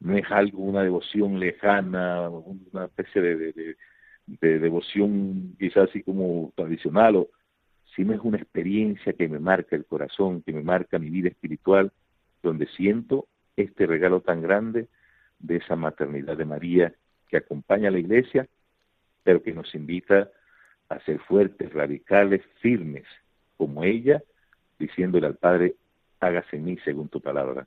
no 0.00 0.16
es 0.16 0.30
algo, 0.30 0.62
una 0.62 0.82
devoción 0.82 1.40
lejana, 1.40 2.28
una 2.28 2.84
especie 2.84 3.22
de, 3.22 3.76
de 4.26 4.58
devoción 4.58 5.54
quizás 5.58 5.88
así 5.88 6.02
como 6.02 6.52
tradicional, 6.56 7.16
o, 7.16 7.28
sino 7.94 8.12
es 8.12 8.20
una 8.22 8.36
experiencia 8.36 9.12
que 9.14 9.28
me 9.28 9.38
marca 9.38 9.76
el 9.76 9.86
corazón, 9.86 10.42
que 10.42 10.52
me 10.52 10.62
marca 10.62 10.98
mi 10.98 11.10
vida 11.10 11.28
espiritual, 11.28 11.92
donde 12.42 12.66
siento 12.66 13.26
este 13.56 13.86
regalo 13.86 14.20
tan 14.20 14.42
grande 14.42 14.88
de 15.38 15.56
esa 15.56 15.76
maternidad 15.76 16.36
de 16.36 16.44
María 16.44 16.94
que 17.28 17.38
acompaña 17.38 17.88
a 17.88 17.92
la 17.92 17.98
iglesia, 17.98 18.46
pero 19.22 19.42
que 19.42 19.52
nos 19.52 19.74
invita 19.74 20.30
a 20.88 21.00
ser 21.00 21.18
fuertes, 21.20 21.72
radicales, 21.72 22.42
firmes, 22.60 23.04
como 23.56 23.82
ella, 23.82 24.22
diciéndole 24.78 25.26
al 25.26 25.36
Padre, 25.36 25.74
hágase 26.20 26.56
en 26.56 26.64
mí 26.64 26.78
según 26.84 27.08
tu 27.08 27.20
palabra. 27.20 27.66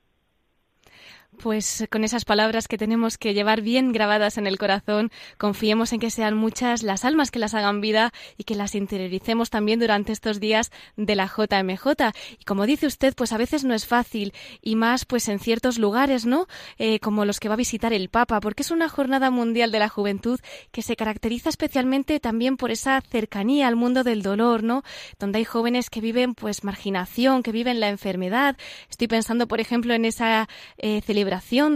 Pues 1.41 1.87
con 1.89 2.03
esas 2.03 2.25
palabras 2.25 2.67
que 2.67 2.77
tenemos 2.77 3.17
que 3.17 3.33
llevar 3.33 3.61
bien 3.61 3.93
grabadas 3.93 4.37
en 4.37 4.45
el 4.45 4.57
corazón, 4.57 5.09
confiemos 5.37 5.93
en 5.93 6.01
que 6.01 6.11
sean 6.11 6.35
muchas 6.35 6.83
las 6.83 7.05
almas 7.05 7.31
que 7.31 7.39
las 7.39 7.53
hagan 7.53 7.79
vida 7.79 8.11
y 8.37 8.43
que 8.43 8.55
las 8.55 8.75
interioricemos 8.75 9.49
también 9.49 9.79
durante 9.79 10.11
estos 10.11 10.41
días 10.41 10.69
de 10.97 11.15
la 11.15 11.27
JMJ. 11.27 12.11
Y 12.39 12.43
como 12.43 12.65
dice 12.65 12.87
usted, 12.87 13.13
pues 13.15 13.31
a 13.31 13.37
veces 13.37 13.63
no 13.63 13.73
es 13.73 13.85
fácil 13.85 14.33
y 14.61 14.75
más 14.75 15.05
pues 15.05 15.29
en 15.29 15.39
ciertos 15.39 15.79
lugares, 15.79 16.25
¿no? 16.25 16.47
Eh, 16.77 16.99
como 16.99 17.23
los 17.23 17.39
que 17.39 17.47
va 17.47 17.53
a 17.53 17.57
visitar 17.57 17.93
el 17.93 18.09
Papa, 18.09 18.41
porque 18.41 18.63
es 18.63 18.71
una 18.71 18.89
jornada 18.89 19.31
mundial 19.31 19.71
de 19.71 19.79
la 19.79 19.87
juventud 19.87 20.41
que 20.73 20.81
se 20.81 20.97
caracteriza 20.97 21.47
especialmente 21.47 22.19
también 22.19 22.57
por 22.57 22.69
esa 22.69 22.99
cercanía 22.99 23.69
al 23.69 23.77
mundo 23.77 24.03
del 24.03 24.23
dolor, 24.23 24.61
¿no? 24.61 24.83
Donde 25.19 25.37
hay 25.37 25.45
jóvenes 25.45 25.89
que 25.89 26.01
viven 26.01 26.35
pues 26.35 26.65
marginación, 26.65 27.43
que 27.43 27.53
viven 27.53 27.79
la 27.79 27.87
enfermedad. 27.87 28.57
Estoy 28.89 29.07
pensando, 29.07 29.47
por 29.47 29.61
ejemplo, 29.61 29.93
en 29.93 30.03
esa 30.03 30.49
eh, 30.77 30.99
celebración, 31.01 31.28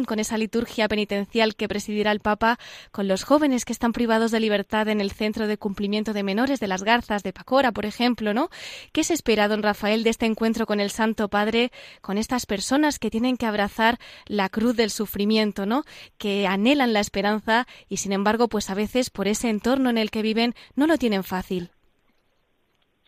con 0.06 0.20
esa 0.20 0.38
liturgia 0.38 0.88
penitencial 0.88 1.56
que 1.56 1.68
presidirá 1.68 2.12
el 2.12 2.20
Papa 2.20 2.58
con 2.92 3.08
los 3.08 3.24
jóvenes 3.24 3.66
que 3.66 3.74
están 3.74 3.94
privados 3.94 4.32
de 4.32 4.39
libertad 4.39 4.88
en 4.88 5.00
el 5.00 5.12
Centro 5.12 5.48
de 5.48 5.58
Cumplimiento 5.58 6.13
de 6.13 6.24
Menores 6.24 6.60
de 6.60 6.68
las 6.68 6.84
Garzas 6.84 7.22
de 7.22 7.34
Pacora, 7.34 7.72
por 7.72 7.86
ejemplo, 7.86 8.34
¿no? 8.34 8.50
¿Qué 8.94 9.04
se 9.04 9.13
espera, 9.13 9.48
don 9.48 9.62
Rafael, 9.62 10.04
de 10.04 10.10
este 10.10 10.26
encuentro 10.26 10.66
con 10.66 10.80
el 10.80 10.89
Santo 10.89 11.30
Padre, 11.30 11.72
con 12.02 12.18
estas 12.18 12.46
personas 12.46 12.98
que 12.98 13.12
tienen 13.12 13.38
que 13.38 13.46
abrazar 13.46 14.00
la 14.26 14.50
cruz 14.50 14.76
del 14.76 14.89
sufrimiento, 14.89 15.66
¿no? 15.68 15.84
Que 16.18 16.48
anhelan 16.48 16.94
la 16.94 17.00
esperanza 17.00 17.68
y, 17.88 17.98
sin 17.98 18.12
embargo, 18.12 18.48
pues 18.48 18.72
a 18.72 18.76
veces 18.76 19.12
por 19.12 19.28
ese 19.28 19.50
entorno 19.50 19.92
en 19.92 20.00
el 20.00 20.10
que 20.10 20.24
viven 20.24 20.56
no 20.76 20.88
lo 20.88 20.98
tienen 20.98 21.24
fácil. 21.24 21.70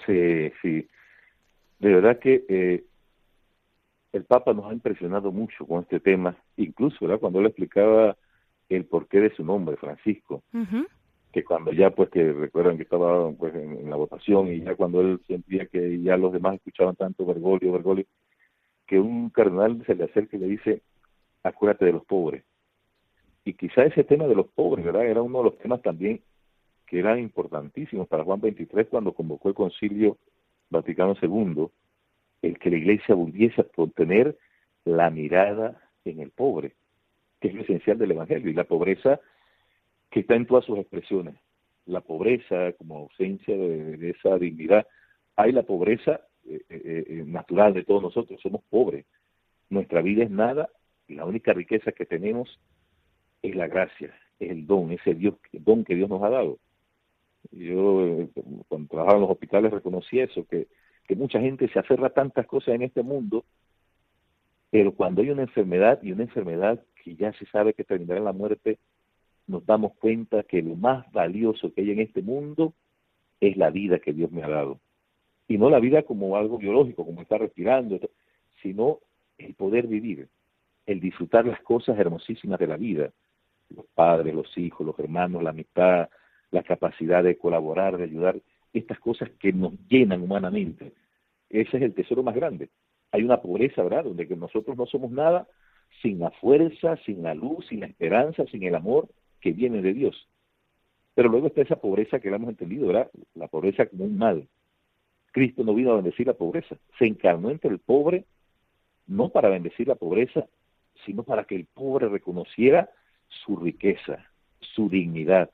Sí, 0.05 0.51
sí. 0.61 0.87
De 1.79 1.89
verdad 1.89 2.19
que 2.19 2.45
eh, 2.47 2.83
el 4.15 4.23
Papa 4.23 4.53
nos 4.53 4.65
ha 4.65 4.73
impresionado 4.73 5.31
mucho 5.31 5.65
con 5.65 5.83
este 5.83 5.99
tema, 5.99 6.37
incluso 6.55 6.97
¿verdad? 7.01 7.19
cuando 7.19 7.39
él 7.39 7.47
explicaba 7.47 8.15
el 8.69 8.85
porqué 8.85 9.19
de 9.19 9.35
su 9.35 9.43
nombre, 9.43 9.75
Francisco, 9.75 10.41
que 11.33 11.43
cuando 11.43 11.73
ya 11.73 11.89
pues 11.89 12.09
que 12.09 12.31
recuerdan 12.31 12.77
que 12.77 12.83
estaba 12.83 13.29
pues 13.33 13.53
en, 13.55 13.89
la 13.89 13.97
votación 13.97 14.47
y 14.47 14.61
ya 14.61 14.75
cuando 14.75 15.01
él 15.01 15.19
sentía 15.27 15.65
que 15.65 16.01
ya 16.01 16.15
los 16.15 16.31
demás 16.31 16.55
escuchaban 16.55 16.95
tanto 16.95 17.25
Bergoglio, 17.25 17.73
Bergoglio, 17.73 18.05
que 18.87 18.99
un 18.99 19.29
cardenal 19.31 19.83
se 19.85 19.95
le 19.95 20.05
acerca 20.05 20.37
y 20.37 20.39
le 20.39 20.47
dice, 20.47 20.81
acuérdate 21.43 21.85
de 21.85 21.91
los 21.91 22.05
pobres. 22.05 22.43
Y 23.43 23.53
quizá 23.53 23.83
ese 23.83 24.05
tema 24.05 24.27
de 24.27 24.35
los 24.35 24.47
pobres, 24.47 24.85
¿verdad? 24.85 25.05
Era 25.05 25.21
uno 25.21 25.39
de 25.39 25.43
los 25.43 25.57
temas 25.57 25.81
también 25.81 26.21
que 26.87 26.99
eran 26.99 27.19
importantísimos 27.19 28.07
para 28.07 28.23
Juan 28.23 28.39
XXIII 28.39 28.85
cuando 28.85 29.13
convocó 29.13 29.49
el 29.49 29.55
concilio 29.55 30.17
Vaticano 30.69 31.15
II, 31.21 31.67
el 32.45 32.59
que 32.59 32.69
la 32.69 32.77
iglesia 32.77 33.15
volviese 33.15 33.61
a 33.61 33.63
contener 33.63 34.37
la 34.83 35.09
mirada 35.09 35.81
en 36.05 36.19
el 36.19 36.29
pobre, 36.29 36.75
que 37.41 37.47
es 37.47 37.55
lo 37.55 37.63
esencial 37.63 37.97
del 37.97 38.11
Evangelio, 38.11 38.49
y 38.49 38.53
la 38.53 38.65
pobreza 38.65 39.19
que 40.11 40.19
está 40.19 40.35
en 40.35 40.45
todas 40.45 40.63
sus 40.65 40.77
expresiones. 40.77 41.35
La 41.87 42.01
pobreza 42.01 42.73
como 42.73 42.97
ausencia 42.99 43.57
de, 43.57 44.11
esa 44.11 44.37
dignidad. 44.37 44.87
Hay 45.35 45.51
la 45.51 45.63
pobreza 45.63 46.21
eh, 46.47 46.61
eh, 46.69 47.05
eh, 47.07 47.23
natural 47.25 47.73
de 47.73 47.83
todos 47.83 48.03
nosotros, 48.03 48.39
somos 48.41 48.61
pobres. 48.69 49.05
Nuestra 49.69 50.01
vida 50.01 50.23
es 50.23 50.29
nada 50.29 50.69
y 51.07 51.15
la 51.15 51.25
única 51.25 51.51
riqueza 51.53 51.91
que 51.91 52.05
tenemos 52.05 52.59
es 53.41 53.55
la 53.55 53.67
gracia, 53.67 54.13
es 54.39 54.51
el 54.51 54.67
don, 54.67 54.91
ese 54.91 55.17
don 55.53 55.83
que 55.83 55.95
Dios 55.95 56.09
nos 56.09 56.21
ha 56.21 56.29
dado. 56.29 56.59
Yo 57.51 58.27
cuando 58.67 58.87
trabajaba 58.87 59.17
en 59.17 59.21
los 59.21 59.31
hospitales 59.31 59.71
reconocí 59.71 60.19
eso, 60.19 60.45
que 60.47 60.67
que 61.07 61.15
mucha 61.15 61.39
gente 61.39 61.67
se 61.69 61.79
aferra 61.79 62.07
a 62.07 62.13
tantas 62.13 62.45
cosas 62.47 62.75
en 62.75 62.83
este 62.83 63.03
mundo, 63.03 63.45
pero 64.71 64.93
cuando 64.93 65.21
hay 65.21 65.29
una 65.29 65.43
enfermedad 65.43 65.99
y 66.01 66.11
una 66.11 66.23
enfermedad 66.23 66.83
que 67.03 67.15
ya 67.15 67.31
se 67.33 67.45
sabe 67.47 67.73
que 67.73 67.83
terminará 67.83 68.19
en 68.19 68.25
la 68.25 68.33
muerte, 68.33 68.79
nos 69.47 69.65
damos 69.65 69.93
cuenta 69.95 70.43
que 70.43 70.61
lo 70.61 70.75
más 70.75 71.09
valioso 71.11 71.71
que 71.73 71.81
hay 71.81 71.91
en 71.91 71.99
este 71.99 72.21
mundo 72.21 72.73
es 73.39 73.55
la 73.57 73.69
vida 73.69 73.99
que 73.99 74.13
Dios 74.13 74.31
me 74.31 74.43
ha 74.43 74.49
dado. 74.49 74.79
Y 75.47 75.57
no 75.57 75.69
la 75.69 75.79
vida 75.79 76.01
como 76.03 76.35
algo 76.35 76.57
biológico, 76.57 77.05
como 77.05 77.21
estar 77.21 77.39
respirando, 77.39 77.99
sino 78.63 78.99
el 79.37 79.53
poder 79.53 79.85
vivir, 79.85 80.27
el 80.87 80.99
disfrutar 80.99 81.45
las 81.45 81.61
cosas 81.61 81.97
hermosísimas 81.99 82.59
de 82.59 82.67
la 82.67 82.77
vida, 82.77 83.11
los 83.69 83.85
padres, 83.93 84.33
los 84.33 84.57
hijos, 84.57 84.85
los 84.85 84.97
hermanos, 84.97 85.43
la 85.43 85.51
amistad, 85.51 86.09
la 86.51 86.63
capacidad 86.63 87.23
de 87.23 87.37
colaborar, 87.37 87.97
de 87.97 88.05
ayudar 88.05 88.39
estas 88.79 88.99
cosas 88.99 89.29
que 89.39 89.53
nos 89.53 89.73
llenan 89.87 90.21
humanamente. 90.21 90.93
Ese 91.49 91.77
es 91.77 91.83
el 91.83 91.93
tesoro 91.93 92.23
más 92.23 92.35
grande. 92.35 92.69
Hay 93.11 93.23
una 93.23 93.41
pobreza, 93.41 93.83
¿verdad?, 93.83 94.03
donde 94.03 94.27
que 94.27 94.35
nosotros 94.35 94.77
no 94.77 94.85
somos 94.85 95.11
nada 95.11 95.47
sin 96.01 96.19
la 96.19 96.31
fuerza, 96.31 96.97
sin 97.05 97.23
la 97.23 97.33
luz, 97.33 97.65
sin 97.67 97.79
la 97.79 97.87
esperanza, 97.87 98.45
sin 98.47 98.63
el 98.63 98.75
amor 98.75 99.07
que 99.39 99.51
viene 99.51 99.81
de 99.81 99.93
Dios. 99.93 100.27
Pero 101.13 101.29
luego 101.29 101.47
está 101.47 101.61
esa 101.61 101.77
pobreza 101.77 102.19
que 102.19 102.29
la 102.29 102.35
hemos 102.35 102.49
entendido, 102.49 102.87
¿verdad? 102.87 103.09
La 103.35 103.47
pobreza 103.47 103.85
como 103.85 104.03
un 104.03 104.17
mal. 104.17 104.47
Cristo 105.31 105.63
no 105.63 105.73
vino 105.73 105.91
a 105.91 105.95
bendecir 105.95 106.27
la 106.27 106.33
pobreza, 106.33 106.77
se 106.97 107.05
encarnó 107.05 107.49
entre 107.51 107.69
el 107.69 107.79
pobre, 107.79 108.25
no 109.07 109.29
para 109.29 109.49
bendecir 109.49 109.87
la 109.87 109.95
pobreza, 109.95 110.47
sino 111.05 111.23
para 111.23 111.43
que 111.43 111.55
el 111.55 111.65
pobre 111.65 112.09
reconociera 112.09 112.89
su 113.27 113.57
riqueza, 113.57 114.25
su 114.59 114.89
dignidad, 114.89 115.49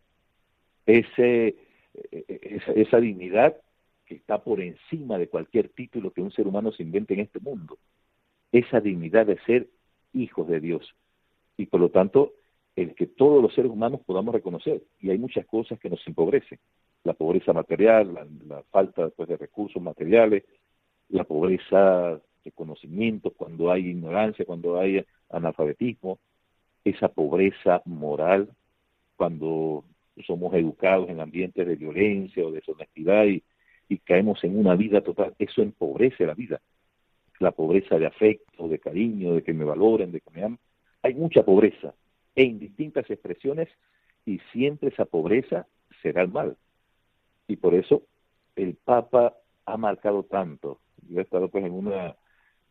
ese 0.85 1.55
e, 1.93 2.25
e, 2.27 2.81
esa, 2.81 2.99
dignidad 2.99 3.55
que 4.05 4.15
está 4.15 4.43
por 4.43 4.61
encima 4.61 5.17
de 5.17 5.27
cualquier 5.27 5.69
título 5.69 6.11
que 6.11 6.21
un 6.21 6.31
ser 6.31 6.47
humano 6.47 6.71
se 6.71 6.83
invente 6.83 7.13
en 7.13 7.21
este 7.21 7.39
mundo. 7.39 7.77
Esa 8.51 8.79
dignidad 8.79 9.25
de 9.25 9.39
ser 9.45 9.67
hijos 10.13 10.47
de 10.47 10.59
Dios. 10.59 10.95
Y 11.57 11.65
por 11.67 11.79
lo 11.79 11.89
tanto, 11.89 12.33
el 12.75 12.95
que 12.95 13.07
todos 13.07 13.41
los 13.41 13.53
seres 13.53 13.71
humanos 13.71 14.01
podamos 14.05 14.33
reconocer. 14.33 14.81
Y 14.99 15.09
hay 15.09 15.17
muchas 15.17 15.45
cosas 15.45 15.79
que 15.79 15.89
nos 15.89 16.05
empobrecen. 16.07 16.59
La 17.03 17.13
pobreza 17.13 17.53
material, 17.53 18.29
la, 18.47 18.63
falta 18.63 19.09
pues, 19.09 19.29
de 19.29 19.37
recursos 19.37 19.81
materiales, 19.81 20.43
la 21.09 21.23
pobreza 21.23 22.19
de 22.43 22.51
conocimientos, 22.51 23.33
cuando 23.35 23.71
hay 23.71 23.87
ignorancia, 23.87 24.45
cuando 24.45 24.79
hay 24.79 25.03
analfabetismo, 25.29 26.19
esa 26.83 27.09
pobreza 27.09 27.81
moral, 27.85 28.49
cuando 29.15 29.83
somos 30.25 30.53
educados 30.53 31.09
en 31.09 31.19
ambientes 31.19 31.65
de 31.65 31.75
violencia 31.75 32.45
o 32.45 32.51
deshonestidad 32.51 33.25
y, 33.25 33.43
y 33.89 33.97
caemos 33.99 34.43
en 34.43 34.57
una 34.57 34.75
vida 34.75 35.01
total, 35.01 35.35
eso 35.39 35.61
empobrece 35.61 36.25
la 36.25 36.33
vida. 36.33 36.61
La 37.39 37.51
pobreza 37.51 37.97
de 37.97 38.05
afecto, 38.05 38.67
de 38.67 38.79
cariño, 38.79 39.33
de 39.33 39.43
que 39.43 39.53
me 39.53 39.65
valoren, 39.65 40.11
de 40.11 40.21
que 40.21 40.29
me 40.31 40.43
amen. 40.43 40.59
Hay 41.01 41.15
mucha 41.15 41.43
pobreza 41.43 41.93
en 42.35 42.59
distintas 42.59 43.09
expresiones 43.09 43.67
y 44.25 44.39
siempre 44.51 44.89
esa 44.89 45.05
pobreza 45.05 45.67
será 46.01 46.21
el 46.21 46.29
mal. 46.29 46.55
Y 47.47 47.55
por 47.55 47.73
eso 47.73 48.03
el 48.55 48.75
Papa 48.75 49.35
ha 49.65 49.77
marcado 49.77 50.23
tanto. 50.23 50.79
Yo 51.09 51.19
he 51.19 51.23
estado 51.23 51.49
pues 51.49 51.65
en 51.65 51.73
una 51.73 52.15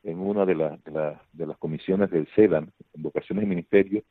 en 0.02 0.18
una 0.18 0.46
de, 0.46 0.54
de, 0.54 1.16
de 1.32 1.46
las 1.46 1.58
comisiones 1.58 2.10
del 2.10 2.26
SEDAN, 2.34 2.72
en 2.94 3.02
vocaciones 3.02 3.44
y 3.44 3.46
ministerio, 3.46 4.02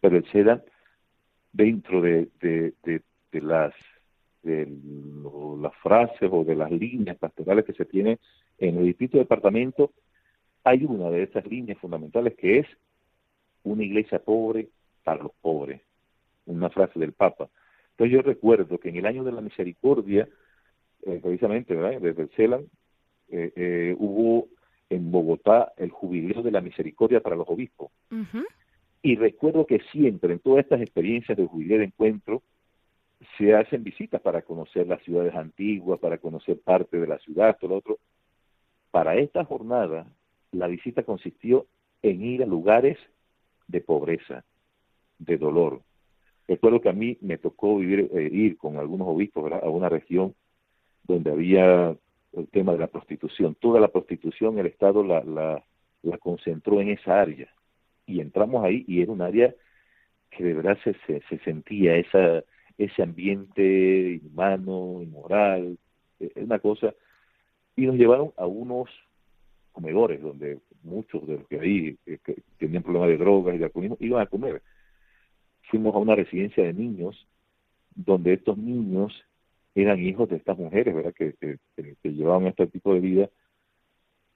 pero 0.00 0.16
el 0.16 0.28
SEDAN 0.32 0.64
dentro 1.56 2.02
de, 2.02 2.28
las 3.32 3.74
de 4.42 4.68
las 5.60 5.74
frases 5.82 6.28
o 6.30 6.44
de 6.44 6.54
las 6.54 6.70
líneas 6.70 7.16
pastorales 7.16 7.64
que 7.64 7.72
se 7.72 7.84
tienen 7.84 8.18
en 8.58 8.76
el 8.78 8.84
distrito 8.84 9.18
departamento, 9.18 9.92
hay 10.64 10.84
una 10.84 11.10
de 11.10 11.24
esas 11.24 11.46
líneas 11.46 11.78
fundamentales 11.78 12.34
que 12.36 12.58
es 12.58 12.66
una 13.64 13.82
iglesia 13.82 14.18
pobre 14.18 14.68
para 15.02 15.22
los 15.22 15.32
pobres, 15.40 15.80
una 16.44 16.70
frase 16.70 16.98
del 16.98 17.12
Papa. 17.12 17.48
Entonces 17.92 18.12
yo 18.12 18.22
recuerdo 18.22 18.78
que 18.78 18.90
en 18.90 18.96
el 18.96 19.06
año 19.06 19.24
de 19.24 19.32
la 19.32 19.40
misericordia, 19.40 20.28
eh, 21.02 21.20
precisamente 21.22 21.74
desde 21.74 22.22
el 22.22 22.28
CELAN, 22.36 22.66
eh, 23.28 23.52
eh, 23.56 23.96
hubo 23.98 24.48
en 24.90 25.10
Bogotá 25.10 25.72
el 25.76 25.90
jubileo 25.90 26.42
de 26.42 26.50
la 26.50 26.60
misericordia 26.60 27.20
para 27.20 27.36
los 27.36 27.48
obispos. 27.48 27.90
Y 29.06 29.14
recuerdo 29.14 29.68
que 29.68 29.78
siempre 29.92 30.32
en 30.32 30.40
todas 30.40 30.64
estas 30.64 30.80
experiencias 30.80 31.38
de 31.38 31.46
jubileo 31.46 31.78
de 31.78 31.84
encuentro 31.84 32.42
se 33.38 33.54
hacen 33.54 33.84
visitas 33.84 34.20
para 34.20 34.42
conocer 34.42 34.88
las 34.88 35.00
ciudades 35.04 35.32
antiguas, 35.36 36.00
para 36.00 36.18
conocer 36.18 36.58
parte 36.58 36.98
de 36.98 37.06
la 37.06 37.16
ciudad, 37.20 37.56
todo 37.56 37.70
lo 37.70 37.76
otro. 37.76 37.98
Para 38.90 39.14
esta 39.14 39.44
jornada, 39.44 40.08
la 40.50 40.66
visita 40.66 41.04
consistió 41.04 41.66
en 42.02 42.24
ir 42.24 42.42
a 42.42 42.46
lugares 42.46 42.98
de 43.68 43.80
pobreza, 43.80 44.44
de 45.20 45.38
dolor. 45.38 45.82
Recuerdo 46.48 46.80
que 46.80 46.88
a 46.88 46.92
mí 46.92 47.16
me 47.20 47.38
tocó 47.38 47.78
vivir, 47.78 48.10
eh, 48.12 48.28
ir 48.32 48.56
con 48.56 48.76
algunos 48.76 49.06
obispos 49.06 49.52
a 49.52 49.68
una 49.68 49.88
región 49.88 50.34
donde 51.04 51.30
había 51.30 51.96
el 52.32 52.48
tema 52.48 52.72
de 52.72 52.78
la 52.78 52.88
prostitución. 52.88 53.54
Toda 53.54 53.78
la 53.78 53.86
prostitución 53.86 54.58
el 54.58 54.66
Estado 54.66 55.04
la, 55.04 55.62
concentró 56.18 56.80
en 56.80 56.88
esa 56.88 57.20
área 57.20 57.48
y 58.06 58.20
entramos 58.20 58.64
ahí 58.64 58.84
y 58.86 59.02
era 59.02 59.12
un 59.12 59.22
área 59.22 59.54
que 60.30 60.44
de 60.44 60.54
verdad 60.54 60.78
se, 60.84 60.94
se, 61.06 61.38
sentía 61.38 61.96
esa, 61.96 62.44
ese 62.78 63.02
ambiente 63.02 64.20
inhumano, 64.22 65.02
inmoral, 65.02 65.78
es 66.20 66.36
una 66.36 66.58
cosa, 66.58 66.94
y 67.74 67.86
nos 67.86 67.96
llevaron 67.96 68.32
a 68.36 68.46
unos 68.46 68.88
comedores 69.72 70.22
donde 70.22 70.58
muchos 70.82 71.26
de 71.26 71.34
los 71.34 71.48
que 71.48 71.60
ahí 71.60 71.98
eh, 72.06 72.18
que 72.24 72.36
tenían 72.58 72.82
problemas 72.82 73.08
de 73.10 73.18
drogas 73.18 73.54
y 73.54 73.58
de 73.58 73.64
alcoholismo 73.64 73.96
iban 74.00 74.22
a 74.22 74.26
comer. 74.26 74.62
Fuimos 75.70 75.94
a 75.94 75.98
una 75.98 76.14
residencia 76.14 76.64
de 76.64 76.72
niños 76.72 77.26
donde 77.94 78.34
estos 78.34 78.56
niños 78.56 79.12
eran 79.74 80.00
hijos 80.00 80.28
de 80.28 80.36
estas 80.36 80.56
mujeres, 80.56 80.94
¿verdad? 80.94 81.12
Que, 81.12 81.34
que, 81.34 81.58
que 82.02 82.12
llevaban 82.12 82.46
este 82.46 82.66
tipo 82.68 82.94
de 82.94 83.00
vida 83.00 83.30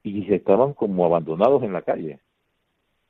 y 0.03 0.31
estaban 0.33 0.73
como 0.73 1.05
abandonados 1.05 1.63
en 1.63 1.73
la 1.73 1.81
calle. 1.81 2.19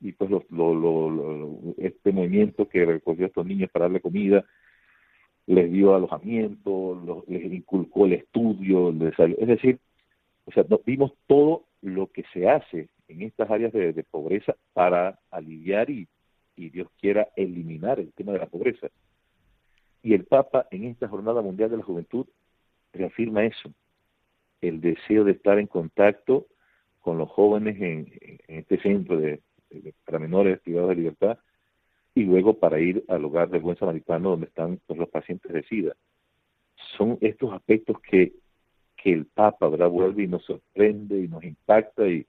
Y 0.02 0.12
pues 0.12 0.30
lo, 0.30 0.44
lo, 0.50 1.74
este 1.78 2.10
movimiento 2.12 2.68
que 2.68 2.84
recogió 2.84 3.24
a 3.24 3.28
estos 3.28 3.46
niños 3.46 3.70
para 3.70 3.84
darle 3.84 4.00
comida, 4.00 4.44
les 5.46 5.70
dio 5.70 5.94
alojamiento, 5.94 7.24
les 7.28 7.44
inculcó 7.52 8.06
el 8.06 8.14
estudio, 8.14 8.90
es 8.90 9.48
decir, 9.48 9.78
o 10.44 10.52
sea, 10.52 10.64
vimos 10.84 11.12
todo 11.26 11.66
lo 11.82 12.08
que 12.08 12.24
se 12.32 12.48
hace 12.48 12.88
en 13.06 13.22
estas 13.22 13.50
áreas 13.50 13.72
de, 13.72 14.04
pobreza 14.10 14.56
para 14.72 15.18
aliviar 15.30 15.88
y, 15.88 16.08
y 16.56 16.70
Dios 16.70 16.88
quiera 17.00 17.28
eliminar 17.36 18.00
el 18.00 18.12
tema 18.12 18.32
de 18.32 18.38
la 18.40 18.46
pobreza. 18.46 18.88
Y 20.02 20.14
el 20.14 20.24
Papa 20.24 20.66
en 20.72 20.84
esta 20.84 21.08
Jornada 21.08 21.42
Mundial 21.42 21.70
de 21.70 21.76
la 21.76 21.84
Juventud 21.84 22.26
reafirma 22.92 23.44
eso, 23.44 23.72
el 24.60 24.80
deseo 24.80 25.24
de 25.24 25.32
estar 25.32 25.58
en 25.58 25.66
contacto 25.66 26.46
con 27.00 27.18
los 27.18 27.28
jóvenes 27.28 27.80
en, 27.80 28.40
este 28.48 28.80
centro 28.80 29.16
de, 29.16 29.40
para 30.04 30.18
menores 30.18 30.60
privados 30.60 30.90
de 30.90 30.96
libertad 30.96 31.38
y 32.14 32.24
luego 32.24 32.58
para 32.58 32.80
ir 32.80 33.04
al 33.08 33.24
hogar 33.24 33.48
del 33.48 33.62
buen 33.62 33.76
samaritano 33.76 34.30
donde 34.30 34.46
están 34.46 34.78
pues, 34.86 34.98
los 34.98 35.08
pacientes 35.08 35.52
de 35.52 35.62
SIDA. 35.64 35.96
Son 36.96 37.18
estos 37.20 37.52
aspectos 37.52 38.00
que, 38.00 38.32
que 38.96 39.12
el 39.12 39.26
Papa 39.26 39.68
¿verdad? 39.68 39.88
vuelve 39.88 40.24
y 40.24 40.28
nos 40.28 40.44
sorprende 40.44 41.18
y 41.18 41.28
nos 41.28 41.42
impacta 41.44 42.06
y, 42.06 42.26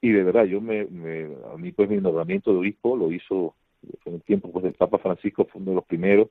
y 0.00 0.10
de 0.10 0.22
verdad 0.22 0.44
yo 0.44 0.60
me, 0.60 0.80
a 0.80 1.56
mí 1.56 1.72
pues 1.72 1.88
mi 1.88 1.96
nombramiento 1.96 2.52
de 2.52 2.58
obispo 2.58 2.96
lo 2.96 3.12
hizo 3.12 3.54
en 4.04 4.14
el 4.14 4.22
tiempo 4.22 4.50
pues 4.50 4.64
del 4.64 4.74
Papa 4.74 4.98
Francisco 4.98 5.44
fue 5.44 5.60
uno 5.60 5.72
de 5.72 5.76
los 5.76 5.84
primeros 5.84 6.28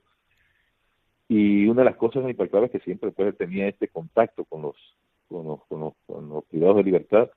y 1.28 1.66
una 1.68 1.82
de 1.82 1.90
las 1.90 1.96
cosas 1.96 2.26
es 2.28 2.72
que 2.72 2.80
siempre 2.80 3.12
pues 3.12 3.38
tenía 3.38 3.68
este 3.68 3.88
contacto 3.88 4.46
con 4.46 4.64
los 4.64 4.76
con 5.28 5.48
los, 5.48 5.64
con 5.66 5.80
los, 5.80 5.94
con 6.06 6.30
los 6.30 6.46
privados 6.46 6.78
de 6.78 6.84
libertad 6.84 7.30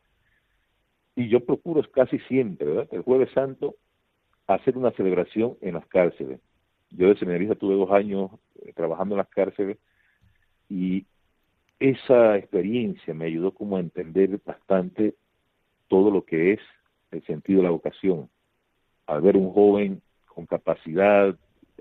y 1.16 1.29
yo 1.29 1.40
procuro 1.40 1.83
casi 1.90 2.18
siempre, 2.20 2.66
¿verdad? 2.66 2.88
El 2.92 3.00
jueves 3.00 3.31
santo 3.33 3.74
hacer 4.46 4.76
una 4.76 4.92
celebración 4.92 5.57
en 5.62 5.74
las 5.74 5.87
cárceles. 5.87 6.40
Yo 6.90 7.09
de 7.09 7.16
seminarista 7.16 7.57
tuve 7.57 7.74
dos 7.74 7.90
años 7.90 8.31
eh, 8.62 8.72
trabajando 8.74 9.14
en 9.14 9.18
las 9.18 9.29
cárceles 9.29 9.79
y 10.68 11.07
esa 11.81 12.37
experiencia 12.37 13.14
me 13.14 13.26
ayudó 13.26 13.52
como 13.52 13.76
a 13.76 13.81
entender 13.81 14.38
bastante 14.44 15.14
todo 15.88 16.11
lo 16.11 16.24
que 16.24 16.52
es 16.52 16.61
el 17.11 17.24
sentido 17.24 17.59
de 17.59 17.64
la 17.64 17.70
vocación. 17.70 18.29
Al 19.07 19.22
ver 19.22 19.37
un 19.37 19.52
joven 19.52 20.02
con 20.26 20.46
capacidad 20.46 21.35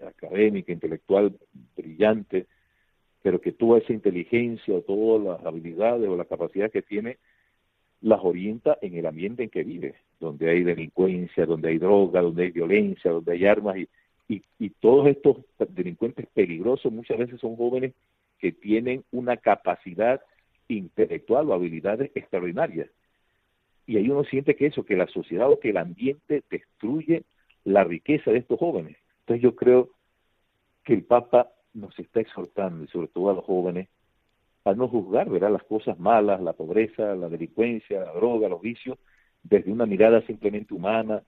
académica, 0.06 0.72
intelectual 0.72 1.38
brillante, 1.76 2.48
pero 3.22 3.42
que 3.42 3.52
toda 3.52 3.80
esa 3.80 3.94
inteligencia 3.94 4.74
o 4.76 4.82
todas 4.82 5.24
las 5.40 5.46
habilidades 5.46 6.08
o 6.08 6.16
la 6.16 6.26
capacidad 6.26 6.72
que 6.72 6.82
tiene 6.82 7.18
las 8.06 8.20
orienta 8.24 8.78
en 8.84 8.96
el 8.96 9.08
ambiente 9.08 9.42
en 9.42 9.50
que 9.50 9.64
vive, 9.64 9.96
donde 10.20 10.48
hay 10.48 10.64
delincuencia, 10.64 11.48
donde 11.48 11.70
hay 11.70 11.80
droga, 11.80 12.22
donde 12.22 12.44
hay 12.44 12.52
violencia, 12.52 13.10
donde 13.10 13.32
hay 13.32 13.48
armas 13.48 13.78
y, 13.78 14.44
y, 14.60 14.70
todos 14.80 15.08
estos 15.08 15.38
delincuentes 15.70 16.28
peligrosos 16.28 16.92
muchas 16.92 17.18
veces 17.18 17.40
son 17.40 17.56
jóvenes 17.56 17.96
que 18.38 18.52
tienen 18.52 19.04
una 19.12 19.38
capacidad 19.38 20.22
intelectual 20.68 21.50
o 21.50 21.56
habilidades 21.56 22.12
extraordinarias. 22.14 22.92
Y 23.88 23.98
ahí 23.98 24.08
uno 24.08 24.24
siente 24.24 24.56
que 24.56 24.68
eso, 24.68 24.86
que 24.86 24.96
la 24.96 25.08
sociedad 25.08 25.50
o 25.50 25.60
que 25.60 25.72
el 25.72 25.78
ambiente 25.78 26.44
destruye 26.52 27.24
la 27.64 27.84
riqueza 27.84 28.30
de 28.30 28.38
estos 28.38 28.60
jóvenes. 28.60 28.98
Entonces 29.22 29.42
yo 29.42 29.56
creo 29.56 29.90
que 30.84 30.94
el 30.94 31.04
Papa 31.06 31.52
nos 31.74 31.98
está 31.98 32.20
exhortando, 32.20 32.84
y 32.84 32.88
sobre 32.88 33.08
todo 33.08 33.32
a 33.32 33.34
los 33.34 33.46
jóvenes, 33.46 33.90
a 34.66 34.74
no 34.74 34.88
juzgar, 34.88 35.30
verá 35.30 35.50
las 35.50 35.64
cosas 35.64 36.00
malas, 36.00 36.42
la 36.42 36.54
pobreza, 36.54 37.16
la 37.16 37.30
delincuencia, 37.30 38.00
la 38.00 38.14
droga, 38.14 38.50
los 38.50 38.62
vicios, 38.62 38.98
desde 39.44 39.72
una 39.72 39.86
mirada 39.86 40.22
simplemente 40.26 40.74
humana, 40.74 41.24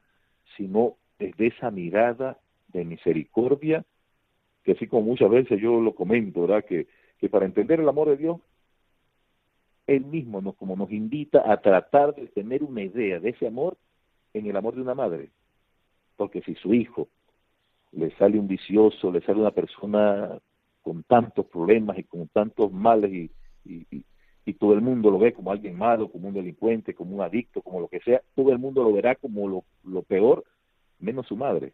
sino 0.57 0.97
desde 1.19 1.47
esa 1.47 1.69
mirada 1.69 2.39
de 2.69 2.83
misericordia, 2.83 3.85
que 4.63 4.71
así 4.71 4.87
como 4.87 5.03
muchas 5.03 5.29
veces 5.29 5.61
yo 5.61 5.79
lo 5.79 5.93
comento, 5.93 6.41
¿verdad? 6.41 6.65
Que, 6.65 6.87
que 7.19 7.29
para 7.29 7.45
entender 7.45 7.79
el 7.79 7.87
amor 7.87 8.09
de 8.09 8.17
Dios, 8.17 8.39
Él 9.85 10.05
mismo 10.05 10.41
nos, 10.41 10.55
como 10.55 10.75
nos 10.75 10.91
invita 10.91 11.51
a 11.51 11.61
tratar 11.61 12.15
de 12.15 12.27
tener 12.27 12.63
una 12.63 12.81
idea 12.81 13.19
de 13.19 13.29
ese 13.29 13.45
amor 13.45 13.77
en 14.33 14.47
el 14.47 14.57
amor 14.57 14.75
de 14.75 14.81
una 14.81 14.95
madre. 14.95 15.29
Porque 16.15 16.41
si 16.41 16.55
su 16.55 16.73
hijo 16.73 17.07
le 17.91 18.09
sale 18.17 18.39
un 18.39 18.47
vicioso, 18.47 19.11
le 19.11 19.21
sale 19.21 19.39
una 19.39 19.51
persona 19.51 20.39
con 20.87 21.03
tantos 21.03 21.45
problemas 21.47 21.97
y 21.97 22.03
con 22.03 22.29
tantos 22.29 22.71
males 22.71 23.11
y, 23.11 23.29
y, 23.65 24.53
todo 24.53 24.73
el 24.73 24.79
mundo 24.79 25.11
lo 25.11 25.19
ve 25.19 25.33
como 25.33 25.51
alguien 25.51 25.77
malo, 25.77 26.09
como 26.09 26.29
un 26.29 26.33
delincuente, 26.33 26.93
como 26.93 27.13
un 27.13 27.21
adicto, 27.21 27.61
como 27.61 27.81
lo 27.81 27.89
que 27.89 27.99
sea, 27.99 28.21
todo 28.33 28.53
el 28.53 28.57
mundo 28.57 28.81
lo 28.81 28.93
verá 28.93 29.15
como 29.15 29.49
lo, 29.49 29.65
lo 29.83 30.01
peor, 30.03 30.45
menos 30.99 31.27
su 31.27 31.35
madre. 31.35 31.73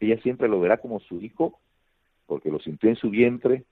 Ella 0.00 0.20
siempre 0.20 0.48
lo 0.48 0.58
verá 0.58 0.78
como 0.78 0.98
su 0.98 1.20
hijo, 1.20 1.60
porque 2.26 2.50
lo 2.50 2.58
sintió 2.58 2.90
en 2.90 2.96
su 2.96 3.08
vientre, 3.08 3.64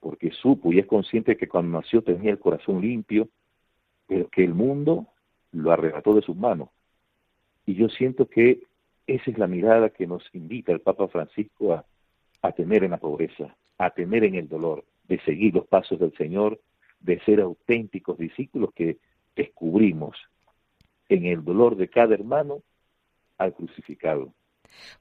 porque 0.00 0.30
supo 0.30 0.72
y 0.72 0.78
es 0.78 0.86
consciente 0.86 1.36
que 1.36 1.46
cuando 1.46 1.78
nació 1.78 2.00
tenía 2.00 2.30
el 2.30 2.38
corazón 2.38 2.80
limpio, 2.80 3.28
pero 4.06 4.26
que 4.30 4.42
el 4.42 4.54
mundo 4.54 5.08
lo 5.52 5.70
arrebató 5.70 6.14
de 6.14 6.22
sus 6.22 6.34
manos. 6.36 6.70
Y 7.66 7.74
yo 7.74 7.90
siento 7.90 8.26
que 8.26 8.62
esa 9.06 9.30
es 9.30 9.36
la 9.36 9.46
mirada 9.46 9.90
que 9.90 10.06
nos 10.06 10.24
invita 10.32 10.72
el 10.72 10.80
Papa 10.80 11.06
Francisco 11.08 11.74
a, 11.74 11.84
a 12.40 12.52
tener 12.52 12.84
en 12.84 12.92
la 12.92 12.98
pobreza, 12.98 13.54
a 13.84 13.90
tener 13.90 14.22
en 14.22 14.36
el 14.36 14.48
dolor, 14.48 14.84
de 15.08 15.18
seguir 15.22 15.54
los 15.54 15.66
pasos 15.66 15.98
del 15.98 16.16
Señor, 16.16 16.60
de 17.00 17.18
ser 17.24 17.40
auténticos 17.40 18.16
discípulos 18.16 18.70
que 18.74 18.98
descubrimos 19.34 20.16
en 21.08 21.26
el 21.26 21.44
dolor 21.44 21.74
de 21.74 21.88
cada 21.88 22.14
hermano 22.14 22.62
al 23.38 23.52
crucificado. 23.54 24.32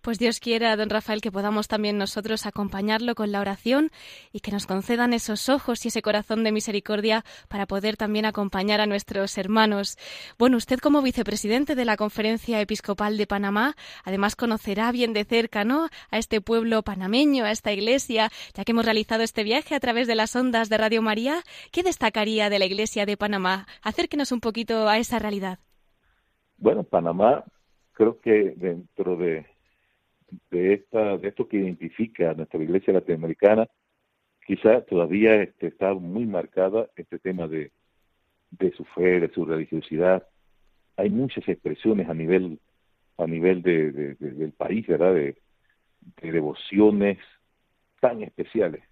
Pues 0.02 0.20
Dios 0.20 0.40
quiera, 0.40 0.76
don 0.76 0.90
Rafael, 0.90 1.22
que 1.22 1.32
podamos 1.32 1.68
también 1.68 1.98
nosotros 1.98 2.46
acompañarlo 2.46 3.16
con 3.16 3.32
la 3.32 3.40
oración 3.40 3.92
y 4.32 4.40
que 4.40 4.52
nos 4.52 4.68
concedan 4.68 5.14
esos 5.14 5.50
ojos 5.50 5.86
y 5.86 5.90
ese 5.90 6.02
corazón 6.02 6.44
de 6.44 6.52
misericordia 6.52 7.24
para 7.48 7.66
poder 7.66 7.98
también 7.98 8.26
acompañar 8.26 8.82
a 8.82 8.86
nuestros 8.86 9.38
hermanos. 9.38 9.98
Bueno, 10.38 10.58
usted 10.58 10.80
como 10.80 11.02
vicepresidente 11.02 11.76
de 11.76 11.86
la 11.86 11.98
Conferencia 11.98 12.60
Episcopal 12.62 13.18
de 13.18 13.28
Panamá, 13.28 13.76
además 14.04 14.36
conocerá 14.36 14.92
bien 14.92 15.14
de 15.14 15.26
cerca, 15.26 15.64
¿no? 15.64 15.90
A 16.10 16.18
este 16.18 16.42
pueblo 16.42 16.84
panameño, 16.84 17.46
a 17.46 17.52
esta 17.52 17.72
iglesia, 17.72 18.30
ya 18.54 18.64
que 18.64 18.72
hemos 18.72 18.86
realizado 18.86 19.24
este 19.24 19.44
viaje 19.44 19.76
a 19.76 19.80
través 19.80 20.08
de 20.08 20.16
las 20.16 20.36
ondas 20.36 20.70
de 20.70 20.78
Radio 20.78 21.02
María. 21.02 21.42
¿Qué 21.72 21.84
destacaría 21.84 22.50
de 22.50 22.60
la 22.60 22.66
iglesia 22.66 23.06
de 23.06 23.18
Panamá? 23.18 23.68
Acérquenos 23.82 24.32
un 24.32 24.40
poquito 24.40 24.88
a 24.88 24.98
esa 24.98 25.20
realidad. 25.20 25.60
Bueno, 26.58 26.84
Panamá 26.84 27.44
creo 27.94 28.20
que 28.20 28.54
dentro 28.56 29.18
de 29.18 29.46
de, 30.50 30.74
esta, 30.74 31.18
de 31.18 31.28
esto 31.30 31.48
que 31.48 31.58
identifica 31.58 32.32
a 32.32 32.34
nuestra 32.34 32.62
iglesia 32.62 32.94
latinoamericana, 32.94 33.68
quizá 34.46 34.82
todavía 34.82 35.42
este, 35.42 35.68
está 35.68 35.94
muy 35.94 36.26
marcada 36.26 36.90
este 36.96 37.20
tema 37.20 37.48
de, 37.48 37.72
de 38.52 38.72
su 38.74 38.84
fe, 38.86 39.20
de 39.20 39.32
su 39.32 39.46
religiosidad. 39.46 40.28
Hay 40.98 41.10
muchas 41.10 41.48
expresiones 41.48 42.10
a 42.10 42.14
nivel 42.14 42.60
a 43.18 43.28
nivel 43.28 43.62
de, 43.62 43.92
del 43.92 44.52
país, 44.54 44.86
¿verdad? 44.88 45.14
De, 45.14 45.38
devociones 46.22 47.20
tan 48.00 48.24
especiales. 48.24 48.84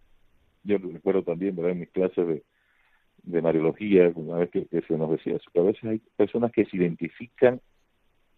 Yo 0.64 0.78
recuerdo 0.78 1.24
también, 1.24 1.56
¿verdad? 1.56 1.72
En 1.72 1.80
mis 1.80 1.90
clases 1.90 2.28
de, 2.28 2.44
de 3.24 3.42
Mariología, 3.42 4.12
una 4.14 4.38
vez 4.38 4.52
que, 4.52 4.68
se 4.70 4.98
nos 4.98 5.10
decía 5.12 5.36
eso, 5.36 5.50
que 5.52 5.60
a 5.60 5.64
veces 5.64 5.84
hay 5.84 6.02
personas 6.16 6.52
que 6.52 6.66
se 6.66 6.78
identifican, 6.78 7.60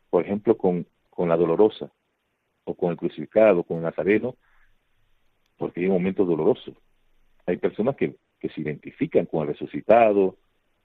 por 0.09 0.23
ejemplo, 0.23 0.55
con, 0.55 0.87
con 1.09 1.27
la 1.27 1.35
dolorosa, 1.35 1.91
con 2.75 2.91
el 2.91 2.97
crucificado, 2.97 3.63
con 3.63 3.77
el 3.77 3.83
nazareno, 3.83 4.35
porque 5.57 5.81
hay 5.81 5.87
un 5.87 5.93
momento 5.93 6.25
doloroso. 6.25 6.73
Hay 7.45 7.57
personas 7.57 7.95
que, 7.95 8.15
que 8.39 8.49
se 8.49 8.61
identifican 8.61 9.25
con 9.25 9.41
el 9.41 9.49
resucitado, 9.49 10.37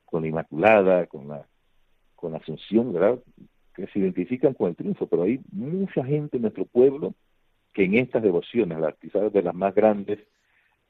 con 0.04 0.22
la 0.22 0.28
Inmaculada, 0.28 1.06
con 1.06 1.28
la, 1.28 1.46
con 2.14 2.32
la 2.32 2.38
Asunción, 2.38 2.92
¿verdad? 2.92 3.18
Que 3.74 3.86
se 3.88 3.98
identifican 3.98 4.54
con 4.54 4.68
el 4.68 4.76
triunfo, 4.76 5.06
pero 5.06 5.24
hay 5.24 5.40
mucha 5.52 6.04
gente 6.04 6.36
en 6.36 6.42
nuestro 6.42 6.64
pueblo 6.64 7.14
que 7.74 7.84
en 7.84 7.94
estas 7.94 8.22
devociones, 8.22 8.78
las 8.78 8.96
quizás 8.96 9.32
de 9.32 9.42
las 9.42 9.54
más 9.54 9.74
grandes, 9.74 10.18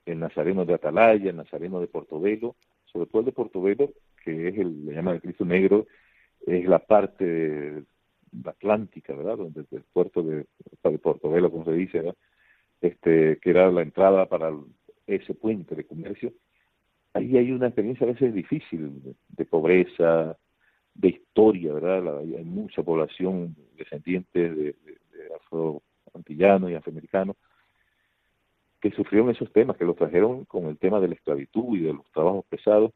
el 0.05 0.21
Nazareno 0.21 0.65
de 0.65 0.75
Atalaya, 0.75 1.31
el 1.31 1.37
Nazareno 1.37 1.81
de 1.81 1.89
Portobelo, 1.89 2.55
sobre 2.85 3.07
todo 3.07 3.21
el 3.21 3.27
de 3.27 3.33
Portobelo, 3.33 3.91
que 4.25 4.49
es 4.49 4.59
el, 4.59 4.87
le 4.87 4.95
llaman 4.95 5.17
el 5.17 5.21
Cristo 5.21 5.45
Negro, 5.45 5.87
es 6.47 6.65
la 6.67 6.79
parte 6.79 7.83
Atlántica, 8.45 9.15
¿verdad? 9.15 9.39
Donde 9.39 9.65
el 9.71 9.83
puerto 9.93 10.23
de, 10.23 10.47
de 10.83 10.99
Portobelo, 10.99 11.51
como 11.51 11.65
se 11.65 11.73
dice, 11.73 11.99
¿verdad? 11.99 12.17
este, 12.81 13.39
que 13.39 13.51
era 13.51 13.71
la 13.71 13.83
entrada 13.83 14.27
para 14.27 14.53
ese 15.07 15.35
puente 15.35 15.75
de 15.75 15.85
comercio, 15.85 16.33
ahí 17.15 17.37
hay 17.37 17.53
una 17.53 17.69
experiencia 17.69 18.07
a 18.07 18.11
veces 18.13 18.35
difícil 18.35 19.15
de, 19.29 19.45
pobreza, 19.45 20.37
de 20.95 21.09
historia, 21.09 21.73
¿verdad? 21.73 22.19
hay 22.19 22.45
mucha 22.45 22.83
población 22.83 23.57
descendiente 23.77 24.39
de, 24.39 24.55
de, 24.55 24.99
de 25.13 26.71
y 26.71 26.75
afroamericanos 26.75 27.37
que 28.81 28.91
sufrieron 28.91 29.31
esos 29.31 29.53
temas, 29.53 29.77
que 29.77 29.85
los 29.85 29.97
trajeron 29.97 30.45
con 30.45 30.67
el 30.67 30.79
tema 30.79 31.01
de 31.01 31.09
la 31.09 31.15
esclavitud 31.15 31.77
y 31.77 31.81
de 31.81 31.95
los 31.95 32.05
trabajos 32.13 32.45
pesados, 32.47 32.93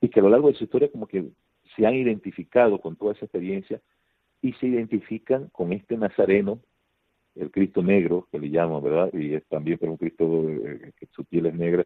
y 0.00 0.08
que 0.08 0.20
a 0.20 0.22
lo 0.22 0.30
largo 0.30 0.48
de 0.48 0.54
su 0.54 0.64
historia 0.64 0.90
como 0.90 1.06
que 1.06 1.30
se 1.76 1.86
han 1.86 1.94
identificado 1.94 2.80
con 2.80 2.96
toda 2.96 3.12
esa 3.12 3.24
experiencia 3.24 3.80
y 4.42 4.52
se 4.54 4.66
identifican 4.66 5.48
con 5.50 5.72
este 5.72 5.96
nazareno, 5.96 6.60
el 7.34 7.50
Cristo 7.50 7.82
negro, 7.82 8.26
que 8.30 8.38
le 8.38 8.50
llaman, 8.50 8.82
¿verdad? 8.82 9.10
Y 9.12 9.34
es 9.34 9.46
también 9.46 9.78
por 9.78 9.88
un 9.88 9.96
Cristo 9.96 10.48
eh, 10.48 10.92
que 10.96 11.06
su 11.12 11.24
piel 11.24 11.46
es 11.46 11.54
negra, 11.54 11.84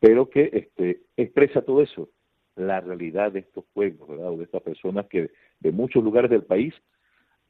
pero 0.00 0.28
que 0.28 0.50
este, 0.52 1.02
expresa 1.16 1.62
todo 1.62 1.82
eso, 1.82 2.10
la 2.56 2.80
realidad 2.80 3.32
de 3.32 3.40
estos 3.40 3.64
pueblos, 3.72 4.08
¿verdad? 4.08 4.30
O 4.30 4.36
de 4.36 4.44
estas 4.44 4.62
personas 4.62 5.06
que 5.06 5.30
de 5.60 5.72
muchos 5.72 6.02
lugares 6.02 6.30
del 6.30 6.44
país 6.44 6.74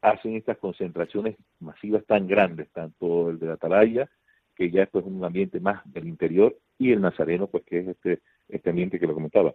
hacen 0.01 0.35
estas 0.35 0.59
concentraciones 0.59 1.37
masivas 1.61 2.05
tan 2.07 2.27
grandes, 2.27 2.71
tanto 2.73 3.31
el 3.31 3.39
de 3.39 3.47
la 3.47 3.55
Atalaya, 3.55 4.11
que 4.55 4.71
ya 4.71 4.83
es 4.83 4.91
un 4.93 5.25
ambiente 5.25 5.61
más 5.61 5.81
del 5.91 6.09
interior, 6.09 6.57
y 6.79 6.93
el 6.93 7.01
nazareno, 7.01 7.47
pues 7.47 7.65
que 7.65 7.79
es 7.79 7.89
este, 7.89 8.21
este 8.49 8.71
ambiente 8.71 8.99
que 8.99 9.07
lo 9.07 9.15
comentaba. 9.15 9.55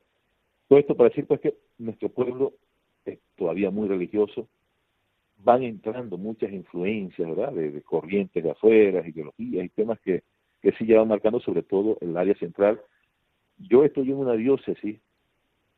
Todo 0.67 0.79
esto 0.79 0.95
para 0.95 1.09
decir 1.09 1.27
pues 1.27 1.39
que 1.39 1.55
nuestro 1.77 2.09
pueblo 2.09 2.53
es 3.07 3.19
todavía 3.35 3.71
muy 3.71 3.87
religioso, 3.87 4.47
van 5.43 5.63
entrando 5.63 6.17
muchas 6.17 6.51
influencias, 6.51 7.27
¿verdad?, 7.27 7.53
de, 7.53 7.81
corrientes 7.81 8.43
de 8.43 8.51
afuera, 8.51 9.07
ideologías 9.07 9.65
y 9.65 9.69
temas 9.69 9.99
que, 9.99 10.23
que 10.61 10.71
sí 10.73 10.85
ya 10.85 10.99
van 10.99 11.07
marcando 11.07 11.39
sobre 11.39 11.63
todo 11.63 11.97
el 12.01 12.17
área 12.17 12.35
central. 12.35 12.81
Yo 13.57 13.83
estoy 13.83 14.11
en 14.11 14.17
una 14.17 14.33
diócesis 14.33 14.99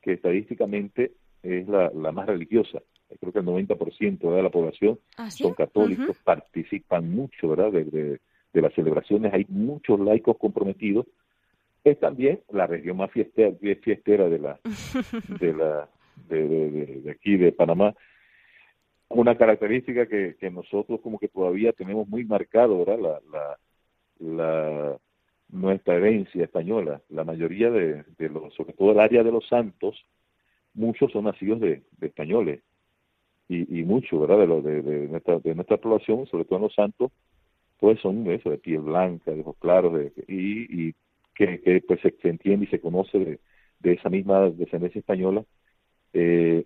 que 0.02 0.14
estadísticamente 0.14 1.12
es 1.42 1.68
la, 1.68 1.90
la 1.90 2.12
más 2.12 2.26
religiosa. 2.26 2.80
Creo 3.18 3.32
que 3.32 3.40
el 3.40 3.46
90% 3.46 4.34
de 4.34 4.42
la 4.42 4.50
población 4.50 4.98
¿Ah, 5.16 5.30
son 5.30 5.52
católicos, 5.54 6.16
participan 6.24 7.10
mucho, 7.10 7.48
¿verdad?, 7.48 7.72
de, 7.72 8.20
de 8.52 8.62
las 8.62 8.72
celebraciones, 8.74 9.32
hay 9.32 9.46
muchos 9.48 10.00
laicos 10.00 10.36
comprometidos 10.38 11.06
es 11.84 11.98
también 11.98 12.40
la 12.50 12.66
región 12.66 12.96
más 12.96 13.10
fiestera, 13.10 13.52
fiestera 13.82 14.28
de 14.28 14.38
la 14.38 14.60
de 15.40 15.52
la 15.54 15.88
de, 16.28 17.10
aquí 17.10 17.36
de 17.36 17.52
Panamá 17.52 17.94
una 19.08 19.36
característica 19.36 20.06
que, 20.06 20.36
que 20.38 20.50
nosotros 20.50 21.00
como 21.00 21.18
que 21.18 21.28
todavía 21.28 21.72
tenemos 21.72 22.08
muy 22.08 22.24
marcado 22.24 22.84
¿verdad? 22.84 23.20
La, 23.30 23.58
la, 24.20 24.98
nuestra 25.48 25.96
herencia 25.96 26.44
española. 26.44 27.02
La 27.08 27.24
mayoría 27.24 27.70
de, 27.70 28.04
de 28.18 28.28
los 28.28 28.54
sobre 28.54 28.72
todo 28.74 28.92
el 28.92 29.00
área 29.00 29.24
de 29.24 29.32
los 29.32 29.48
santos 29.48 29.96
muchos 30.74 31.10
son 31.10 31.24
nacidos 31.24 31.60
de, 31.60 31.82
españoles. 32.00 32.62
Y, 33.48 33.80
y 33.80 33.84
mucho 33.84 34.20
verdad 34.20 34.38
de, 34.38 34.46
lo, 34.46 34.62
de, 34.62 34.80
de, 34.80 35.08
nuestra 35.08 35.40
de 35.40 35.54
nuestra 35.56 35.76
población 35.76 36.24
sobre 36.26 36.44
todo 36.44 36.58
en 36.58 36.62
los 36.62 36.74
santos 36.74 37.10
pues 37.80 37.98
son 38.00 38.30
eso 38.30 38.50
de 38.50 38.58
piel 38.58 38.82
blanca 38.82 39.32
de 39.32 39.40
ojos 39.40 39.56
claros 39.58 39.94
de, 39.94 40.12
y, 40.28 40.88
y 40.88 40.94
que, 41.34 41.82
pues 41.86 42.00
se, 42.00 42.28
entiende 42.28 42.66
y 42.66 42.68
se 42.68 42.80
conoce 42.80 43.18
de, 43.18 43.40
de 43.80 43.92
esa 43.94 44.10
misma 44.10 44.50
descendencia 44.50 44.98
española, 44.98 45.44
eh, 46.12 46.64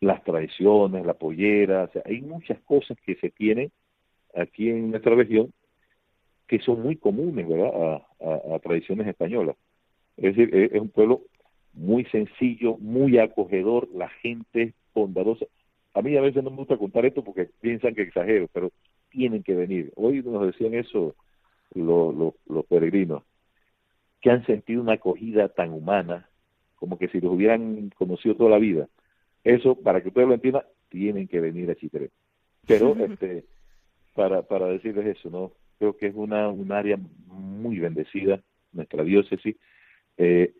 las 0.00 0.22
tradiciones, 0.24 1.06
la 1.06 1.14
pollera, 1.14 1.84
o 1.84 1.92
sea, 1.92 2.02
hay 2.04 2.20
muchas 2.22 2.60
cosas 2.62 2.96
que 3.04 3.14
se 3.16 3.30
tienen 3.30 3.70
aquí 4.34 4.68
en 4.68 4.90
nuestra 4.90 5.14
región 5.14 5.52
que 6.48 6.58
son 6.60 6.82
muy 6.82 6.96
comunes, 6.96 7.48
¿verdad?, 7.48 8.02
a, 8.20 8.58
tradiciones 8.58 9.06
españolas. 9.06 9.56
Es 10.16 10.36
decir, 10.36 10.54
es, 10.54 10.80
un 10.80 10.90
pueblo 10.90 11.22
muy 11.72 12.04
sencillo, 12.06 12.76
muy 12.78 13.18
acogedor, 13.18 13.88
la 13.94 14.08
gente 14.08 14.62
es 14.62 14.74
bondadosa. 14.94 15.46
A 15.94 16.02
mí 16.02 16.16
a 16.16 16.20
veces 16.20 16.42
no 16.44 16.50
me 16.50 16.56
gusta 16.56 16.76
contar 16.76 17.06
esto 17.06 17.24
porque 17.24 17.48
piensan 17.60 17.94
que 17.94 18.02
exagero, 18.02 18.48
pero 18.52 18.70
tienen 19.08 19.42
que 19.42 19.54
venir. 19.54 19.92
Hoy 19.96 20.22
nos 20.22 20.46
decían 20.46 20.74
eso 20.74 21.14
los, 21.74 22.34
los 22.46 22.66
peregrinos 22.66 23.22
que 24.22 24.30
han 24.30 24.46
sentido 24.46 24.80
una 24.80 24.94
acogida 24.94 25.48
tan 25.48 25.72
humana 25.72 26.28
como 26.82 26.98
que 26.98 27.06
si 27.06 27.20
los 27.20 27.32
hubieran 27.32 27.90
conocido 27.90 28.34
toda 28.34 28.50
la 28.50 28.58
vida. 28.58 28.88
Eso, 29.44 29.76
para 29.76 30.02
que 30.02 30.08
ustedes 30.08 30.26
lo 30.26 30.34
entiendan, 30.34 30.64
tienen 30.88 31.28
que 31.28 31.38
venir 31.38 31.70
a 31.70 31.76
Chitré. 31.76 32.10
Pero, 32.66 32.96
este, 32.98 33.44
para, 34.16 34.42
para 34.42 34.66
decirles 34.66 35.16
eso, 35.16 35.30
¿no? 35.30 35.52
Creo 35.78 35.96
que 35.96 36.08
es 36.08 36.14
una, 36.16 36.48
un 36.48 36.72
área 36.72 36.98
muy 37.28 37.78
bendecida, 37.78 38.42
nuestra 38.72 39.04
diócesis, 39.04 39.54
eh, 40.16 40.54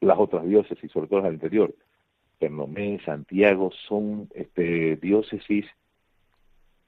las 0.00 0.18
otras 0.18 0.46
diócesis, 0.46 0.90
sobre 0.90 1.06
todo 1.06 1.18
las 1.18 1.26
del 1.26 1.34
interior, 1.34 1.74
Pernomé, 2.38 2.98
Santiago, 3.04 3.70
son 3.86 4.30
este, 4.32 4.96
diócesis 4.96 5.66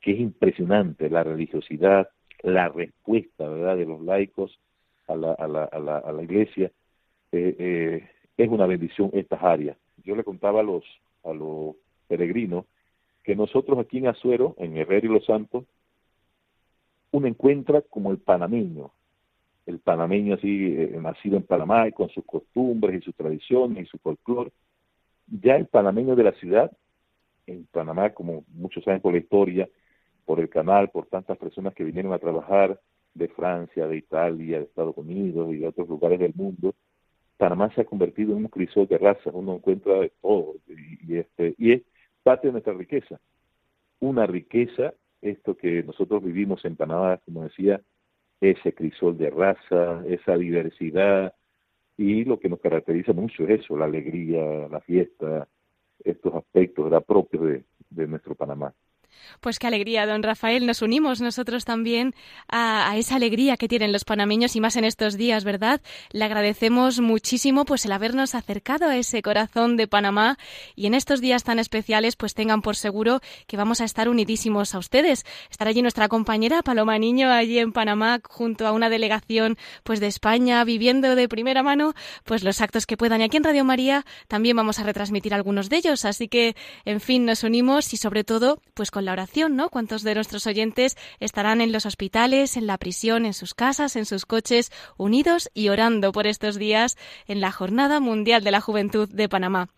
que 0.01 0.13
es 0.13 0.21
impresionante 0.21 1.11
la 1.11 1.23
religiosidad, 1.23 2.09
la 2.43 2.71
respuesta, 2.71 3.47
¿verdad?, 3.47 3.77
de 3.77 3.85
los 3.85 4.01
laicos 4.01 4.59
a 5.07 5.17
la, 5.17 5.33
a 5.35 5.47
la, 5.47 5.65
a 5.65 5.79
la, 5.79 5.99
a 5.99 6.13
la 6.13 6.23
iglesia, 6.23 6.73
eh, 7.31 7.57
eh, 7.59 8.09
es 8.43 8.49
una 8.49 8.67
bendición 8.67 9.11
estas 9.13 9.43
áreas. 9.43 9.77
Yo 10.05 10.17
le 10.17 10.25
contaba 10.25 10.61
a 10.61 10.63
los, 10.63 10.85
a 11.25 11.33
los 11.33 11.77
peregrinos 12.09 12.65
que 13.23 13.37
nosotros 13.37 13.79
aquí 13.79 13.99
en 13.99 14.09
Azuero, 14.09 14.55
en 14.59 14.77
Herrera 14.77 15.07
y 15.07 15.11
Los 15.11 15.27
Santos, 15.27 15.65
uno 17.13 17.27
encuentra 17.27 17.83
como 17.83 18.11
el 18.11 18.19
panameño, 18.19 18.93
el 19.67 19.79
panameño 19.81 20.35
así, 20.35 20.75
eh, 20.77 20.99
nacido 21.01 21.37
en 21.37 21.43
Panamá 21.43 21.89
y 21.89 21.93
con 21.93 22.09
sus 22.09 22.25
costumbres 22.25 23.01
y 23.01 23.05
sus 23.05 23.15
tradiciones 23.15 23.85
y 23.87 23.91
su 23.91 23.99
folclore. 23.99 24.53
Ya 25.27 25.57
el 25.57 25.67
panameño 25.67 26.17
de 26.17 26.25
la 26.25 26.33
ciudad, 26.33 26.73
en 27.47 27.67
Panamá, 27.67 28.11
como 28.11 28.45
muchos 28.55 28.85
saben 28.85 29.01
por 29.01 29.13
la 29.13 29.19
historia, 29.19 29.69
por 30.25 30.41
el 30.41 30.49
canal, 30.49 30.89
por 30.91 31.07
tantas 31.07 31.37
personas 31.37 31.75
que 31.75 31.85
vinieron 31.85 32.13
a 32.13 32.19
trabajar, 32.19 32.81
de 33.15 33.29
Francia, 33.29 33.87
de 33.87 33.97
Italia, 33.97 34.59
de 34.59 34.65
Estados 34.65 34.97
Unidos 34.97 35.53
y 35.53 35.59
de 35.59 35.67
otros 35.67 35.89
lugares 35.89 36.19
del 36.21 36.33
mundo, 36.35 36.75
Panamá 37.41 37.71
se 37.75 37.81
ha 37.81 37.85
convertido 37.87 38.33
en 38.33 38.45
un 38.45 38.49
crisol 38.49 38.87
de 38.87 38.99
razas, 38.99 39.33
uno 39.33 39.55
encuentra 39.55 39.95
de 39.95 40.13
todo, 40.21 40.57
y, 40.69 41.17
este, 41.17 41.55
y 41.57 41.73
es 41.73 41.83
parte 42.23 42.49
de 42.49 42.53
nuestra 42.53 42.75
riqueza. 42.75 43.19
Una 43.99 44.27
riqueza, 44.27 44.93
esto 45.23 45.57
que 45.57 45.83
nosotros 45.83 46.23
vivimos 46.23 46.63
en 46.67 46.77
Panamá, 46.77 47.19
como 47.25 47.45
decía, 47.45 47.81
ese 48.43 48.75
crisol 48.75 49.17
de 49.17 49.31
raza, 49.31 50.05
esa 50.07 50.37
diversidad, 50.37 51.35
y 51.97 52.25
lo 52.27 52.39
que 52.39 52.51
nos 52.51 52.61
caracteriza 52.61 53.15
mucho 53.15 53.45
es 53.45 53.61
eso, 53.63 53.75
la 53.75 53.87
alegría, 53.87 54.69
la 54.69 54.81
fiesta, 54.81 55.49
estos 56.05 56.35
aspectos 56.35 56.93
propios 57.05 57.43
de, 57.43 57.65
de 57.89 58.07
nuestro 58.07 58.35
Panamá. 58.35 58.75
Pues 59.41 59.59
qué 59.59 59.67
alegría, 59.67 60.07
don 60.07 60.23
Rafael. 60.23 60.67
Nos 60.67 60.83
unimos 60.83 61.21
nosotros 61.21 61.65
también 61.65 62.15
a, 62.49 62.95
esa 62.97 63.17
alegría 63.17 63.57
que 63.57 63.69
tienen 63.69 63.93
los 63.93 64.05
panameños 64.05 64.57
y 64.57 64.61
más 64.61 64.77
en 64.77 64.85
estos 64.85 65.17
días, 65.17 65.45
¿verdad? 65.45 65.81
Le 66.11 66.25
agradecemos 66.25 67.01
muchísimo 67.01 67.65
pues 67.65 67.85
el 67.85 67.93
habernos 67.93 68.35
acercado 68.35 68.89
a 68.89 68.97
ese 68.97 69.23
corazón 69.23 69.77
de 69.77 69.87
Panamá 69.87 70.39
y 70.75 70.87
en 70.87 70.95
estos 70.95 71.21
días 71.21 71.45
tan 71.45 71.59
especiales 71.59 72.17
pues 72.17 72.35
tengan 72.35 72.63
por 72.63 72.77
seguro 72.77 73.21
que 73.47 73.57
vamos 73.57 73.81
a 73.81 73.85
estar 73.85 74.09
unidísimos 74.09 74.75
a 74.75 74.79
ustedes. 74.79 75.25
Estará 75.51 75.71
allí 75.71 75.83
nuestra 75.83 76.09
compañera 76.09 76.63
Paloma 76.63 76.99
Niño 76.99 77.31
allí 77.31 77.59
en 77.59 77.73
Panamá 77.73 78.21
junto 78.29 78.67
a 78.67 78.73
una 78.73 78.91
delegación 78.91 79.57
pues 79.85 80.01
de 80.01 80.07
España 80.07 80.63
viviendo 80.65 81.15
de 81.15 81.29
primera 81.29 81.63
mano 81.63 81.95
pues 82.25 82.43
los 82.43 82.61
actos 82.61 82.87
que 82.87 82.97
puedan 82.97 83.21
y 83.21 83.25
aquí 83.25 83.37
en 83.37 83.45
Radio 83.45 83.65
María 83.65 84.05
también 84.29 84.57
vamos 84.57 84.79
a 84.79 84.83
retransmitir 84.83 85.35
algunos 85.35 85.69
de 85.69 85.77
ellos, 85.77 86.05
así 86.05 86.29
que 86.29 86.57
en 86.85 87.01
fin 87.01 87.25
nos 87.25 87.45
unimos 87.45 87.93
y 87.93 87.97
sobre 87.97 88.25
todo 88.25 88.61
pues 88.75 88.91
con 88.91 89.00
la 89.05 89.13
oración, 89.13 89.57
¿no? 89.57 89.69
¿Cuántos 89.71 90.03
de 90.03 90.15
nuestros 90.15 90.47
oyentes 90.47 90.97
estarán 91.19 91.61
en 91.61 91.73
los 91.73 91.87
hospitales, 91.87 92.57
en 92.57 92.67
la 92.67 92.79
prisión, 92.79 93.27
en 93.27 93.35
sus 93.35 93.55
casas, 93.55 93.97
en 93.97 94.07
sus 94.07 94.27
coches, 94.27 94.71
unidos 94.97 95.51
y 95.55 95.69
orando 95.69 96.13
por 96.13 96.27
estos 96.27 96.57
días 96.57 96.97
en 97.27 97.41
la 97.41 97.53
Jornada 97.53 98.01
Mundial 98.01 98.45
de 98.45 98.51
la 98.51 98.61
Juventud 98.61 99.09
de 99.09 99.29
Panamá? 99.29 99.69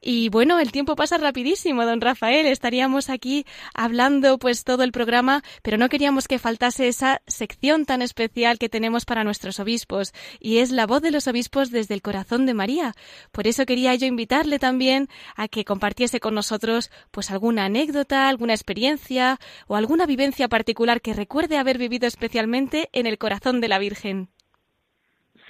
Y 0.00 0.28
bueno, 0.28 0.58
el 0.58 0.72
tiempo 0.72 0.96
pasa 0.96 1.18
rapidísimo, 1.18 1.84
don 1.84 2.00
Rafael. 2.00 2.46
Estaríamos 2.46 3.10
aquí 3.10 3.46
hablando 3.74 4.38
pues 4.38 4.64
todo 4.64 4.82
el 4.82 4.92
programa, 4.92 5.42
pero 5.62 5.78
no 5.78 5.88
queríamos 5.88 6.28
que 6.28 6.38
faltase 6.38 6.88
esa 6.88 7.22
sección 7.26 7.86
tan 7.86 8.02
especial 8.02 8.58
que 8.58 8.68
tenemos 8.68 9.04
para 9.04 9.24
nuestros 9.24 9.60
obispos 9.60 10.12
y 10.40 10.58
es 10.58 10.70
la 10.70 10.86
voz 10.86 11.02
de 11.02 11.10
los 11.10 11.28
obispos 11.28 11.70
desde 11.70 11.94
el 11.94 12.02
corazón 12.02 12.46
de 12.46 12.54
María. 12.54 12.94
Por 13.30 13.46
eso 13.46 13.66
quería 13.66 13.94
yo 13.94 14.06
invitarle 14.06 14.58
también 14.58 15.08
a 15.36 15.48
que 15.48 15.64
compartiese 15.64 16.20
con 16.20 16.34
nosotros 16.34 16.90
pues 17.10 17.30
alguna 17.30 17.66
anécdota, 17.66 18.28
alguna 18.28 18.54
experiencia 18.62 19.38
o 19.66 19.74
alguna 19.74 20.06
vivencia 20.06 20.48
particular 20.48 21.00
que 21.00 21.14
recuerde 21.14 21.58
haber 21.58 21.78
vivido 21.78 22.06
especialmente 22.06 22.88
en 22.92 23.06
el 23.06 23.18
corazón 23.18 23.60
de 23.60 23.68
la 23.68 23.78
Virgen. 23.78 24.28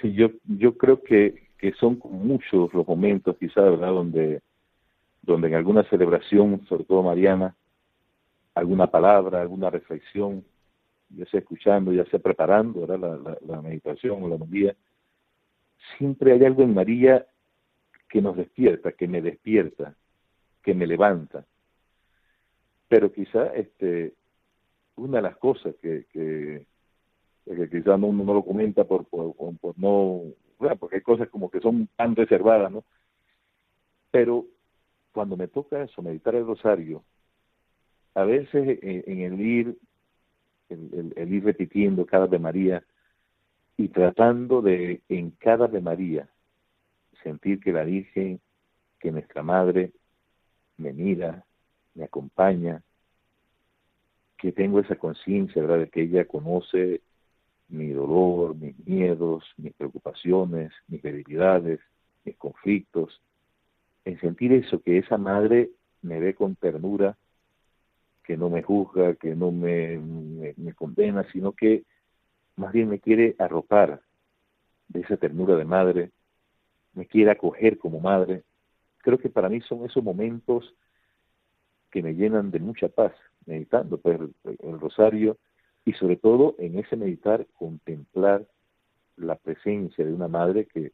Sí, 0.01 0.13
yo, 0.13 0.77
creo 0.77 1.01
que, 1.01 1.47
que 1.57 1.71
son 1.73 1.99
muchos 2.03 2.73
los 2.73 2.87
momentos, 2.87 3.37
quizás, 3.37 3.63
¿verdad?, 3.63 3.91
donde, 3.91 4.41
donde 5.21 5.47
en 5.47 5.53
alguna 5.53 5.83
celebración, 5.89 6.65
sobre 6.67 6.83
todo 6.83 7.03
mariana, 7.03 7.55
alguna 8.55 8.87
palabra, 8.87 9.41
alguna 9.41 9.69
reflexión, 9.69 10.43
ya 11.09 11.25
sea 11.27 11.39
escuchando, 11.39 11.93
ya 11.93 12.05
sea 12.05 12.19
preparando 12.19 12.85
La, 12.87 13.37
la, 13.45 13.61
meditación 13.61 14.23
o 14.23 14.27
la 14.27 14.35
homilía, 14.35 14.75
siempre 15.97 16.33
hay 16.33 16.43
algo 16.43 16.63
en 16.63 16.73
María 16.73 17.25
que 18.09 18.21
nos 18.21 18.35
despierta, 18.35 18.91
que 18.91 19.07
me 19.07 19.21
despierta, 19.21 19.95
que 20.61 20.73
me 20.73 20.87
levanta. 20.87 21.45
Pero 22.93 23.11
quizá 23.11 23.47
este, 23.55 24.13
una 24.97 25.17
de 25.17 25.23
las 25.23 25.37
cosas 25.37 25.73
que, 25.81 26.05
que, 26.13 26.67
quizá 27.71 27.97
no, 27.97 28.05
uno 28.05 28.23
no 28.23 28.35
lo 28.35 28.45
comenta 28.45 28.83
por, 28.83 29.07
por, 29.07 29.33
no, 29.79 30.21
porque 30.79 30.97
hay 30.97 31.01
cosas 31.01 31.27
como 31.29 31.49
que 31.49 31.59
son 31.59 31.89
tan 31.95 32.15
reservadas, 32.15 32.71
¿no? 32.71 32.83
Pero 34.11 34.45
cuando 35.11 35.35
me 35.35 35.47
toca 35.47 35.81
eso, 35.81 36.03
meditar 36.03 36.35
el 36.35 36.45
rosario, 36.45 37.03
a 38.13 38.25
veces 38.25 38.77
en, 38.83 39.21
el 39.21 39.41
ir, 39.41 39.75
el, 40.69 41.33
ir 41.33 41.43
repitiendo 41.43 42.05
cada 42.05 42.25
Ave 42.25 42.37
María 42.37 42.83
y 43.75 43.87
tratando 43.87 44.61
de 44.61 45.01
en 45.09 45.31
cada 45.31 45.65
Ave 45.65 45.81
María 45.81 46.29
sentir 47.23 47.59
que 47.59 47.71
la 47.71 47.85
Virgen, 47.85 48.39
que 48.99 49.11
nuestra 49.11 49.41
Madre 49.41 49.93
me 50.77 50.93
mira, 50.93 51.43
me 51.95 52.05
acompaña, 52.05 52.81
que 54.37 54.51
tengo 54.51 54.79
esa 54.79 54.95
conciencia, 54.95 55.61
¿verdad?, 55.61 55.79
de 55.79 55.89
que 55.89 56.01
ella 56.01 56.25
conoce 56.25 57.01
mi 57.69 57.89
dolor, 57.89 58.55
mis 58.55 58.77
miedos, 58.85 59.43
mis 59.57 59.73
preocupaciones, 59.73 60.71
mis 60.87 61.01
debilidades, 61.01 61.79
mis 62.25 62.37
conflictos, 62.37 63.21
en 64.05 64.19
sentir 64.19 64.51
eso, 64.53 64.81
que 64.81 64.97
esa 64.97 65.17
madre 65.17 65.71
me 66.01 66.19
ve 66.19 66.35
con 66.35 66.55
ternura, 66.55 67.17
que 68.23 68.37
no 68.37 68.49
me 68.49 68.63
juzga, 68.63 69.15
que 69.15 69.35
no 69.35 69.51
me, 69.51 69.97
me, 69.97 70.73
condena, 70.73 71.25
sino 71.31 71.53
que 71.53 71.83
más 72.55 72.71
bien 72.73 72.89
me 72.89 72.99
quiere 72.99 73.35
arropar 73.39 74.01
de 74.87 75.01
esa 75.01 75.17
ternura 75.17 75.55
de 75.55 75.65
madre, 75.65 76.11
me 76.93 77.05
quiere 77.05 77.31
acoger 77.31 77.77
como 77.77 77.99
madre. 77.99 78.43
Creo 78.99 79.17
que 79.17 79.29
para 79.29 79.49
mí 79.49 79.61
son 79.61 79.85
esos 79.85 80.03
momentos 80.03 80.73
que 81.93 82.01
me 82.01 82.15
llenan 82.15 82.49
de 82.49 82.59
mucha 82.59 82.89
paz, 82.89 83.13
meditando 83.45 83.99
pues, 83.99 84.19
el, 84.43 84.79
rosario 84.79 85.37
y 85.85 85.93
sobre 85.93 86.15
todo 86.15 86.55
en 86.57 86.79
ese 86.79 86.95
meditar 86.95 87.45
contemplar 87.53 88.47
la 89.15 89.35
presencia 89.35 90.03
de 90.03 90.11
una 90.11 90.27
madre 90.27 90.65
que, 90.65 90.91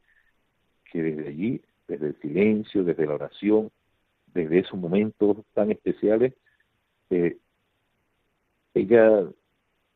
que 0.84 1.02
desde 1.02 1.28
allí 1.28 1.62
desde 1.88 2.08
el 2.08 2.20
silencio, 2.20 2.84
desde 2.84 3.06
la 3.06 3.14
oración, 3.14 3.70
desde 4.26 4.58
esos 4.58 4.78
momentos 4.78 5.38
tan 5.54 5.70
especiales, 5.70 6.34
eh, 7.08 7.38
ella 8.74 9.24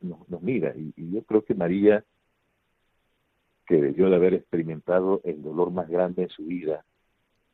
nos, 0.01 0.43
mira. 0.43 0.75
Y, 0.75 1.13
yo 1.13 1.23
creo 1.23 1.45
que 1.45 1.55
María, 1.55 2.03
que 3.67 3.77
debió 3.77 4.09
de 4.09 4.17
haber 4.17 4.33
experimentado 4.33 5.21
el 5.25 5.43
dolor 5.43 5.71
más 5.71 5.87
grande 5.89 6.23
en 6.23 6.31
su 6.31 6.47
vida, 6.47 6.83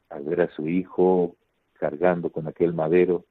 al 0.08 0.22
ver 0.22 0.42
a 0.42 0.54
su 0.54 0.68
hijo 0.68 1.36
cargando 1.74 2.30
con 2.30 2.46
aquel 2.46 2.72
madero, 2.72 3.26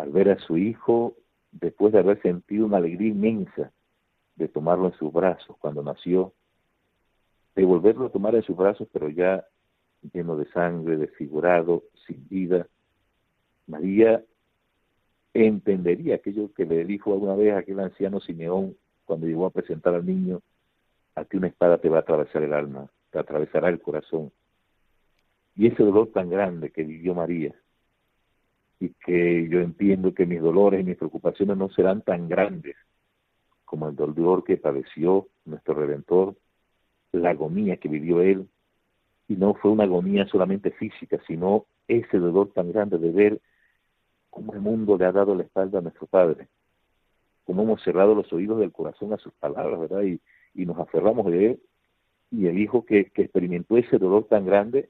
al 0.00 0.10
ver 0.10 0.30
a 0.30 0.38
su 0.38 0.56
hijo 0.56 1.14
después 1.52 1.92
de 1.92 1.98
haber 1.98 2.20
sentido 2.22 2.66
una 2.66 2.78
alegría 2.78 3.08
inmensa 3.08 3.72
de 4.36 4.48
tomarlo 4.48 4.86
en 4.86 4.94
sus 4.94 5.12
brazos 5.12 5.56
cuando 5.58 5.82
nació, 5.82 6.32
de 7.54 7.64
volverlo 7.64 8.06
a 8.06 8.10
tomar 8.10 8.34
en 8.34 8.42
sus 8.42 8.56
brazos, 8.56 8.88
pero 8.92 9.08
ya 9.08 9.44
lleno 10.12 10.36
de 10.36 10.46
sangre, 10.52 10.96
desfigurado, 10.96 11.84
sin 12.06 12.26
vida, 12.28 12.66
María 13.66 14.24
entendería 15.34 16.16
aquello 16.16 16.52
que 16.54 16.64
le 16.64 16.84
dijo 16.84 17.12
alguna 17.12 17.34
vez 17.34 17.54
aquel 17.54 17.80
anciano 17.80 18.20
Simeón 18.20 18.76
cuando 19.04 19.26
llegó 19.26 19.46
a 19.46 19.50
presentar 19.50 19.94
al 19.94 20.06
niño, 20.06 20.40
a 21.14 21.24
ti 21.24 21.36
una 21.36 21.48
espada 21.48 21.78
te 21.78 21.88
va 21.88 21.98
a 21.98 22.00
atravesar 22.00 22.42
el 22.42 22.52
alma, 22.52 22.88
te 23.10 23.18
atravesará 23.18 23.68
el 23.68 23.80
corazón. 23.80 24.32
Y 25.56 25.66
ese 25.66 25.82
dolor 25.82 26.10
tan 26.12 26.30
grande 26.30 26.70
que 26.70 26.84
vivió 26.84 27.14
María, 27.14 27.54
y 28.80 28.94
que 29.04 29.46
yo 29.48 29.60
entiendo 29.60 30.14
que 30.14 30.24
mis 30.24 30.40
dolores 30.40 30.80
y 30.80 30.84
mis 30.84 30.96
preocupaciones 30.96 31.56
no 31.56 31.68
serán 31.68 32.00
tan 32.00 32.28
grandes 32.28 32.76
como 33.66 33.88
el 33.88 33.94
dolor 33.94 34.42
que 34.42 34.56
padeció 34.56 35.28
nuestro 35.44 35.74
Redentor, 35.74 36.34
la 37.12 37.30
agonía 37.30 37.76
que 37.76 37.88
vivió 37.88 38.20
Él, 38.20 38.48
y 39.28 39.36
no 39.36 39.54
fue 39.54 39.70
una 39.70 39.84
agonía 39.84 40.26
solamente 40.26 40.72
física, 40.72 41.20
sino 41.28 41.66
ese 41.86 42.18
dolor 42.18 42.52
tan 42.52 42.72
grande 42.72 42.98
de 42.98 43.12
ver 43.12 43.40
cómo 44.28 44.54
el 44.54 44.60
mundo 44.60 44.96
le 44.96 45.04
ha 45.04 45.12
dado 45.12 45.36
la 45.36 45.44
espalda 45.44 45.78
a 45.78 45.82
nuestro 45.82 46.06
Padre, 46.08 46.48
cómo 47.44 47.62
hemos 47.62 47.82
cerrado 47.82 48.14
los 48.14 48.32
oídos 48.32 48.58
del 48.58 48.72
corazón 48.72 49.12
a 49.12 49.18
sus 49.18 49.32
palabras, 49.34 49.78
¿verdad? 49.78 50.02
Y, 50.02 50.20
y 50.54 50.66
nos 50.66 50.78
aferramos 50.78 51.26
de 51.26 51.46
Él, 51.46 51.60
y 52.32 52.46
el 52.46 52.58
Hijo 52.58 52.84
que, 52.84 53.10
que 53.10 53.22
experimentó 53.22 53.76
ese 53.76 53.98
dolor 53.98 54.24
tan 54.24 54.46
grande 54.46 54.88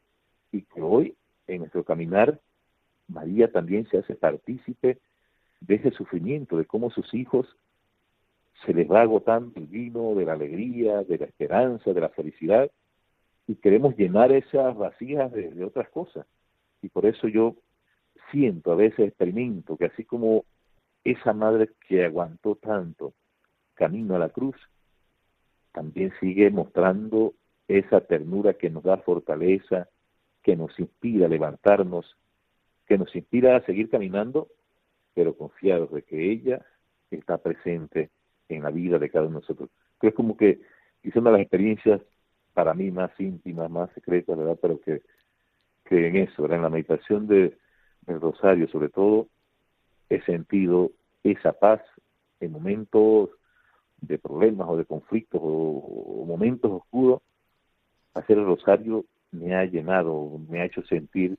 y 0.53 0.63
que 0.63 0.81
hoy, 0.81 1.17
en 1.49 1.59
nuestro 1.59 1.85
caminar, 1.85 2.41
María 3.11 3.51
también 3.51 3.87
se 3.89 3.99
hace 3.99 4.15
partícipe 4.15 4.99
de 5.61 5.75
ese 5.75 5.91
sufrimiento, 5.91 6.57
de 6.57 6.65
cómo 6.65 6.91
sus 6.91 7.13
hijos 7.13 7.47
se 8.65 8.75
les 8.75 8.91
va 8.91 9.03
agotando 9.03 9.53
el 9.57 9.67
vino 9.67 10.15
de 10.15 10.25
la 10.25 10.35
alegría, 10.35 11.03
de 11.03 11.19
la 11.19 11.27
esperanza, 11.27 11.93
de 11.93 12.01
la 12.01 12.09
felicidad, 12.11 12.71
y 13.47 13.57
queremos 13.57 13.97
llenar 13.97 14.33
esas 14.33 14.77
vacías 14.77 15.33
de, 15.33 15.65
otras 15.65 15.89
cosas. 15.89 16.27
Y 16.83 16.89
por 16.89 17.07
eso 17.07 17.27
yo 17.29 17.57
siento, 18.31 18.73
a 18.73 18.77
veces 18.77 19.09
experimento, 19.09 19.77
que 19.77 19.87
así 19.87 20.05
como 20.05 20.45
esa 21.05 21.33
madre 21.33 21.71
que 21.89 22.05
aguantó 22.05 22.55
tanto 22.55 23.15
camino 23.75 24.15
a 24.15 24.19
la 24.19 24.29
cruz, 24.29 24.57
también 25.73 26.13
sigue 26.21 26.51
mostrando 26.51 27.35
esa 27.67 28.01
ternura 28.01 28.55
que 28.55 28.71
nos 28.71 28.83
da 28.83 28.99
fortaleza, 28.99 29.89
que 30.43 30.57
nos 30.57 30.79
inspira 30.79 31.27
a 31.27 31.29
levantarnos, 31.29 32.17
que 32.91 32.99
nos 32.99 33.15
inspira 33.15 33.55
a 33.55 33.65
seguir 33.67 33.89
caminando, 33.89 34.49
pero 35.15 35.37
confiados 35.37 35.93
de 35.93 36.03
que 36.03 36.33
ella 36.33 36.67
está 37.13 37.39
presente 37.39 38.11
en 38.49 38.65
la 38.65 38.71
vida 38.71 38.99
de 38.99 39.09
cada 39.09 39.27
uno 39.27 39.39
de 39.39 39.43
nosotros. 39.43 39.71
Creo 39.99 40.13
como 40.13 40.37
que 40.37 40.61
es 41.05 41.15
una 41.15 41.31
de 41.31 41.37
las 41.37 41.43
experiencias 41.43 42.01
para 42.53 42.75
mí 42.75 42.91
más 42.91 43.13
íntima, 43.21 43.69
más 43.69 43.93
secreta, 43.93 44.35
¿verdad? 44.35 44.59
Pero 44.61 44.81
que, 44.81 45.03
que 45.85 46.09
en 46.09 46.17
eso, 46.17 46.43
¿verdad? 46.43 46.57
En 46.57 46.65
la 46.65 46.71
meditación 46.71 47.29
de, 47.29 47.57
del 48.09 48.21
rosario, 48.21 48.67
sobre 48.67 48.89
todo, 48.89 49.29
he 50.09 50.21
sentido 50.23 50.91
esa 51.23 51.53
paz 51.53 51.81
en 52.41 52.51
momentos 52.51 53.31
de 54.01 54.19
problemas 54.19 54.69
o 54.69 54.77
de 54.77 54.85
conflictos 54.85 55.41
o, 55.41 56.25
momentos 56.27 56.73
oscuros. 56.73 57.23
Hacer 58.15 58.37
el 58.37 58.47
rosario 58.47 59.05
me 59.31 59.55
ha 59.55 59.65
llenado, 59.65 60.41
me 60.49 60.61
ha 60.61 60.65
hecho 60.65 60.83
sentir 60.87 61.39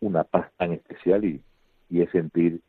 una 0.00 0.24
paz 0.24 0.50
tan 0.56 0.72
especial 0.72 1.24
y, 1.24 1.42
y 1.88 2.02
es 2.02 2.10
sentir 2.10 2.60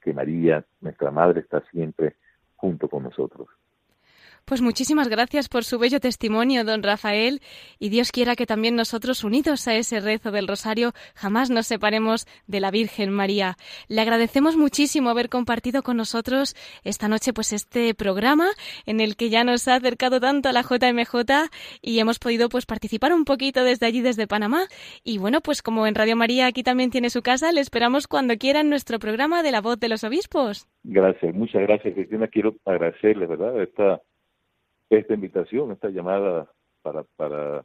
que 0.00 0.12
María, 0.12 0.64
nuestra 0.80 1.10
Madre, 1.10 1.40
está 1.40 1.62
siempre 1.70 2.16
junto 2.56 2.88
con 2.88 3.02
nosotros. 3.02 3.48
Pues 4.48 4.62
muchísimas 4.62 5.08
gracias 5.08 5.46
por 5.50 5.62
su 5.62 5.78
bello 5.78 6.00
testimonio, 6.00 6.64
don 6.64 6.82
Rafael, 6.82 7.42
y 7.78 7.90
Dios 7.90 8.10
quiera 8.10 8.34
que 8.34 8.46
también 8.46 8.76
nosotros, 8.76 9.22
unidos 9.22 9.68
a 9.68 9.74
ese 9.74 10.00
rezo 10.00 10.30
del 10.30 10.48
rosario, 10.48 10.92
jamás 11.14 11.50
nos 11.50 11.66
separemos 11.66 12.24
de 12.46 12.60
la 12.60 12.70
Virgen 12.70 13.10
María. 13.10 13.58
Le 13.88 14.00
agradecemos 14.00 14.56
muchísimo 14.56 15.10
haber 15.10 15.28
compartido 15.28 15.82
con 15.82 15.98
nosotros 15.98 16.56
esta 16.82 17.08
noche 17.08 17.34
pues 17.34 17.52
este 17.52 17.92
programa 17.94 18.48
en 18.86 19.00
el 19.00 19.16
que 19.16 19.28
ya 19.28 19.44
nos 19.44 19.68
ha 19.68 19.74
acercado 19.74 20.18
tanto 20.18 20.48
a 20.48 20.52
la 20.52 20.62
JMJ 20.62 21.50
y 21.82 21.98
hemos 21.98 22.18
podido 22.18 22.48
pues 22.48 22.64
participar 22.64 23.12
un 23.12 23.26
poquito 23.26 23.64
desde 23.64 23.84
allí, 23.84 24.00
desde 24.00 24.26
Panamá. 24.26 24.62
Y 25.04 25.18
bueno, 25.18 25.42
pues 25.42 25.60
como 25.60 25.86
en 25.86 25.94
Radio 25.94 26.16
María 26.16 26.46
aquí 26.46 26.62
también 26.62 26.90
tiene 26.90 27.10
su 27.10 27.20
casa, 27.20 27.52
le 27.52 27.60
esperamos 27.60 28.06
cuando 28.06 28.38
quiera 28.38 28.60
en 28.60 28.70
nuestro 28.70 28.98
programa 28.98 29.42
de 29.42 29.52
la 29.52 29.60
voz 29.60 29.78
de 29.78 29.90
los 29.90 30.04
obispos. 30.04 30.66
Gracias, 30.84 31.34
muchas 31.34 31.60
gracias, 31.60 31.92
Cristina. 31.92 32.28
Quiero 32.28 32.56
agradecerle, 32.64 33.26
¿verdad?, 33.26 33.62
esta 33.62 34.00
esta 34.90 35.14
invitación, 35.14 35.72
esta 35.72 35.90
llamada 35.90 36.50
para, 36.82 37.04
para, 37.16 37.64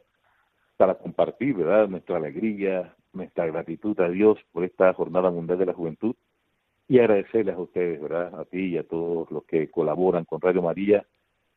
para 0.76 0.94
compartir 0.96 1.54
¿verdad? 1.56 1.88
nuestra 1.88 2.16
alegría, 2.16 2.94
nuestra 3.12 3.46
gratitud 3.46 3.98
a 4.00 4.08
Dios 4.08 4.38
por 4.52 4.64
esta 4.64 4.92
Jornada 4.92 5.30
Mundial 5.30 5.58
de 5.58 5.66
la 5.66 5.74
Juventud 5.74 6.14
y 6.88 6.98
agradecerles 6.98 7.54
a 7.54 7.60
ustedes, 7.60 8.00
¿verdad? 8.00 8.38
a 8.38 8.44
ti 8.44 8.66
y 8.66 8.78
a 8.78 8.86
todos 8.86 9.30
los 9.30 9.44
que 9.44 9.70
colaboran 9.70 10.24
con 10.24 10.40
Radio 10.40 10.62
María, 10.62 11.06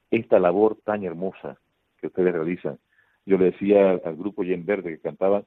esta 0.09 0.39
labor 0.39 0.77
tan 0.83 1.03
hermosa 1.03 1.59
que 1.99 2.07
ustedes 2.07 2.33
realizan. 2.33 2.79
Yo 3.25 3.37
le 3.37 3.51
decía 3.51 3.91
al 3.91 4.15
grupo 4.15 4.43
Yen 4.43 4.65
Verde 4.65 4.91
que 4.91 5.01
cantaban, 5.01 5.45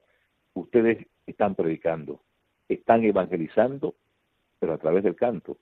ustedes 0.53 1.07
están 1.27 1.55
predicando, 1.55 2.21
están 2.68 3.05
evangelizando, 3.05 3.95
pero 4.59 4.75
a 4.75 4.79
través 4.79 5.03
del 5.03 5.16
canto. 5.16 5.57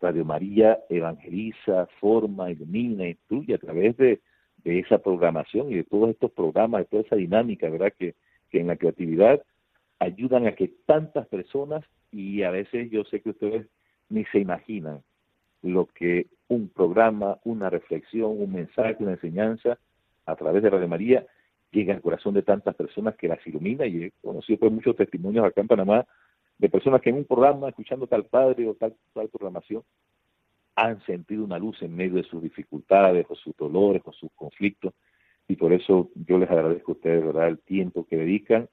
Radio 0.00 0.24
María 0.24 0.78
evangeliza, 0.88 1.86
forma, 2.00 2.50
ilumina, 2.50 3.06
instruye 3.06 3.54
a 3.54 3.58
través 3.58 3.96
de, 3.96 4.20
esa 4.64 4.98
programación 4.98 5.70
y 5.70 5.76
de 5.76 5.84
todos 5.84 6.10
estos 6.10 6.30
programas, 6.32 6.82
de 6.82 6.84
toda 6.86 7.02
esa 7.02 7.16
dinámica, 7.16 7.70
¿verdad? 7.70 7.92
Que, 7.98 8.14
que 8.50 8.60
en 8.60 8.66
la 8.66 8.76
creatividad 8.76 9.42
ayudan 9.98 10.46
a 10.46 10.52
que 10.52 10.68
tantas 10.86 11.26
personas, 11.28 11.84
y 12.12 12.42
a 12.42 12.50
veces 12.50 12.90
yo 12.90 13.04
sé 13.04 13.20
que 13.20 13.30
ustedes 13.30 13.66
ni 14.08 14.24
se 14.26 14.38
imaginan 14.38 15.02
lo 15.62 15.86
que 15.86 16.26
un 16.48 16.68
programa, 16.68 17.38
una 17.44 17.70
reflexión, 17.70 18.32
un 18.40 18.52
mensaje, 18.52 18.96
una 18.98 19.12
enseñanza 19.12 19.78
a 20.26 20.36
través 20.36 20.62
de 20.62 20.70
Radio 20.70 20.88
María 20.88 21.26
llega 21.70 21.94
al 21.94 22.00
corazón 22.00 22.34
de 22.34 22.42
tantas 22.42 22.74
personas 22.74 23.14
que 23.16 23.28
las 23.28 23.44
ilumina 23.46 23.86
y 23.86 24.04
he 24.04 24.12
conocido 24.22 24.58
pues 24.58 24.72
muchos 24.72 24.96
testimonios 24.96 25.44
acá 25.44 25.60
en 25.60 25.68
Panamá 25.68 26.06
de 26.60 26.68
personas 26.68 27.00
que 27.00 27.08
en 27.08 27.16
un 27.16 27.24
programa, 27.24 27.70
escuchando 27.70 28.06
tal 28.06 28.26
padre 28.26 28.68
o 28.68 28.74
tal, 28.74 28.94
tal 29.14 29.30
programación, 29.30 29.82
han 30.76 31.00
sentido 31.06 31.42
una 31.42 31.58
luz 31.58 31.80
en 31.80 31.96
medio 31.96 32.16
de 32.16 32.24
sus 32.24 32.42
dificultades 32.42 33.24
o 33.30 33.34
sus 33.34 33.56
dolores 33.56 34.02
o 34.04 34.12
sus 34.12 34.30
conflictos 34.32 34.92
y 35.48 35.56
por 35.56 35.72
eso 35.72 36.10
yo 36.14 36.38
les 36.38 36.50
agradezco 36.50 36.92
a 36.92 36.94
ustedes 36.94 37.24
¿verdad? 37.24 37.48
el 37.48 37.58
tiempo 37.60 38.06
que 38.06 38.18
dedican 38.18 38.68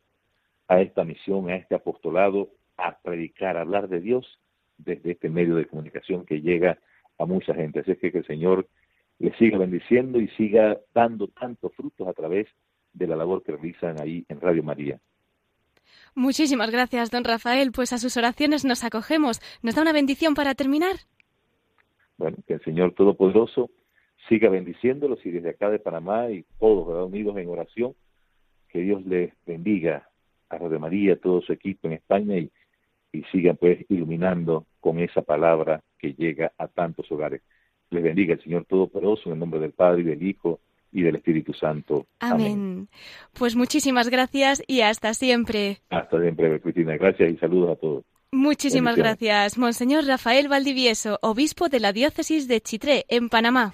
a 0.67 0.81
esta 0.81 1.05
misión, 1.05 1.49
a 1.49 1.55
este 1.55 1.75
apostolado, 1.75 2.49
a 2.75 2.97
predicar, 2.99 3.55
a 3.55 3.61
hablar 3.61 3.87
de 3.87 4.01
Dios 4.01 4.39
desde 4.77 5.11
este 5.11 5.29
medio 5.29 5.55
de 5.55 5.65
comunicación 5.65 6.25
que 6.25 6.41
llega 6.41 6.77
a 7.17 7.25
mucha 7.25 7.55
gente. 7.55 7.79
Así 7.79 7.91
es 7.91 7.97
que 7.99 8.11
que 8.11 8.19
el 8.19 8.27
Señor 8.27 8.67
les 9.17 9.35
siga 9.37 9.57
bendiciendo 9.57 10.19
y 10.19 10.27
siga 10.29 10.77
dando 10.93 11.29
tantos 11.29 11.73
frutos 11.73 12.05
a 12.05 12.13
través 12.13 12.47
de 12.93 13.07
la 13.07 13.15
labor 13.15 13.43
que 13.43 13.53
realizan 13.53 13.99
ahí 14.01 14.25
en 14.27 14.41
Radio 14.41 14.61
María. 14.61 14.99
Muchísimas 16.15 16.71
gracias, 16.71 17.11
don 17.11 17.23
Rafael. 17.23 17.71
Pues 17.71 17.93
a 17.93 17.97
sus 17.97 18.17
oraciones 18.17 18.65
nos 18.65 18.83
acogemos. 18.83 19.39
¿Nos 19.61 19.75
da 19.75 19.81
una 19.81 19.93
bendición 19.93 20.33
para 20.33 20.55
terminar? 20.55 20.95
Bueno, 22.17 22.37
que 22.47 22.55
el 22.55 22.63
Señor 22.63 22.93
Todopoderoso 22.93 23.69
siga 24.27 24.49
bendiciéndolos 24.49 25.25
y 25.25 25.31
desde 25.31 25.51
acá 25.51 25.69
de 25.69 25.79
Panamá 25.79 26.29
y 26.31 26.43
todos 26.59 27.07
unidos 27.07 27.37
en 27.37 27.49
oración, 27.49 27.93
que 28.69 28.79
Dios 28.79 29.05
les 29.05 29.31
bendiga 29.45 30.09
a 30.49 30.57
Radio 30.57 30.79
María, 30.79 31.13
a 31.13 31.17
todo 31.17 31.41
su 31.41 31.53
equipo 31.53 31.87
en 31.87 31.93
España 31.93 32.37
y, 32.37 32.51
y 33.13 33.23
sigan 33.31 33.57
pues 33.57 33.85
iluminando 33.89 34.65
con 34.79 34.99
esa 34.99 35.21
palabra 35.21 35.81
que 35.97 36.13
llega 36.13 36.51
a 36.57 36.67
tantos 36.67 37.09
hogares. 37.11 37.41
Les 37.89 38.03
bendiga 38.03 38.33
el 38.33 38.43
Señor 38.43 38.65
Todopoderoso 38.65 39.29
en 39.29 39.33
el 39.33 39.39
nombre 39.39 39.59
del 39.59 39.71
Padre 39.71 40.01
y 40.01 40.05
del 40.05 40.23
Hijo 40.23 40.59
y 40.91 41.01
del 41.03 41.15
Espíritu 41.15 41.53
Santo. 41.53 42.07
Amén. 42.19 42.89
Pues 43.33 43.55
muchísimas 43.55 44.09
gracias 44.09 44.63
y 44.67 44.81
hasta 44.81 45.13
siempre. 45.13 45.81
Hasta 45.89 46.19
siempre, 46.19 46.59
Cristina. 46.61 46.97
Gracias 46.97 47.31
y 47.31 47.37
saludos 47.37 47.77
a 47.77 47.79
todos. 47.79 48.03
Muchísimas 48.31 48.97
gracias, 48.97 49.57
Monseñor 49.57 50.05
Rafael 50.05 50.49
Valdivieso, 50.49 51.17
obispo 51.21 51.69
de 51.69 51.79
la 51.79 51.93
diócesis 51.93 52.49
de 52.49 52.59
Chitré, 52.59 53.05
en 53.07 53.29
Panamá. 53.29 53.73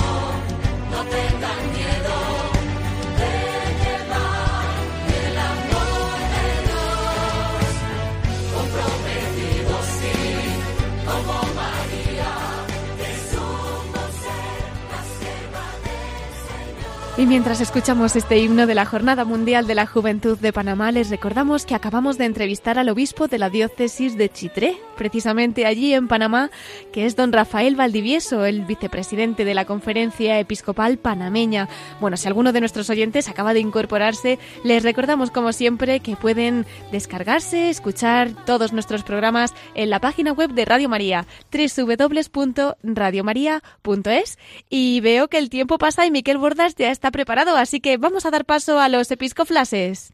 Y 17.21 17.27
mientras 17.27 17.61
escuchamos 17.61 18.15
este 18.15 18.39
himno 18.39 18.65
de 18.65 18.73
la 18.73 18.83
Jornada 18.83 19.25
Mundial 19.25 19.67
de 19.67 19.75
la 19.75 19.85
Juventud 19.85 20.39
de 20.39 20.51
Panamá, 20.51 20.91
les 20.91 21.11
recordamos 21.11 21.67
que 21.67 21.75
acabamos 21.75 22.17
de 22.17 22.25
entrevistar 22.25 22.79
al 22.79 22.89
obispo 22.89 23.27
de 23.27 23.37
la 23.37 23.51
diócesis 23.51 24.17
de 24.17 24.27
Chitré, 24.27 24.75
precisamente 24.97 25.67
allí 25.67 25.93
en 25.93 26.07
Panamá, 26.07 26.49
que 26.91 27.05
es 27.05 27.15
don 27.15 27.31
Rafael 27.31 27.75
Valdivieso, 27.75 28.43
el 28.45 28.65
vicepresidente 28.65 29.45
de 29.45 29.53
la 29.53 29.65
Conferencia 29.65 30.39
Episcopal 30.39 30.97
Panameña. 30.97 31.69
Bueno, 31.99 32.17
si 32.17 32.27
alguno 32.27 32.53
de 32.53 32.59
nuestros 32.59 32.89
oyentes 32.89 33.29
acaba 33.29 33.53
de 33.53 33.59
incorporarse, 33.59 34.39
les 34.63 34.81
recordamos 34.81 35.29
como 35.29 35.53
siempre 35.53 35.99
que 35.99 36.15
pueden 36.15 36.65
descargarse, 36.91 37.69
escuchar 37.69 38.31
todos 38.47 38.73
nuestros 38.73 39.03
programas 39.03 39.53
en 39.75 39.91
la 39.91 39.99
página 39.99 40.31
web 40.31 40.53
de 40.53 40.65
Radio 40.65 40.89
María, 40.89 41.27
www.radiomaria.es. 41.53 44.39
Y 44.71 45.01
veo 45.01 45.27
que 45.27 45.37
el 45.37 45.51
tiempo 45.51 45.77
pasa 45.77 46.07
y 46.07 46.11
Miquel 46.11 46.39
Bordas 46.39 46.73
ya 46.73 46.89
está 46.89 47.10
preparado, 47.11 47.55
así 47.55 47.79
que 47.79 47.97
vamos 47.97 48.25
a 48.25 48.31
dar 48.31 48.45
paso 48.45 48.79
a 48.79 48.89
los 48.89 49.11
episcoflases. 49.11 50.13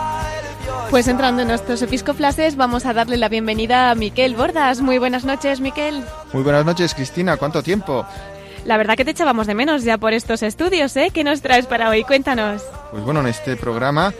Pues 0.89 1.07
entrando 1.07 1.41
en 1.41 1.47
nuestros 1.47 1.81
episcoflases, 1.81 2.57
vamos 2.57 2.85
a 2.85 2.93
darle 2.93 3.17
la 3.17 3.29
bienvenida 3.29 3.91
a 3.91 3.95
Miquel 3.95 4.35
Bordas. 4.35 4.81
Muy 4.81 4.97
buenas 4.97 5.23
noches, 5.23 5.61
Miquel. 5.61 6.03
Muy 6.33 6.43
buenas 6.43 6.65
noches, 6.65 6.93
Cristina. 6.93 7.37
¿Cuánto 7.37 7.63
tiempo? 7.63 8.05
La 8.65 8.77
verdad 8.77 8.95
que 8.95 9.05
te 9.05 9.11
echábamos 9.11 9.47
de 9.47 9.55
menos 9.55 9.83
ya 9.83 9.97
por 9.97 10.13
estos 10.13 10.43
estudios, 10.43 10.95
¿eh? 10.97 11.09
¿Qué 11.13 11.23
nos 11.23 11.41
traes 11.41 11.65
para 11.65 11.89
hoy? 11.89 12.03
Cuéntanos. 12.03 12.61
Pues 12.91 13.03
bueno, 13.03 13.21
en 13.21 13.27
este 13.27 13.55
programa, 13.55 14.13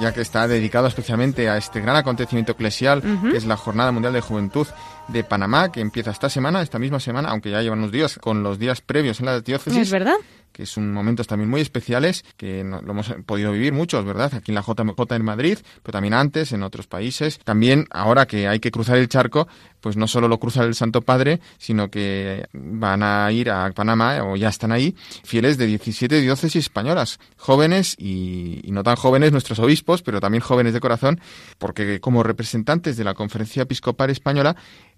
ya 0.00 0.12
que 0.12 0.20
está 0.20 0.46
dedicado 0.48 0.86
especialmente 0.86 1.48
a 1.48 1.56
este 1.56 1.80
gran 1.80 1.96
acontecimiento 1.96 2.52
eclesial, 2.52 3.02
que 3.30 3.36
es 3.36 3.46
la 3.46 3.56
Jornada 3.56 3.92
Mundial 3.92 4.12
de 4.12 4.20
Juventud 4.20 4.66
de 5.08 5.24
Panamá, 5.24 5.70
que 5.70 5.80
empieza 5.80 6.10
esta 6.10 6.28
semana, 6.28 6.62
esta 6.62 6.78
misma 6.78 7.00
semana, 7.00 7.30
aunque 7.30 7.50
ya 7.50 7.62
llevan 7.62 7.80
unos 7.80 7.92
días 7.92 8.18
con 8.18 8.42
los 8.42 8.58
días 8.58 8.80
previos 8.80 9.20
en 9.20 9.26
la 9.26 9.40
diócesis. 9.40 9.80
¿Es 9.80 9.90
verdad? 9.90 10.16
que 10.56 10.64
son 10.64 10.90
momentos 10.90 11.26
también 11.26 11.50
muy 11.50 11.60
especiales 11.60 12.24
que 12.38 12.64
no, 12.64 12.80
lo 12.80 12.92
hemos 12.92 13.12
podido 13.26 13.52
vivir 13.52 13.74
muchos, 13.74 14.02
¿verdad? 14.06 14.32
Aquí 14.34 14.52
en 14.52 14.54
la 14.54 14.62
JMJ 14.62 14.98
en 15.10 15.22
Madrid, 15.22 15.58
pero 15.82 15.92
también 15.92 16.14
antes 16.14 16.50
en 16.52 16.62
otros 16.62 16.86
países. 16.86 17.38
También 17.44 17.86
ahora 17.90 18.24
que 18.24 18.48
hay 18.48 18.58
que 18.58 18.70
cruzar 18.70 18.96
el 18.96 19.06
charco, 19.10 19.48
pues 19.82 19.98
no 19.98 20.08
solo 20.08 20.28
lo 20.28 20.40
cruza 20.40 20.64
el 20.64 20.74
Santo 20.74 21.02
Padre, 21.02 21.40
sino 21.58 21.90
que 21.90 22.46
van 22.54 23.02
a 23.02 23.30
ir 23.32 23.50
a 23.50 23.70
Panamá, 23.72 24.24
o 24.24 24.34
ya 24.36 24.48
están 24.48 24.72
ahí, 24.72 24.96
fieles 25.24 25.58
de 25.58 25.66
17 25.66 26.22
diócesis 26.22 26.64
españolas, 26.64 27.20
jóvenes 27.36 27.94
y, 27.98 28.62
y 28.64 28.72
no 28.72 28.82
tan 28.82 28.96
jóvenes 28.96 29.32
nuestros 29.32 29.58
obispos, 29.58 30.00
pero 30.00 30.20
también 30.20 30.40
jóvenes 30.40 30.72
de 30.72 30.80
corazón, 30.80 31.20
porque 31.58 32.00
como 32.00 32.22
representantes 32.22 32.96
de 32.96 33.04
la 33.04 33.12
Conferencia 33.12 33.64
Episcopal 33.64 34.08
Española, 34.08 34.56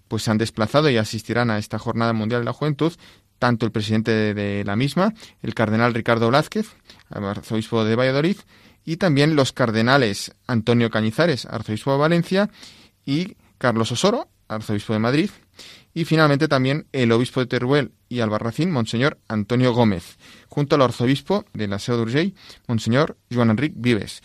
pues 0.09 0.23
se 0.23 0.31
han 0.31 0.37
desplazado 0.37 0.89
y 0.89 0.97
asistirán 0.97 1.49
a 1.49 1.57
esta 1.57 1.79
Jornada 1.79 2.11
Mundial 2.11 2.41
de 2.41 2.45
la 2.45 2.53
Juventud 2.53 2.91
tanto 3.39 3.65
el 3.65 3.71
presidente 3.71 4.33
de 4.33 4.63
la 4.65 4.75
misma, 4.75 5.13
el 5.41 5.55
cardenal 5.55 5.93
Ricardo 5.93 6.27
Blázquez, 6.27 6.67
arzobispo 7.09 7.85
de 7.85 7.95
Valladolid, 7.95 8.37
y 8.85 8.97
también 8.97 9.35
los 9.35 9.53
cardenales 9.53 10.35
Antonio 10.45 10.89
Cañizares, 10.89 11.45
arzobispo 11.45 11.93
de 11.93 11.97
Valencia, 11.97 12.49
y 13.05 13.37
Carlos 13.57 13.91
Osoro, 13.91 14.27
arzobispo 14.47 14.93
de 14.93 14.99
Madrid, 14.99 15.29
y 15.93 16.05
finalmente 16.05 16.47
también 16.47 16.87
el 16.91 17.11
obispo 17.11 17.39
de 17.39 17.47
Teruel 17.47 17.91
y 18.09 18.19
Albarracín, 18.19 18.71
Monseñor 18.71 19.17
Antonio 19.27 19.73
Gómez, 19.73 20.17
junto 20.47 20.75
al 20.75 20.83
arzobispo 20.83 21.45
de 21.53 21.67
la 21.67 21.79
Seu 21.79 21.97
d'Urgell, 21.97 22.35
Monseñor 22.67 23.17
Joan 23.31 23.51
Enric 23.51 23.73
Vives. 23.75 24.21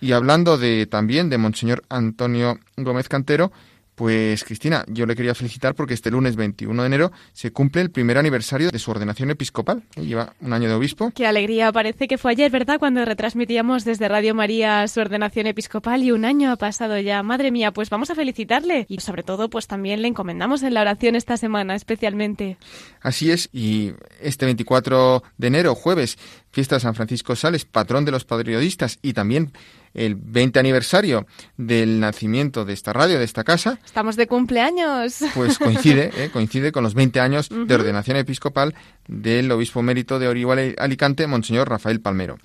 Y 0.00 0.12
hablando 0.12 0.58
de 0.58 0.86
también 0.86 1.30
de 1.30 1.38
Monseñor 1.38 1.84
Antonio 1.88 2.58
Gómez 2.76 3.08
Cantero, 3.08 3.50
pues 3.96 4.44
Cristina, 4.44 4.84
yo 4.88 5.06
le 5.06 5.16
quería 5.16 5.34
felicitar 5.34 5.74
porque 5.74 5.94
este 5.94 6.10
lunes 6.10 6.36
21 6.36 6.82
de 6.82 6.86
enero 6.86 7.12
se 7.32 7.50
cumple 7.50 7.80
el 7.80 7.90
primer 7.90 8.18
aniversario 8.18 8.70
de 8.70 8.78
su 8.78 8.90
ordenación 8.90 9.30
episcopal. 9.30 9.84
Lleva 9.96 10.34
un 10.40 10.52
año 10.52 10.68
de 10.68 10.74
obispo. 10.74 11.10
Qué 11.14 11.26
alegría, 11.26 11.72
parece 11.72 12.06
que 12.06 12.18
fue 12.18 12.32
ayer, 12.32 12.50
¿verdad? 12.50 12.78
Cuando 12.78 13.02
retransmitíamos 13.06 13.86
desde 13.86 14.06
Radio 14.08 14.34
María 14.34 14.86
su 14.86 15.00
ordenación 15.00 15.46
episcopal 15.46 16.02
y 16.02 16.12
un 16.12 16.26
año 16.26 16.52
ha 16.52 16.56
pasado 16.56 16.98
ya. 16.98 17.22
Madre 17.22 17.50
mía, 17.50 17.72
pues 17.72 17.88
vamos 17.88 18.10
a 18.10 18.14
felicitarle 18.14 18.84
y 18.88 19.00
sobre 19.00 19.22
todo 19.22 19.48
pues 19.48 19.66
también 19.66 20.02
le 20.02 20.08
encomendamos 20.08 20.62
en 20.62 20.74
la 20.74 20.82
oración 20.82 21.16
esta 21.16 21.38
semana 21.38 21.74
especialmente. 21.74 22.58
Así 23.00 23.30
es, 23.30 23.48
y 23.50 23.92
este 24.20 24.44
24 24.44 25.22
de 25.38 25.46
enero, 25.46 25.74
jueves, 25.74 26.18
fiesta 26.50 26.76
de 26.76 26.80
San 26.80 26.94
Francisco 26.94 27.34
Sales, 27.34 27.64
patrón 27.64 28.04
de 28.04 28.10
los 28.10 28.26
periodistas 28.26 28.98
y 29.00 29.14
también 29.14 29.52
el 29.96 30.14
20 30.14 30.60
aniversario 30.60 31.26
del 31.56 31.98
nacimiento 31.98 32.64
de 32.64 32.72
esta 32.72 32.92
radio, 32.92 33.18
de 33.18 33.24
esta 33.24 33.42
casa. 33.42 33.80
Estamos 33.84 34.16
de 34.16 34.26
cumpleaños. 34.26 35.18
Pues 35.34 35.58
coincide, 35.58 36.12
¿eh? 36.16 36.30
coincide 36.32 36.70
con 36.70 36.84
los 36.84 36.94
20 36.94 37.18
años 37.20 37.48
de 37.48 37.74
ordenación 37.74 38.16
episcopal 38.18 38.74
del 39.08 39.50
obispo 39.50 39.82
mérito 39.82 40.18
de 40.18 40.28
Orihuela 40.28 40.74
Alicante, 40.78 41.26
Monseñor 41.26 41.68
Rafael 41.68 42.00
Palmero. 42.00 42.38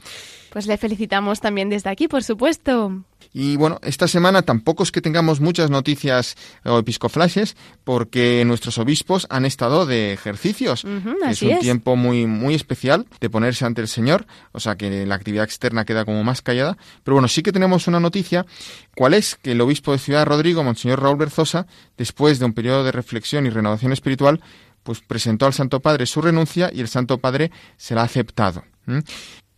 Pues 0.51 0.67
le 0.67 0.77
felicitamos 0.77 1.39
también 1.39 1.69
desde 1.69 1.89
aquí, 1.89 2.09
por 2.09 2.23
supuesto. 2.23 3.03
Y 3.33 3.55
bueno, 3.55 3.79
esta 3.83 4.09
semana 4.09 4.41
tampoco 4.41 4.83
es 4.83 4.91
que 4.91 4.99
tengamos 4.99 5.39
muchas 5.39 5.69
noticias 5.69 6.35
o 6.65 6.77
episcoflashes, 6.77 7.55
porque 7.85 8.43
nuestros 8.45 8.77
obispos 8.77 9.27
han 9.29 9.45
estado 9.45 9.85
de 9.85 10.11
ejercicios. 10.11 10.83
es 11.29 11.41
un 11.41 11.59
tiempo 11.59 11.95
muy, 11.95 12.25
muy 12.25 12.53
especial 12.53 13.07
de 13.21 13.29
ponerse 13.29 13.63
ante 13.63 13.79
el 13.79 13.87
Señor, 13.87 14.27
o 14.51 14.59
sea 14.59 14.75
que 14.75 15.05
la 15.05 15.15
actividad 15.15 15.45
externa 15.45 15.85
queda 15.85 16.03
como 16.03 16.21
más 16.25 16.41
callada. 16.41 16.77
Pero 17.03 17.15
bueno, 17.15 17.29
sí 17.29 17.41
que 17.43 17.53
tenemos 17.53 17.87
una 17.87 18.01
noticia, 18.01 18.45
¿cuál 18.93 19.13
es? 19.13 19.35
Que 19.35 19.53
el 19.53 19.61
obispo 19.61 19.93
de 19.93 19.99
Ciudad 19.99 20.25
Rodrigo, 20.25 20.65
Monseñor 20.65 21.01
Raúl 21.01 21.17
Berzosa, 21.17 21.65
después 21.97 22.39
de 22.39 22.45
un 22.45 22.53
periodo 22.53 22.83
de 22.83 22.91
reflexión 22.91 23.45
y 23.45 23.49
renovación 23.49 23.93
espiritual, 23.93 24.41
pues 24.83 24.99
presentó 24.99 25.45
al 25.45 25.53
Santo 25.53 25.79
Padre 25.79 26.05
su 26.05 26.21
renuncia 26.21 26.69
y 26.73 26.81
el 26.81 26.89
Santo 26.89 27.19
Padre 27.19 27.51
se 27.77 27.95
la 27.95 28.01
ha 28.01 28.05
aceptado. 28.05 28.65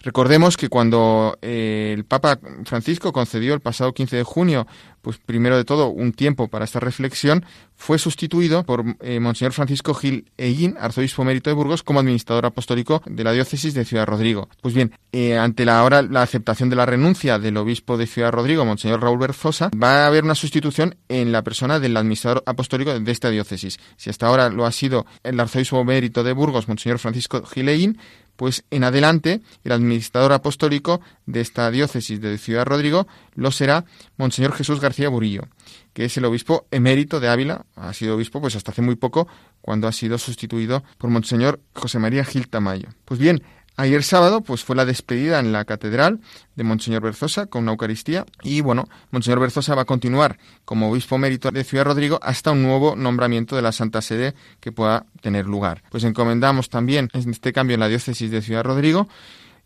Recordemos 0.03 0.57
que 0.57 0.67
cuando 0.67 1.37
eh, 1.41 1.93
el 1.95 2.03
Papa 2.03 2.37
Francisco 2.65 3.13
concedió 3.13 3.53
el 3.53 3.61
pasado 3.61 3.93
15 3.93 4.17
de 4.17 4.23
junio, 4.23 4.67
pues 5.01 5.17
primero 5.17 5.57
de 5.57 5.63
todo, 5.63 5.87
un 5.87 6.11
tiempo 6.11 6.49
para 6.49 6.65
esta 6.65 6.79
reflexión, 6.79 7.45
fue 7.75 7.97
sustituido 7.97 8.63
por 8.63 8.83
eh, 9.01 9.19
Monseñor 9.19 9.53
Francisco 9.53 9.93
Gil 9.93 10.31
Eguín, 10.37 10.75
arzobispo 10.79 11.23
mérito 11.23 11.49
de 11.49 11.53
Burgos, 11.53 11.83
como 11.83 11.99
administrador 11.99 12.45
apostólico 12.45 13.01
de 13.05 13.23
la 13.23 13.31
diócesis 13.31 13.73
de 13.73 13.85
Ciudad 13.85 14.05
Rodrigo. 14.05 14.49
Pues 14.61 14.73
bien, 14.73 14.93
eh, 15.11 15.37
ante 15.37 15.65
la 15.65 15.79
ahora 15.79 16.01
la 16.01 16.21
aceptación 16.21 16.69
de 16.69 16.75
la 16.75 16.85
renuncia 16.85 17.39
del 17.39 17.57
obispo 17.57 17.97
de 17.97 18.07
Ciudad 18.07 18.31
Rodrigo, 18.31 18.65
Monseñor 18.65 19.01
Raúl 19.01 19.19
Berzosa, 19.19 19.71
va 19.81 20.03
a 20.03 20.07
haber 20.07 20.23
una 20.23 20.35
sustitución 20.35 20.95
en 21.09 21.31
la 21.31 21.43
persona 21.43 21.79
del 21.79 21.97
administrador 21.97 22.43
apostólico 22.45 22.97
de 22.97 23.11
esta 23.11 23.29
diócesis. 23.29 23.79
Si 23.97 24.09
hasta 24.09 24.27
ahora 24.27 24.49
lo 24.49 24.65
ha 24.65 24.71
sido 24.71 25.05
el 25.23 25.39
arzobispo 25.39 25.83
mérito 25.83 26.23
de 26.23 26.33
Burgos, 26.33 26.67
Monseñor 26.67 26.99
Francisco 26.99 27.43
Gil 27.45 27.69
Eguín, 27.69 27.97
pues 28.35 28.63
en 28.71 28.83
adelante 28.83 29.41
el 29.63 29.71
administrador 29.71 30.33
apostólico 30.33 31.01
de 31.25 31.41
esta 31.41 31.69
diócesis 31.71 32.19
de 32.21 32.37
Ciudad 32.37 32.65
Rodrigo 32.65 33.07
lo 33.35 33.51
será 33.51 33.85
Monseñor 34.17 34.53
Jesús 34.53 34.79
García 34.79 35.09
Burillo, 35.09 35.43
que 35.93 36.05
es 36.05 36.17
el 36.17 36.25
obispo 36.25 36.65
emérito 36.71 37.19
de 37.19 37.29
Ávila, 37.29 37.65
ha 37.75 37.93
sido 37.93 38.15
obispo 38.15 38.41
pues 38.41 38.55
hasta 38.55 38.71
hace 38.71 38.81
muy 38.81 38.95
poco, 38.95 39.27
cuando 39.61 39.87
ha 39.87 39.91
sido 39.91 40.17
sustituido 40.17 40.83
por 40.97 41.09
Monseñor 41.09 41.61
José 41.73 41.99
María 41.99 42.25
Gil 42.25 42.49
Tamayo. 42.49 42.89
Pues 43.05 43.19
bien, 43.19 43.43
Ayer 43.75 44.03
sábado 44.03 44.41
pues 44.41 44.63
fue 44.63 44.75
la 44.75 44.85
despedida 44.85 45.39
en 45.39 45.51
la 45.51 45.65
catedral 45.65 46.19
de 46.55 46.63
Monseñor 46.63 47.01
Berzosa 47.01 47.47
con 47.47 47.63
una 47.63 47.71
Eucaristía 47.71 48.25
y 48.43 48.61
bueno, 48.61 48.87
Monseñor 49.09 49.39
Berzosa 49.39 49.73
va 49.73 49.81
a 49.81 49.85
continuar 49.85 50.37
como 50.63 50.91
obispo 50.91 51.17
mérito 51.17 51.49
de 51.49 51.63
Ciudad 51.63 51.85
Rodrigo 51.85 52.19
hasta 52.21 52.51
un 52.51 52.61
nuevo 52.61 52.95
nombramiento 52.95 53.55
de 53.55 53.63
la 53.63 53.71
Santa 53.71 54.03
Sede 54.03 54.35
que 54.59 54.71
pueda 54.71 55.07
tener 55.21 55.47
lugar. 55.47 55.81
Pues 55.89 56.03
encomendamos 56.03 56.69
también 56.69 57.09
este 57.13 57.51
cambio 57.51 57.73
en 57.73 57.79
la 57.79 57.87
diócesis 57.87 58.29
de 58.29 58.43
Ciudad 58.43 58.63
Rodrigo 58.63 59.07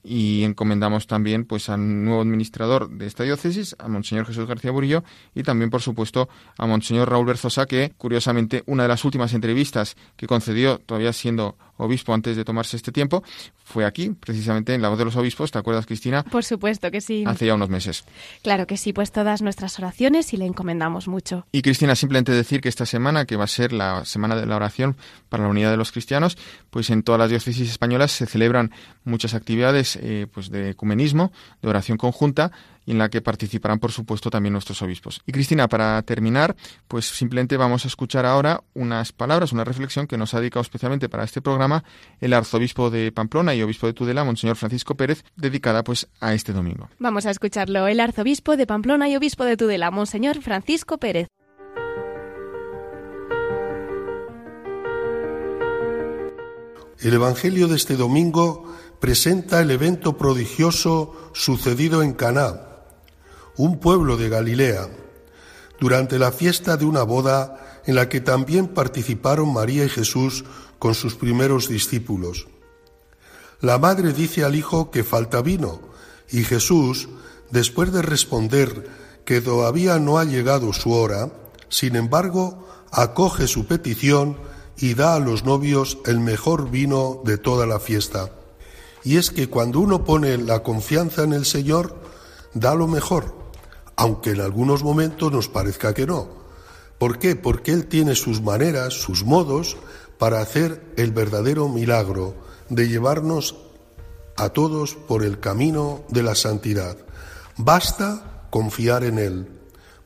y 0.04 0.46
encomendamos 0.46 1.06
también 1.06 1.44
pues 1.44 1.68
al 1.68 2.06
nuevo 2.06 2.22
administrador 2.22 2.90
de 2.90 3.08
esta 3.08 3.24
diócesis, 3.24 3.76
a 3.78 3.90
Monseñor 3.90 4.26
Jesús 4.26 4.48
García 4.48 4.72
Burillo 4.72 5.04
y 5.36 5.44
también 5.44 5.70
por 5.70 5.82
supuesto 5.82 6.30
a 6.58 6.66
Monseñor 6.66 7.10
Raúl 7.10 7.26
Berzosa 7.26 7.66
que 7.66 7.94
curiosamente 7.98 8.64
una 8.68 8.84
de 8.84 8.90
las 8.90 9.04
últimas 9.04 9.34
entrevistas 9.34 9.98
que 10.16 10.28
concedió 10.28 10.80
todavía 10.80 11.12
siendo 11.12 11.58
obispo 11.78 12.14
antes 12.14 12.36
de 12.36 12.44
tomarse 12.44 12.78
este 12.78 12.92
tiempo, 12.92 13.24
fue 13.64 13.86
aquí, 13.86 14.10
precisamente 14.10 14.74
en 14.74 14.82
la 14.82 14.90
voz 14.90 14.98
de 14.98 15.06
los 15.06 15.16
obispos. 15.16 15.52
¿Te 15.52 15.60
acuerdas, 15.60 15.86
Cristina? 15.86 16.24
Por 16.24 16.44
supuesto 16.44 16.92
que 16.92 17.02
sí. 17.02 17.24
Hace 17.26 17.46
ya 17.48 17.56
unos 17.56 17.70
meses. 17.70 18.04
Claro 18.42 18.68
que 18.68 18.78
sí, 18.78 18.94
pues 18.94 19.12
todas 19.12 19.42
nuestras 19.42 19.78
oraciones 19.80 20.34
y 20.34 20.38
le 20.38 20.46
encomendamos 20.46 21.08
mucho. 21.08 21.46
Y 21.52 21.62
Cristina, 21.62 21.96
simplemente 21.96 22.32
decir 22.32 22.62
que 22.62 22.70
esta 22.70 22.86
semana, 22.86 23.26
que 23.26 23.36
va 23.36 23.46
a 23.46 23.48
ser 23.48 23.74
la 23.74 24.06
semana 24.06 24.36
de 24.36 24.46
la 24.46 24.56
oración 24.56 24.96
para 25.30 25.44
la 25.44 25.50
unidad 25.50 25.72
de 25.72 25.78
los 25.78 25.92
cristianos, 25.92 26.38
pues 26.70 26.90
en 26.90 27.04
todas 27.04 27.20
las 27.20 27.30
diócesis 27.30 27.70
españolas 27.70 28.12
se 28.12 28.26
celebran 28.26 28.72
muchas 29.04 29.34
actividades 29.34 29.98
eh, 30.02 30.28
pues 30.32 30.50
de 30.50 30.72
ecumenismo, 30.72 31.32
de 31.62 31.70
oración 31.70 31.98
conjunta, 31.98 32.52
y 32.88 32.92
en 32.94 32.98
la 32.98 33.10
que 33.10 33.22
participarán, 33.22 33.80
por 33.80 33.92
supuesto, 33.92 34.32
también 34.32 34.54
nuestros 34.54 34.82
obispos. 34.82 35.22
Y 35.28 35.34
Cristina, 35.34 35.68
para 35.68 36.02
terminar, 36.04 36.56
pues 36.88 37.06
simplemente 37.06 37.58
vamos 37.58 37.84
a 37.84 37.90
escuchar 37.90 38.26
ahora 38.26 38.64
unas 38.74 39.12
palabras, 39.12 39.52
una 39.52 39.66
reflexión 39.66 40.08
que 40.08 40.18
nos 40.18 40.34
ha 40.34 40.40
dedicado 40.40 40.62
especialmente 40.62 41.10
para 41.10 41.26
este 41.26 41.42
programa 41.42 41.84
el 42.22 42.34
arzobispo 42.34 42.90
de 42.90 43.12
Pamplona 43.12 43.54
y 43.54 43.62
obispo 43.62 43.88
de 43.88 43.94
Tudela, 43.94 44.24
Monseñor 44.24 44.56
Francisco 44.56 44.96
Pérez, 44.96 45.26
dedicada 45.36 45.84
pues 45.84 46.08
a 46.22 46.34
este 46.34 46.54
domingo. 46.54 46.90
Vamos 46.98 47.26
a 47.26 47.32
escucharlo. 47.32 47.88
El 47.88 48.00
arzobispo 48.00 48.56
de 48.56 48.66
Pamplona 48.66 49.10
y 49.10 49.18
obispo 49.18 49.44
de 49.44 49.58
Tudela, 49.58 49.92
Monseñor 49.92 50.42
Francisco 50.42 50.98
Pérez. 50.98 51.28
El 57.00 57.14
Evangelio 57.14 57.68
de 57.68 57.76
este 57.76 57.96
domingo 57.96 58.74
presenta 59.00 59.62
el 59.62 59.72
evento 59.72 60.18
prodigioso 60.18 61.32
sucedido 61.34 62.02
en 62.02 62.14
Caná, 62.14 62.67
un 63.58 63.80
pueblo 63.80 64.18
de 64.18 64.30
Galilea, 64.30 64.88
durante 65.80 66.18
la 66.20 66.32
fiesta 66.32 66.78
de 66.78 66.86
una 66.86 67.04
boda 67.04 67.82
en 67.86 67.96
la 67.96 68.10
que 68.10 68.22
también 68.22 68.68
participaron 68.68 69.54
María 69.54 69.86
y 69.86 69.90
Jesús 69.90 70.46
con 70.80 70.94
sus 70.96 71.16
primeros 71.16 71.68
discípulos. 71.68 72.48
La 73.62 73.78
madre 73.80 74.14
dice 74.14 74.44
al 74.44 74.56
hijo 74.56 74.92
que 74.92 75.04
falta 75.04 75.42
vino 75.42 75.82
y 76.30 76.44
Jesús, 76.44 77.10
después 77.50 77.92
de 77.92 78.02
responder 78.02 78.88
que 79.26 79.42
todavía 79.42 80.00
no 80.00 80.20
ha 80.20 80.26
llegado 80.26 80.74
su 80.74 80.92
hora, 80.92 81.32
sin 81.70 81.96
embargo, 81.96 82.68
acoge 82.92 83.48
su 83.48 83.66
petición 83.66 84.38
y 84.78 84.94
da 84.94 85.16
a 85.16 85.20
los 85.20 85.44
novios 85.44 85.98
el 86.06 86.20
mejor 86.20 86.70
vino 86.70 87.22
de 87.26 87.38
toda 87.38 87.66
la 87.66 87.80
fiesta. 87.80 88.32
Y 89.04 89.18
es 89.18 89.32
que 89.32 89.50
cuando 89.50 89.80
uno 89.80 90.04
pone 90.04 90.38
la 90.38 90.64
confianza 90.64 91.24
en 91.24 91.34
el 91.34 91.46
Señor, 91.46 91.96
da 92.54 92.76
lo 92.76 92.88
mejor, 92.88 93.36
aunque 93.98 94.32
en 94.32 94.42
algunos 94.42 94.84
momentos 94.84 95.32
nos 95.32 95.50
parezca 95.50 95.94
que 95.94 96.06
no. 96.06 96.30
¿Por 96.98 97.20
qué? 97.20 97.36
Porque 97.36 97.72
Él 97.74 97.88
tiene 97.88 98.16
sus 98.16 98.42
maneras, 98.42 98.94
sus 98.94 99.26
modos 99.26 99.78
para 100.18 100.40
hacer 100.40 100.82
el 100.96 101.12
verdadero 101.12 101.68
milagro 101.68 102.36
de 102.70 102.88
llevarnos 102.88 103.56
a 104.38 104.50
todos 104.50 104.96
por 104.96 105.24
el 105.24 105.40
camino 105.40 106.04
de 106.10 106.24
la 106.24 106.36
santidad. 106.36 106.98
Basta 107.58 108.48
confiar 108.52 109.04
en 109.04 109.20
Él. 109.20 109.48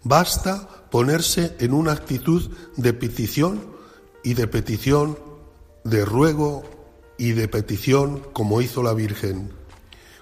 Basta 0.03 0.67
ponerse 0.89 1.55
en 1.59 1.73
una 1.73 1.91
actitud 1.91 2.49
de 2.77 2.93
petición 2.93 3.61
y 4.23 4.33
de 4.33 4.47
petición, 4.47 5.17
de 5.83 6.05
ruego 6.05 6.63
y 7.17 7.33
de 7.33 7.47
petición 7.47 8.23
como 8.33 8.61
hizo 8.61 8.83
la 8.83 8.93
Virgen. 8.93 9.51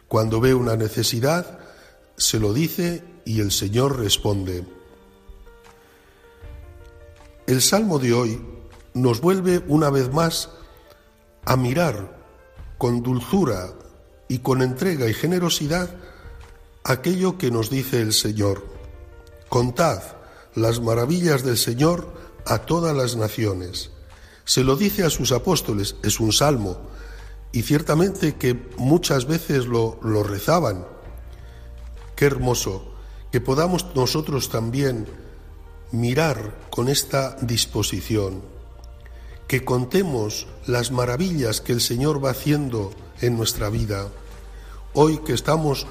Cuando 0.07 0.39
ve 0.39 0.53
una 0.53 0.75
necesidad, 0.75 1.59
se 2.17 2.39
lo 2.39 2.51
dice 2.51 3.03
y 3.25 3.41
el 3.41 3.51
Señor 3.51 3.99
responde. 3.99 4.63
El 7.47 7.61
Salmo 7.61 7.99
de 7.99 8.13
hoy 8.13 8.41
nos 8.93 9.21
vuelve 9.21 9.63
una 9.67 9.89
vez 9.89 10.13
más 10.13 10.49
a 11.45 11.55
mirar 11.55 12.19
con 12.77 13.01
dulzura 13.01 13.73
y 14.27 14.39
con 14.39 14.61
entrega 14.61 15.07
y 15.09 15.13
generosidad 15.13 15.89
aquello 16.83 17.37
que 17.37 17.51
nos 17.51 17.69
dice 17.69 18.01
el 18.01 18.13
Señor. 18.13 18.65
Contad 19.49 20.01
las 20.55 20.79
maravillas 20.81 21.43
del 21.43 21.57
Señor 21.57 22.13
a 22.45 22.59
todas 22.59 22.95
las 22.95 23.15
naciones. 23.15 23.91
Se 24.45 24.63
lo 24.63 24.75
dice 24.75 25.03
a 25.03 25.09
sus 25.09 25.31
apóstoles, 25.31 25.95
es 26.03 26.19
un 26.19 26.31
salmo, 26.31 26.79
y 27.51 27.63
ciertamente 27.63 28.35
que 28.35 28.53
muchas 28.77 29.25
veces 29.25 29.65
lo, 29.65 29.99
lo 30.03 30.23
rezaban. 30.23 30.85
Qué 32.15 32.25
hermoso 32.25 32.93
que 33.31 33.41
podamos 33.41 33.85
nosotros 33.95 34.49
también 34.49 35.07
mirar 35.91 36.55
con 36.69 36.89
esta 36.89 37.35
disposición, 37.41 38.41
que 39.47 39.63
contemos 39.63 40.47
las 40.67 40.91
maravillas 40.91 41.61
que 41.61 41.73
el 41.73 41.81
Señor 41.81 42.23
va 42.23 42.31
haciendo 42.31 42.91
en 43.21 43.37
nuestra 43.37 43.69
vida. 43.69 44.07
Hoy 44.93 45.19
que 45.19 45.33
estamos 45.33 45.87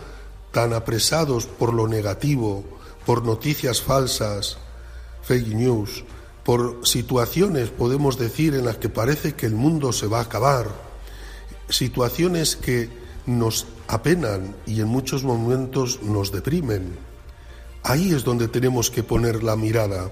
tan 0.52 0.72
apresados 0.72 1.46
por 1.46 1.74
lo 1.74 1.88
negativo, 1.88 2.64
por 3.04 3.24
noticias 3.24 3.82
falsas, 3.82 4.58
fake 5.22 5.54
news, 5.54 6.04
por 6.44 6.86
situaciones, 6.86 7.70
podemos 7.70 8.18
decir, 8.18 8.54
en 8.54 8.64
las 8.64 8.78
que 8.78 8.88
parece 8.88 9.34
que 9.34 9.46
el 9.46 9.54
mundo 9.54 9.92
se 9.92 10.06
va 10.06 10.18
a 10.18 10.22
acabar, 10.22 10.68
situaciones 11.68 12.56
que 12.56 12.88
nos 13.26 13.66
apenan 13.88 14.56
y 14.66 14.80
en 14.80 14.88
muchos 14.88 15.24
momentos 15.24 16.02
nos 16.02 16.32
deprimen. 16.32 17.07
Ahí 17.88 18.12
es 18.12 18.22
donde 18.22 18.48
tenemos 18.48 18.90
que 18.90 19.02
poner 19.02 19.42
la 19.42 19.56
mirada, 19.56 20.10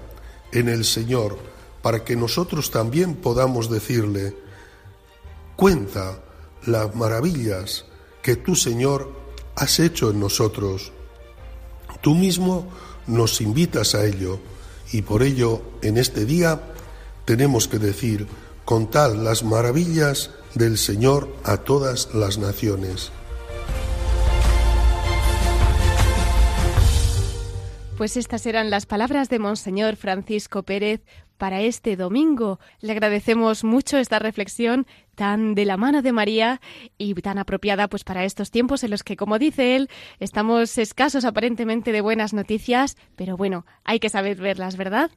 en 0.51 0.67
el 0.67 0.83
Señor, 0.83 1.37
para 1.83 2.03
que 2.03 2.15
nosotros 2.15 2.71
también 2.71 3.13
podamos 3.13 3.69
decirle, 3.69 4.35
cuenta 5.55 6.17
las 6.65 6.95
maravillas 6.95 7.85
que 8.23 8.35
tú, 8.35 8.55
Señor, 8.55 9.11
has 9.55 9.79
hecho 9.79 10.09
en 10.09 10.19
nosotros. 10.19 10.91
Tú 12.01 12.15
mismo 12.15 12.67
nos 13.05 13.41
invitas 13.41 13.93
a 13.93 14.05
ello 14.05 14.39
y 14.91 15.03
por 15.03 15.21
ello 15.21 15.61
en 15.83 15.97
este 15.97 16.25
día 16.25 16.73
tenemos 17.25 17.67
que 17.67 17.77
decir, 17.77 18.27
contad 18.65 19.13
las 19.13 19.43
maravillas 19.43 20.31
del 20.55 20.79
Señor 20.79 21.31
a 21.43 21.57
todas 21.57 22.09
las 22.15 22.39
naciones. 22.39 23.11
Pues 27.97 28.15
estas 28.15 28.45
eran 28.45 28.69
las 28.69 28.85
palabras 28.85 29.27
de 29.27 29.39
Monseñor 29.39 29.95
Francisco 29.95 30.61
Pérez 30.61 31.01
para 31.39 31.61
este 31.61 31.95
domingo. 31.95 32.59
Le 32.79 32.91
agradecemos 32.91 33.63
mucho 33.63 33.97
esta 33.97 34.19
reflexión 34.19 34.85
tan 35.15 35.55
de 35.55 35.65
la 35.65 35.77
mano 35.77 36.03
de 36.03 36.11
María 36.11 36.61
y 36.99 37.15
tan 37.15 37.39
apropiada 37.39 37.87
pues 37.87 38.03
para 38.03 38.23
estos 38.23 38.51
tiempos 38.51 38.83
en 38.83 38.91
los 38.91 39.01
que, 39.01 39.17
como 39.17 39.39
dice 39.39 39.75
él, 39.75 39.89
estamos 40.19 40.77
escasos 40.77 41.25
aparentemente 41.25 41.91
de 41.91 42.01
buenas 42.01 42.35
noticias, 42.35 42.97
pero 43.15 43.35
bueno, 43.35 43.65
hay 43.83 43.99
que 43.99 44.09
saber 44.09 44.37
verlas, 44.37 44.77
¿verdad? 44.77 45.09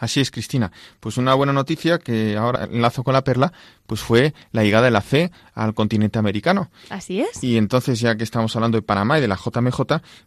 Así 0.00 0.20
es, 0.20 0.30
Cristina. 0.30 0.72
Pues 0.98 1.18
una 1.18 1.34
buena 1.34 1.52
noticia 1.52 1.98
que 1.98 2.36
ahora 2.36 2.64
enlazo 2.64 3.04
con 3.04 3.12
la 3.12 3.22
perla, 3.22 3.52
pues 3.86 4.00
fue 4.00 4.32
la 4.50 4.64
llegada 4.64 4.86
de 4.86 4.90
la 4.90 5.02
fe 5.02 5.30
al 5.54 5.74
continente 5.74 6.18
americano. 6.18 6.70
Así 6.88 7.20
es. 7.20 7.44
Y 7.44 7.58
entonces, 7.58 8.00
ya 8.00 8.16
que 8.16 8.24
estamos 8.24 8.56
hablando 8.56 8.78
de 8.78 8.82
Panamá 8.82 9.18
y 9.18 9.20
de 9.20 9.28
la 9.28 9.36
JMJ, 9.36 9.80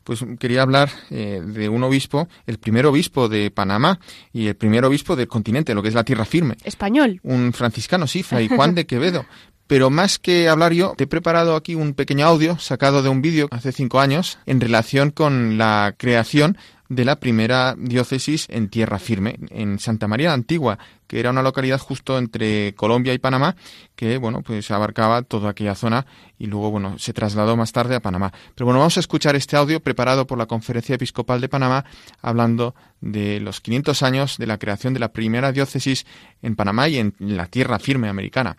pues 0.04 0.24
quería 0.40 0.62
hablar 0.62 0.90
eh, 1.10 1.42
de 1.44 1.70
un 1.70 1.84
obispo, 1.84 2.30
el 2.46 2.60
primer 2.60 2.86
obispo 2.86 3.28
de 3.28 3.50
Panamá 3.50 4.00
y 4.32 4.48
el 4.48 4.56
primer 4.56 4.86
obispo 4.86 5.16
del 5.16 5.28
continente, 5.28 5.74
lo 5.74 5.82
que 5.82 5.90
es 5.90 5.96
la 5.96 6.04
tierra 6.04 6.26
firme. 6.26 6.56
Español. 6.64 7.20
Un 7.24 7.52
franciscano, 7.52 8.06
sí, 8.06 8.22
Fray 8.22 8.48
Juan 8.56 8.76
de 8.76 8.86
Quevedo. 8.86 9.26
Pero 9.66 9.90
más 9.90 10.20
que 10.20 10.50
hablar 10.50 10.74
yo, 10.74 10.94
te 10.96 11.06
he 11.06 11.08
preparado 11.08 11.56
aquí 11.56 11.74
un 11.74 11.94
pequeño 11.94 12.28
audio 12.28 12.60
sacado 12.60 13.02
de 13.02 13.10
un 13.10 13.22
vídeo 13.22 13.48
hace 13.50 13.72
cinco 13.72 14.02
años 14.02 14.38
en 14.46 14.60
relación 14.62 15.10
con 15.10 15.58
la 15.58 15.96
creación 15.98 16.58
de 16.96 17.06
la 17.06 17.20
primera 17.20 17.76
diócesis 17.78 18.48
en 18.50 18.70
tierra 18.70 19.00
firme, 19.00 19.38
en 19.50 19.80
Santa 19.80 20.08
María 20.08 20.30
la 20.30 20.34
Antigua, 20.34 20.80
que 21.08 21.20
era 21.20 21.30
una 21.30 21.42
localidad 21.42 21.80
justo 21.80 22.18
entre 22.18 22.74
Colombia 22.76 23.14
y 23.14 23.20
Panamá, 23.20 23.56
que 23.96 24.18
bueno, 24.18 24.42
pues 24.42 24.70
abarcaba 24.72 25.22
toda 25.22 25.52
aquella 25.52 25.76
zona 25.76 26.06
y 26.38 26.48
luego 26.48 26.72
bueno, 26.72 26.98
se 27.00 27.14
trasladó 27.14 27.56
más 27.58 27.72
tarde 27.72 27.96
a 27.96 28.00
Panamá. 28.00 28.32
Pero 28.56 28.66
bueno, 28.66 28.80
vamos 28.80 28.98
a 28.98 29.00
escuchar 29.00 29.36
este 29.36 29.56
audio 29.56 29.80
preparado 29.80 30.28
por 30.28 30.38
la 30.38 30.46
Conferencia 30.46 30.96
Episcopal 30.96 31.42
de 31.42 31.50
Panamá 31.50 31.86
hablando 32.22 32.76
de 33.02 33.40
los 33.40 33.62
500 33.62 34.04
años 34.04 34.38
de 34.38 34.48
la 34.48 34.58
creación 34.58 34.94
de 34.94 35.00
la 35.00 35.14
primera 35.14 35.52
diócesis 35.52 36.06
en 36.42 36.56
Panamá 36.56 36.90
y 36.90 36.98
en 36.98 37.16
la 37.20 37.48
tierra 37.48 37.80
firme 37.80 38.10
americana. 38.10 38.58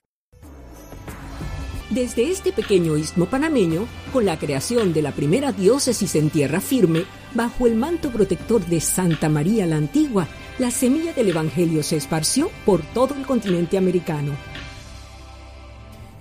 Desde 1.91 2.30
este 2.30 2.53
pequeño 2.53 2.97
istmo 2.97 3.26
panameño, 3.26 3.87
con 4.12 4.24
la 4.24 4.39
creación 4.39 4.93
de 4.93 5.03
la 5.03 5.12
primera 5.12 5.53
diócesis 5.53 6.16
en 6.16 6.30
tierra 6.30 6.61
firme, 6.61 7.05
bajo 7.35 7.66
el 7.66 7.74
manto 7.74 8.11
protector 8.11 8.64
de 8.66 8.80
Santa 8.80 9.28
María 9.28 9.66
la 9.66 9.76
Antigua, 9.76 10.28
la 10.59 10.70
semilla 10.70 11.12
del 11.12 11.28
Evangelio 11.28 11.82
se 11.82 11.97
esparció 11.97 12.51
por 12.64 12.82
todo 12.93 13.14
el 13.14 13.26
continente 13.26 13.76
americano. 13.76 14.32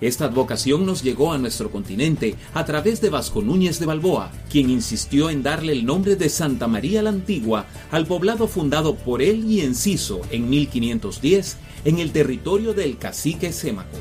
Esta 0.00 0.26
advocación 0.26 0.84
nos 0.84 1.02
llegó 1.02 1.32
a 1.32 1.38
nuestro 1.38 1.70
continente 1.70 2.34
a 2.52 2.64
través 2.64 3.00
de 3.00 3.10
Vasco 3.10 3.40
Núñez 3.42 3.78
de 3.78 3.86
Balboa, 3.86 4.32
quien 4.50 4.68
insistió 4.68 5.30
en 5.30 5.42
darle 5.42 5.72
el 5.72 5.86
nombre 5.86 6.16
de 6.16 6.28
Santa 6.28 6.66
María 6.66 7.02
la 7.02 7.10
Antigua 7.10 7.66
al 7.90 8.04
poblado 8.04 8.48
fundado 8.48 8.96
por 8.96 9.22
él 9.22 9.50
y 9.50 9.60
Enciso 9.60 10.20
en 10.30 10.50
1510 10.50 11.56
en 11.84 11.98
el 12.00 12.10
territorio 12.10 12.74
del 12.74 12.98
cacique 12.98 13.52
Sémaco. 13.52 13.96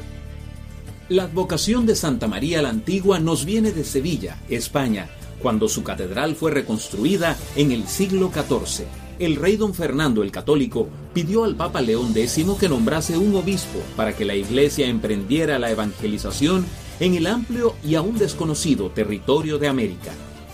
La 1.09 1.23
advocación 1.23 1.85
de 1.85 1.95
Santa 1.95 2.27
María 2.27 2.61
la 2.61 2.69
Antigua 2.69 3.19
nos 3.19 3.45
viene 3.45 3.71
de 3.71 3.83
Sevilla, 3.83 4.37
España, 4.49 5.09
cuando 5.43 5.67
su 5.69 5.83
catedral 5.83 6.35
fue 6.35 6.49
reconstruida 6.49 7.37
en 7.55 7.71
el 7.71 7.87
siglo 7.87 8.31
XIV. 8.33 8.85
El 9.19 9.35
rey 9.35 9.57
don 9.57 9.75
Fernando 9.75 10.23
el 10.23 10.31
Católico 10.31 10.87
pidió 11.13 11.43
al 11.43 11.55
Papa 11.55 11.81
León 11.81 12.13
X 12.15 12.45
que 12.59 12.69
nombrase 12.69 13.15
un 13.17 13.35
obispo 13.35 13.79
para 13.95 14.15
que 14.15 14.25
la 14.25 14.35
iglesia 14.35 14.87
emprendiera 14.87 15.59
la 15.59 15.69
evangelización 15.69 16.65
en 16.99 17.13
el 17.13 17.27
amplio 17.27 17.75
y 17.83 17.95
aún 17.95 18.17
desconocido 18.17 18.89
territorio 18.89 19.59
de 19.59 19.67
América. 19.67 20.13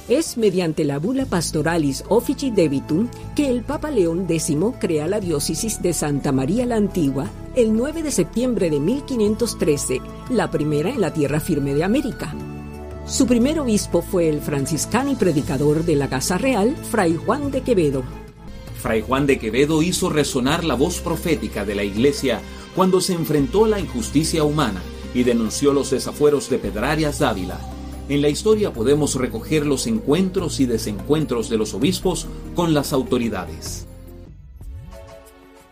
Es 0.10 0.38
mediante 0.38 0.84
la 0.84 0.98
bula 0.98 1.28
Pastoralis 1.28 2.04
Offici 2.10 2.50
Debitum 2.50 3.08
que 3.36 3.48
el 3.48 3.64
Papa 3.64 3.92
León 3.92 4.26
X 4.28 4.56
crea 4.80 5.08
la 5.08 5.20
diócesis 5.20 5.82
de 5.84 5.94
Santa 5.94 6.32
María 6.32 6.66
la 6.66 6.78
Antigua 6.78 7.30
el 7.56 7.74
9 7.74 8.04
de 8.04 8.12
septiembre 8.12 8.70
de 8.70 8.80
1513, 8.80 10.02
la 10.32 10.50
primera 10.50 10.90
en 10.90 11.02
la 11.02 11.14
tierra 11.14 11.40
firme 11.40 11.74
de 11.74 11.84
América. 11.84 12.34
Su 13.10 13.28
primer 13.28 13.60
obispo 13.60 14.02
fue 14.02 14.30
el 14.30 14.40
franciscano 14.40 15.12
y 15.12 15.16
predicador 15.16 15.84
de 15.84 15.96
la 15.96 16.08
Casa 16.08 16.38
Real, 16.38 16.76
Fray 16.90 17.16
Juan 17.18 17.52
de 17.52 17.62
Quevedo. 17.62 18.04
Fray 18.82 19.02
Juan 19.02 19.28
de 19.28 19.38
Quevedo 19.38 19.82
hizo 19.82 20.10
resonar 20.10 20.64
la 20.64 20.76
voz 20.76 21.00
profética 21.00 21.66
de 21.66 21.76
la 21.76 21.84
Iglesia 21.84 22.40
cuando 22.76 23.02
se 23.02 23.14
enfrentó 23.14 23.66
a 23.66 23.70
la 23.70 23.80
injusticia 23.80 24.44
humana 24.44 24.82
y 25.14 25.24
denunció 25.24 25.74
los 25.74 25.90
desafueros 25.90 26.50
de 26.50 26.60
Pedrarias 26.60 27.20
Dávila 27.20 27.60
en 28.10 28.24
la 28.24 28.30
historia 28.30 28.74
podemos 28.74 29.14
recoger 29.14 29.68
los 29.68 29.86
encuentros 29.86 30.60
y 30.60 30.66
desencuentros 30.66 31.48
de 31.48 31.58
los 31.58 31.76
obispos 31.76 32.26
con 32.56 32.74
las 32.74 32.92
autoridades. 32.92 33.86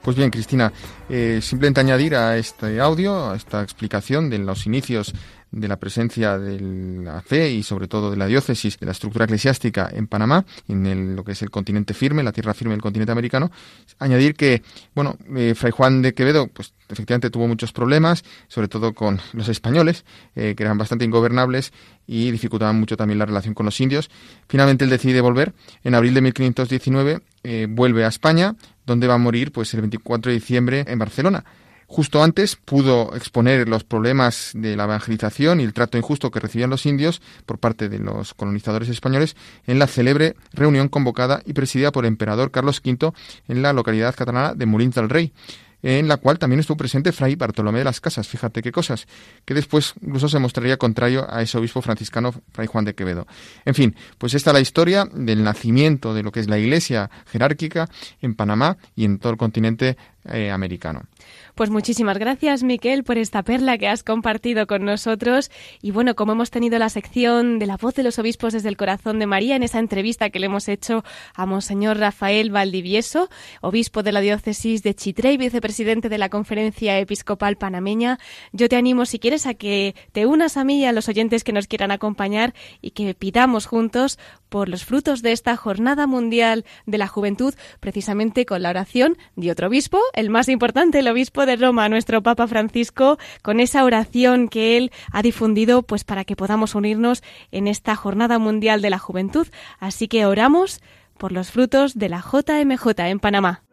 Pues 0.03 0.15
bien, 0.15 0.29
Cristina, 0.29 0.71
eh, 1.09 1.39
simplemente 1.41 1.81
añadir 1.81 2.15
a 2.15 2.37
este 2.37 2.79
audio, 2.79 3.31
a 3.31 3.35
esta 3.35 3.63
explicación 3.63 4.29
de 4.29 4.37
los 4.37 4.67
inicios 4.67 5.13
de 5.59 5.67
la 5.67 5.77
presencia 5.77 6.37
de 6.37 6.59
la 6.59 7.21
fe 7.21 7.49
y 7.49 7.63
sobre 7.63 7.87
todo 7.87 8.11
de 8.11 8.17
la 8.17 8.27
diócesis, 8.27 8.79
de 8.79 8.85
la 8.85 8.91
estructura 8.91 9.25
eclesiástica 9.25 9.89
en 9.91 10.07
Panamá, 10.07 10.45
en 10.67 11.15
lo 11.15 11.23
que 11.23 11.31
es 11.31 11.41
el 11.41 11.49
continente 11.49 11.93
firme, 11.93 12.23
la 12.23 12.31
tierra 12.31 12.53
firme 12.53 12.73
del 12.73 12.81
continente 12.81 13.11
americano, 13.11 13.51
añadir 13.99 14.35
que, 14.35 14.61
bueno, 14.93 15.17
eh, 15.35 15.53
Fray 15.55 15.71
Juan 15.71 16.01
de 16.01 16.13
Quevedo, 16.13 16.47
pues 16.47 16.73
efectivamente 16.89 17.29
tuvo 17.29 17.47
muchos 17.47 17.73
problemas, 17.73 18.23
sobre 18.47 18.67
todo 18.67 18.93
con 18.93 19.19
los 19.33 19.49
españoles, 19.49 20.05
eh, 20.35 20.53
que 20.55 20.63
eran 20.63 20.77
bastante 20.77 21.05
ingobernables 21.05 21.73
y 22.05 22.31
dificultaban 22.31 22.79
mucho 22.79 22.95
también 22.95 23.19
la 23.19 23.25
relación 23.25 23.53
con 23.53 23.65
los 23.65 23.79
indios. 23.81 24.09
Finalmente 24.47 24.85
él 24.85 24.89
decide 24.89 25.21
volver. 25.21 25.53
En 25.83 25.95
abril 25.95 26.13
de 26.13 26.21
1519 26.21 27.19
eh, 27.43 27.67
vuelve 27.69 28.05
a 28.05 28.07
España, 28.07 28.55
donde 28.85 29.07
va 29.07 29.15
a 29.15 29.17
morir 29.17 29.51
pues 29.51 29.73
el 29.73 29.81
24 29.81 30.31
de 30.31 30.35
diciembre 30.35 30.85
en 30.87 30.99
Barcelona. 30.99 31.43
Justo 31.89 32.21
antes 32.21 32.57
pudo 32.57 33.15
exponer 33.15 33.69
los 33.69 33.85
problemas 33.85 34.51
de 34.53 34.75
la 34.75 34.83
evangelización 34.83 35.61
y 35.61 35.63
el 35.63 35.73
trato 35.73 35.97
injusto 35.97 36.31
que 36.31 36.41
recibían 36.41 36.69
los 36.69 36.85
indios 36.85 37.21
por 37.45 37.59
parte 37.59 37.87
de 37.87 37.99
los 37.99 38.33
colonizadores 38.33 38.89
españoles 38.89 39.37
en 39.65 39.79
la 39.79 39.87
célebre 39.87 40.35
reunión 40.51 40.89
convocada 40.89 41.41
y 41.45 41.53
presidida 41.53 41.93
por 41.93 42.03
el 42.03 42.09
emperador 42.09 42.51
Carlos 42.51 42.81
V 42.85 43.13
en 43.47 43.61
la 43.61 43.71
localidad 43.71 44.13
catalana 44.15 44.53
de 44.53 44.65
Molins 44.65 44.95
del 44.95 45.09
Rey 45.09 45.33
en 45.83 46.07
la 46.07 46.17
cual 46.17 46.39
también 46.39 46.59
estuvo 46.59 46.77
presente 46.77 47.11
Fray 47.11 47.35
Bartolomé 47.35 47.79
de 47.79 47.85
las 47.85 48.01
Casas, 48.01 48.27
fíjate 48.27 48.61
qué 48.61 48.71
cosas, 48.71 49.07
que 49.45 49.53
después 49.53 49.93
incluso 50.01 50.27
se 50.27 50.39
mostraría 50.39 50.77
contrario 50.77 51.27
a 51.29 51.41
ese 51.41 51.57
obispo 51.57 51.81
franciscano 51.81 52.33
Fray 52.51 52.67
Juan 52.67 52.85
de 52.85 52.95
Quevedo. 52.95 53.27
En 53.65 53.75
fin, 53.75 53.95
pues 54.17 54.33
esta 54.33 54.51
es 54.51 54.53
la 54.55 54.59
historia 54.59 55.05
del 55.05 55.43
nacimiento 55.43 56.13
de 56.13 56.23
lo 56.23 56.31
que 56.31 56.39
es 56.39 56.49
la 56.49 56.57
iglesia 56.57 57.09
jerárquica 57.27 57.89
en 58.21 58.35
Panamá 58.35 58.77
y 58.95 59.05
en 59.05 59.19
todo 59.19 59.31
el 59.31 59.37
continente 59.37 59.97
eh, 60.31 60.51
americano. 60.51 61.03
Pues 61.57 61.71
muchísimas 61.71 62.19
gracias, 62.19 62.61
Miquel, 62.61 63.03
por 63.03 63.17
esta 63.17 63.41
perla 63.41 63.79
que 63.79 63.87
has 63.87 64.03
compartido 64.03 64.67
con 64.67 64.85
nosotros. 64.85 65.49
Y 65.81 65.89
bueno, 65.89 66.15
como 66.15 66.33
hemos 66.33 66.51
tenido 66.51 66.77
la 66.77 66.89
sección 66.89 67.57
de 67.57 67.65
la 67.65 67.77
voz 67.77 67.95
de 67.95 68.03
los 68.03 68.19
obispos 68.19 68.53
desde 68.53 68.69
el 68.69 68.77
corazón 68.77 69.17
de 69.17 69.25
María 69.25 69.55
en 69.55 69.63
esa 69.63 69.79
entrevista 69.79 70.29
que 70.29 70.39
le 70.39 70.45
hemos 70.45 70.67
hecho 70.67 71.03
a 71.33 71.47
Monseñor 71.47 71.97
Rafael 71.97 72.51
Valdivieso, 72.51 73.27
obispo 73.61 74.03
de 74.03 74.11
la 74.11 74.21
diócesis 74.21 74.83
de 74.83 74.93
Chitré 74.93 75.33
y 75.33 75.37
vicepresidente 75.37 76.09
de 76.09 76.19
la 76.19 76.29
Conferencia 76.29 76.99
Episcopal 76.99 77.57
Panameña, 77.57 78.19
yo 78.51 78.69
te 78.69 78.75
animo, 78.75 79.07
si 79.07 79.17
quieres, 79.17 79.47
a 79.47 79.55
que 79.55 79.95
te 80.11 80.27
unas 80.27 80.57
a 80.57 80.63
mí 80.63 80.81
y 80.81 80.85
a 80.85 80.91
los 80.91 81.09
oyentes 81.09 81.43
que 81.43 81.53
nos 81.53 81.65
quieran 81.65 81.89
acompañar 81.89 82.53
y 82.81 82.91
que 82.91 83.15
pidamos 83.15 83.65
juntos 83.65 84.19
por 84.49 84.69
los 84.69 84.85
frutos 84.85 85.21
de 85.21 85.31
esta 85.31 85.55
Jornada 85.55 86.07
Mundial 86.07 86.65
de 86.85 86.97
la 86.97 87.07
Juventud, 87.07 87.53
precisamente 87.79 88.45
con 88.45 88.61
la 88.61 88.69
oración 88.69 89.17
de 89.35 89.51
otro 89.51 89.67
obispo, 89.67 89.99
el 90.13 90.29
más 90.29 90.49
importante, 90.49 90.99
el 90.99 91.07
obispo 91.07 91.45
de 91.45 91.55
Roma, 91.55 91.89
nuestro 91.89 92.23
Papa 92.23 92.47
Francisco, 92.47 93.17
con 93.41 93.59
esa 93.59 93.83
oración 93.83 94.49
que 94.49 94.77
él 94.77 94.91
ha 95.11 95.21
difundido, 95.21 95.83
pues 95.83 96.03
para 96.03 96.25
que 96.25 96.35
podamos 96.35 96.75
unirnos 96.75 97.23
en 97.51 97.67
esta 97.67 97.95
Jornada 97.95 98.39
Mundial 98.39 98.81
de 98.81 98.89
la 98.89 98.99
Juventud. 98.99 99.47
Así 99.79 100.07
que 100.07 100.25
oramos 100.25 100.81
por 101.17 101.31
los 101.31 101.51
frutos 101.51 101.97
de 101.97 102.09
la 102.09 102.21
JMJ 102.21 102.99
en 103.07 103.19
Panamá. 103.19 103.66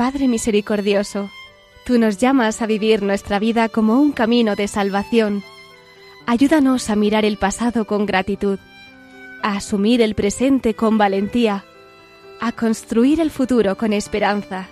Padre 0.00 0.28
misericordioso, 0.28 1.30
tú 1.84 1.98
nos 1.98 2.16
llamas 2.16 2.62
a 2.62 2.66
vivir 2.66 3.02
nuestra 3.02 3.38
vida 3.38 3.68
como 3.68 4.00
un 4.00 4.12
camino 4.12 4.56
de 4.56 4.66
salvación. 4.66 5.42
Ayúdanos 6.24 6.88
a 6.88 6.96
mirar 6.96 7.26
el 7.26 7.36
pasado 7.36 7.84
con 7.84 8.06
gratitud, 8.06 8.58
a 9.42 9.56
asumir 9.56 10.00
el 10.00 10.14
presente 10.14 10.72
con 10.72 10.96
valentía, 10.96 11.66
a 12.40 12.52
construir 12.52 13.20
el 13.20 13.30
futuro 13.30 13.76
con 13.76 13.92
esperanza. 13.92 14.68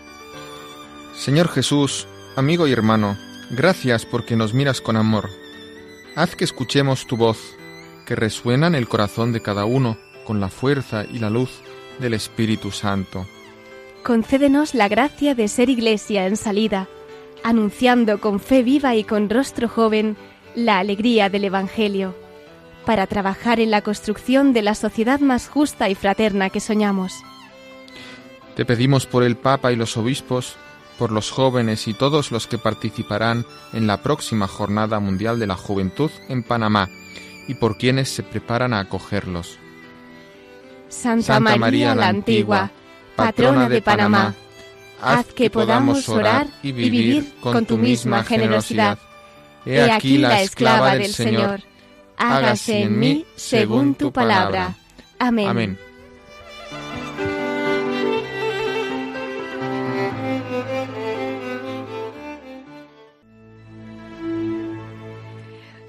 Señor 1.15 1.49
Jesús, 1.51 2.09
amigo 2.35 2.67
y 2.67 2.73
hermano, 2.73 3.19
gracias 3.51 4.07
porque 4.07 4.35
nos 4.35 4.55
miras 4.55 4.81
con 4.81 4.97
amor. 4.97 5.29
Haz 6.17 6.37
que 6.37 6.45
escuchemos 6.45 7.07
tu 7.07 7.19
voz, 7.19 7.55
que 8.07 8.17
resuena 8.17 8.67
en 8.67 8.75
el 8.75 8.89
corazón 8.89 9.35
de 9.35 9.43
cada 9.43 9.67
uno 9.67 9.99
con 10.25 10.41
la 10.41 10.49
fuerza 10.49 11.05
y 11.05 11.19
la 11.19 11.29
luz 11.29 11.51
del 12.01 12.15
Espíritu 12.15 12.71
Santo 12.71 13.27
concédenos 14.03 14.75
la 14.75 14.89
gracia 14.89 15.35
de 15.35 15.49
ser 15.49 15.71
iglesia 15.71 16.27
en 16.27 16.37
salida, 16.37 16.89
anunciando 17.45 18.21
con 18.21 18.41
fe 18.41 18.63
viva 18.63 18.95
y 18.95 19.05
con 19.05 19.31
rostro 19.31 19.69
joven 19.69 20.17
la 20.55 20.79
alegría 20.79 21.29
del 21.29 21.45
Evangelio, 21.45 22.15
para 22.85 23.07
trabajar 23.07 23.61
en 23.61 23.71
la 23.71 23.83
construcción 23.83 24.53
de 24.53 24.63
la 24.63 24.75
sociedad 24.75 25.21
más 25.21 25.49
justa 25.49 25.89
y 25.89 25.95
fraterna 25.95 26.51
que 26.51 26.61
soñamos. 26.61 27.13
Te 28.57 28.65
pedimos 28.65 29.07
por 29.07 29.23
el 29.23 29.37
Papa 29.37 29.73
y 29.73 29.77
los 29.77 29.97
obispos, 29.97 30.57
por 30.99 31.13
los 31.13 31.31
jóvenes 31.31 31.87
y 31.87 31.95
todos 31.95 32.33
los 32.33 32.49
que 32.49 32.59
participarán 32.59 33.47
en 33.73 33.87
la 33.87 34.03
próxima 34.03 34.49
Jornada 34.49 34.99
Mundial 34.99 35.39
de 35.39 35.47
la 35.47 35.57
Juventud 35.57 36.11
en 36.29 36.43
Panamá 36.43 36.89
y 37.47 37.55
por 37.55 37.79
quienes 37.79 38.09
se 38.09 38.25
preparan 38.25 38.75
a 38.75 38.81
acogerlos. 38.81 39.59
Santa, 40.89 41.39
María, 41.41 41.95
la 41.95 42.09
Antigua, 42.09 42.73
patrona 43.19 43.69
de 43.69 43.83
Panamá, 43.83 44.35
haz 45.03 45.27
que 45.27 45.51
podamos 45.51 46.09
orar 46.09 46.47
y 46.63 46.73
vivir 46.73 47.35
con 47.41 47.67
tu 47.67 47.77
misma 47.77 48.23
generosidad. 48.23 48.99
He 49.67 49.91
aquí 49.91 50.19
la 50.19 50.41
esclava 50.41 50.95
del 50.95 51.13
Señor. 51.13 51.61
Hágase 52.17 52.83
en 52.83 52.99
mí 52.99 53.27
según 53.37 53.95
tu 53.95 54.13
palabra. 54.13 54.75
Amén. 55.19 55.49
Amén. 55.49 55.79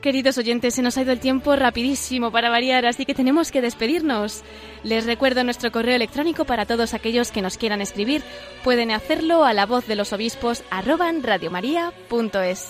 Queridos 0.02 0.38
oyentes, 0.38 0.76
se 0.76 0.82
nos 0.82 0.98
ha 0.98 1.02
ido 1.02 1.12
el 1.12 1.20
tiempo 1.20 1.58
rapidísimo 1.58 2.32
para 2.32 2.50
variar, 2.50 2.86
así 2.86 3.06
que 3.06 3.14
tenemos 3.14 3.52
que 3.52 3.62
despedirnos. 3.62 4.44
Les 4.84 5.06
recuerdo 5.06 5.44
nuestro 5.44 5.74
correo 5.74 5.96
electrónico 5.96 6.46
para 6.46 6.66
todos 6.66 6.94
aquellos 6.94 7.32
que 7.32 7.42
nos 7.42 7.58
quieran 7.58 7.82
escribir. 7.82 8.24
Pueden 8.64 8.92
hacerlo 8.92 9.44
a 9.44 9.54
la 9.54 9.66
voz 9.66 9.88
de 9.88 9.98
los 9.98 10.14
obispos 10.14 10.64
radiomaria.es. 10.72 12.70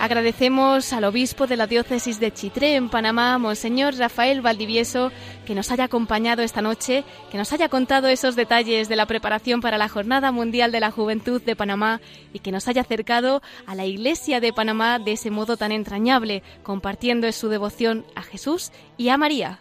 Agradecemos 0.00 0.92
al 0.92 1.02
obispo 1.04 1.48
de 1.48 1.56
la 1.56 1.66
diócesis 1.66 2.20
de 2.20 2.32
Chitré, 2.32 2.76
en 2.76 2.88
Panamá, 2.88 3.36
Monseñor 3.38 3.96
Rafael 3.96 4.40
Valdivieso, 4.42 5.10
que 5.44 5.56
nos 5.56 5.72
haya 5.72 5.84
acompañado 5.84 6.42
esta 6.42 6.62
noche, 6.62 7.02
que 7.32 7.36
nos 7.36 7.52
haya 7.52 7.68
contado 7.68 8.06
esos 8.06 8.36
detalles 8.36 8.88
de 8.88 8.94
la 8.94 9.06
preparación 9.06 9.60
para 9.60 9.76
la 9.76 9.88
Jornada 9.88 10.30
Mundial 10.30 10.70
de 10.70 10.78
la 10.78 10.92
Juventud 10.92 11.42
de 11.42 11.56
Panamá 11.56 12.00
y 12.32 12.38
que 12.38 12.52
nos 12.52 12.68
haya 12.68 12.82
acercado 12.82 13.42
a 13.66 13.74
la 13.74 13.86
Iglesia 13.86 14.38
de 14.40 14.52
Panamá 14.52 15.00
de 15.00 15.12
ese 15.12 15.32
modo 15.32 15.56
tan 15.56 15.72
entrañable, 15.72 16.44
compartiendo 16.62 17.30
su 17.32 17.48
devoción 17.48 18.06
a 18.14 18.22
Jesús 18.22 18.70
y 18.96 19.08
a 19.08 19.16
María. 19.16 19.58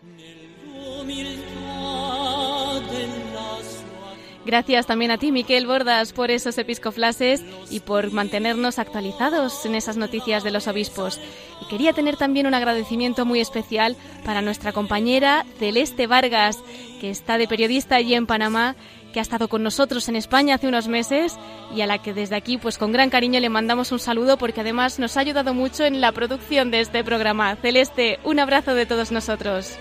Gracias 4.48 4.86
también 4.88 5.12
a 5.12 5.18
ti, 5.18 5.34
Miquel 5.34 5.68
Bordas, 5.68 6.14
por 6.14 6.32
esos 6.32 6.58
episcoflases 6.58 7.44
y 7.70 7.82
por 7.82 8.14
mantenernos 8.14 8.80
actualizados 8.80 9.66
en 9.66 9.76
esas 9.76 9.98
noticias 9.98 10.42
de 10.46 10.52
los 10.52 10.70
obispos. 10.70 11.20
Y 11.62 11.66
quería 11.68 11.92
tener 11.92 12.16
también 12.16 12.48
un 12.48 12.54
agradecimiento 12.54 13.26
muy 13.26 13.42
especial 13.42 13.98
para 14.24 14.42
nuestra 14.42 14.72
compañera 14.72 15.46
Celeste 15.60 16.08
Vargas, 16.08 16.60
que 17.02 17.10
está 17.10 17.38
de 17.38 17.50
periodista 17.50 17.98
allí 17.98 18.14
en 18.14 18.26
Panamá 18.26 18.78
que 19.12 19.20
ha 19.20 19.22
estado 19.22 19.50
con 19.50 19.64
nosotros 19.64 20.08
en 20.08 20.16
España 20.16 20.56
hace 20.56 20.68
unos 20.68 20.88
meses 20.88 21.38
y 21.76 21.82
a 21.82 21.88
la 21.88 21.98
que 21.98 22.14
desde 22.14 22.36
aquí 22.36 22.58
pues 22.58 22.78
con 22.78 22.92
gran 22.92 23.10
cariño 23.10 23.40
le 23.40 23.50
mandamos 23.50 23.92
un 23.92 24.00
saludo 24.00 24.38
porque 24.38 24.62
además 24.62 25.00
nos 25.00 25.18
ha 25.18 25.22
ayudado 25.22 25.54
mucho 25.54 25.84
en 25.84 26.00
la 26.00 26.14
producción 26.14 26.72
de 26.72 26.82
este 26.82 27.04
programa. 27.04 27.56
Celeste, 27.58 28.20
un 28.24 28.40
abrazo 28.40 28.76
de 28.76 28.86
todos 28.86 29.12
nosotros. 29.12 29.78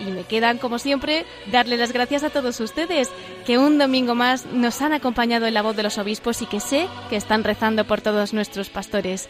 Y 0.00 0.10
me 0.10 0.24
quedan, 0.24 0.58
como 0.58 0.78
siempre, 0.78 1.26
darle 1.50 1.76
las 1.76 1.92
gracias 1.92 2.24
a 2.24 2.30
todos 2.30 2.58
ustedes 2.60 3.10
que 3.46 3.58
un 3.58 3.78
domingo 3.78 4.14
más 4.14 4.46
nos 4.46 4.80
han 4.82 4.92
acompañado 4.92 5.46
en 5.46 5.54
la 5.54 5.62
voz 5.62 5.76
de 5.76 5.82
los 5.82 5.98
obispos 5.98 6.42
y 6.42 6.46
que 6.46 6.60
sé 6.60 6.88
que 7.08 7.16
están 7.16 7.44
rezando 7.44 7.86
por 7.86 8.00
todos 8.00 8.32
nuestros 8.32 8.70
pastores. 8.70 9.28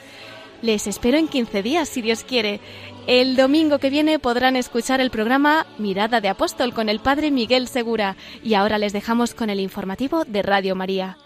Les 0.62 0.86
espero 0.86 1.16
en 1.16 1.26
15 1.26 1.62
días, 1.62 1.88
si 1.88 2.02
Dios 2.02 2.22
quiere. 2.22 2.60
El 3.06 3.34
domingo 3.34 3.78
que 3.78 3.90
viene 3.90 4.18
podrán 4.18 4.56
escuchar 4.56 5.00
el 5.00 5.10
programa 5.10 5.66
Mirada 5.78 6.20
de 6.20 6.28
Apóstol 6.28 6.74
con 6.74 6.88
el 6.88 7.00
Padre 7.00 7.30
Miguel 7.30 7.66
Segura. 7.66 8.16
Y 8.44 8.54
ahora 8.54 8.78
les 8.78 8.92
dejamos 8.92 9.34
con 9.34 9.48
el 9.48 9.58
informativo 9.58 10.24
de 10.24 10.42
Radio 10.42 10.76
María. 10.76 11.16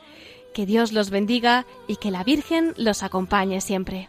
Que 0.55 0.67
Dios 0.67 0.93
los 0.93 1.11
bendiga 1.11 1.67
y 1.89 1.97
que 1.97 2.13
la 2.13 2.23
Virgen 2.23 2.75
los 2.77 3.03
acompañe 3.03 3.61
siempre. 3.61 4.09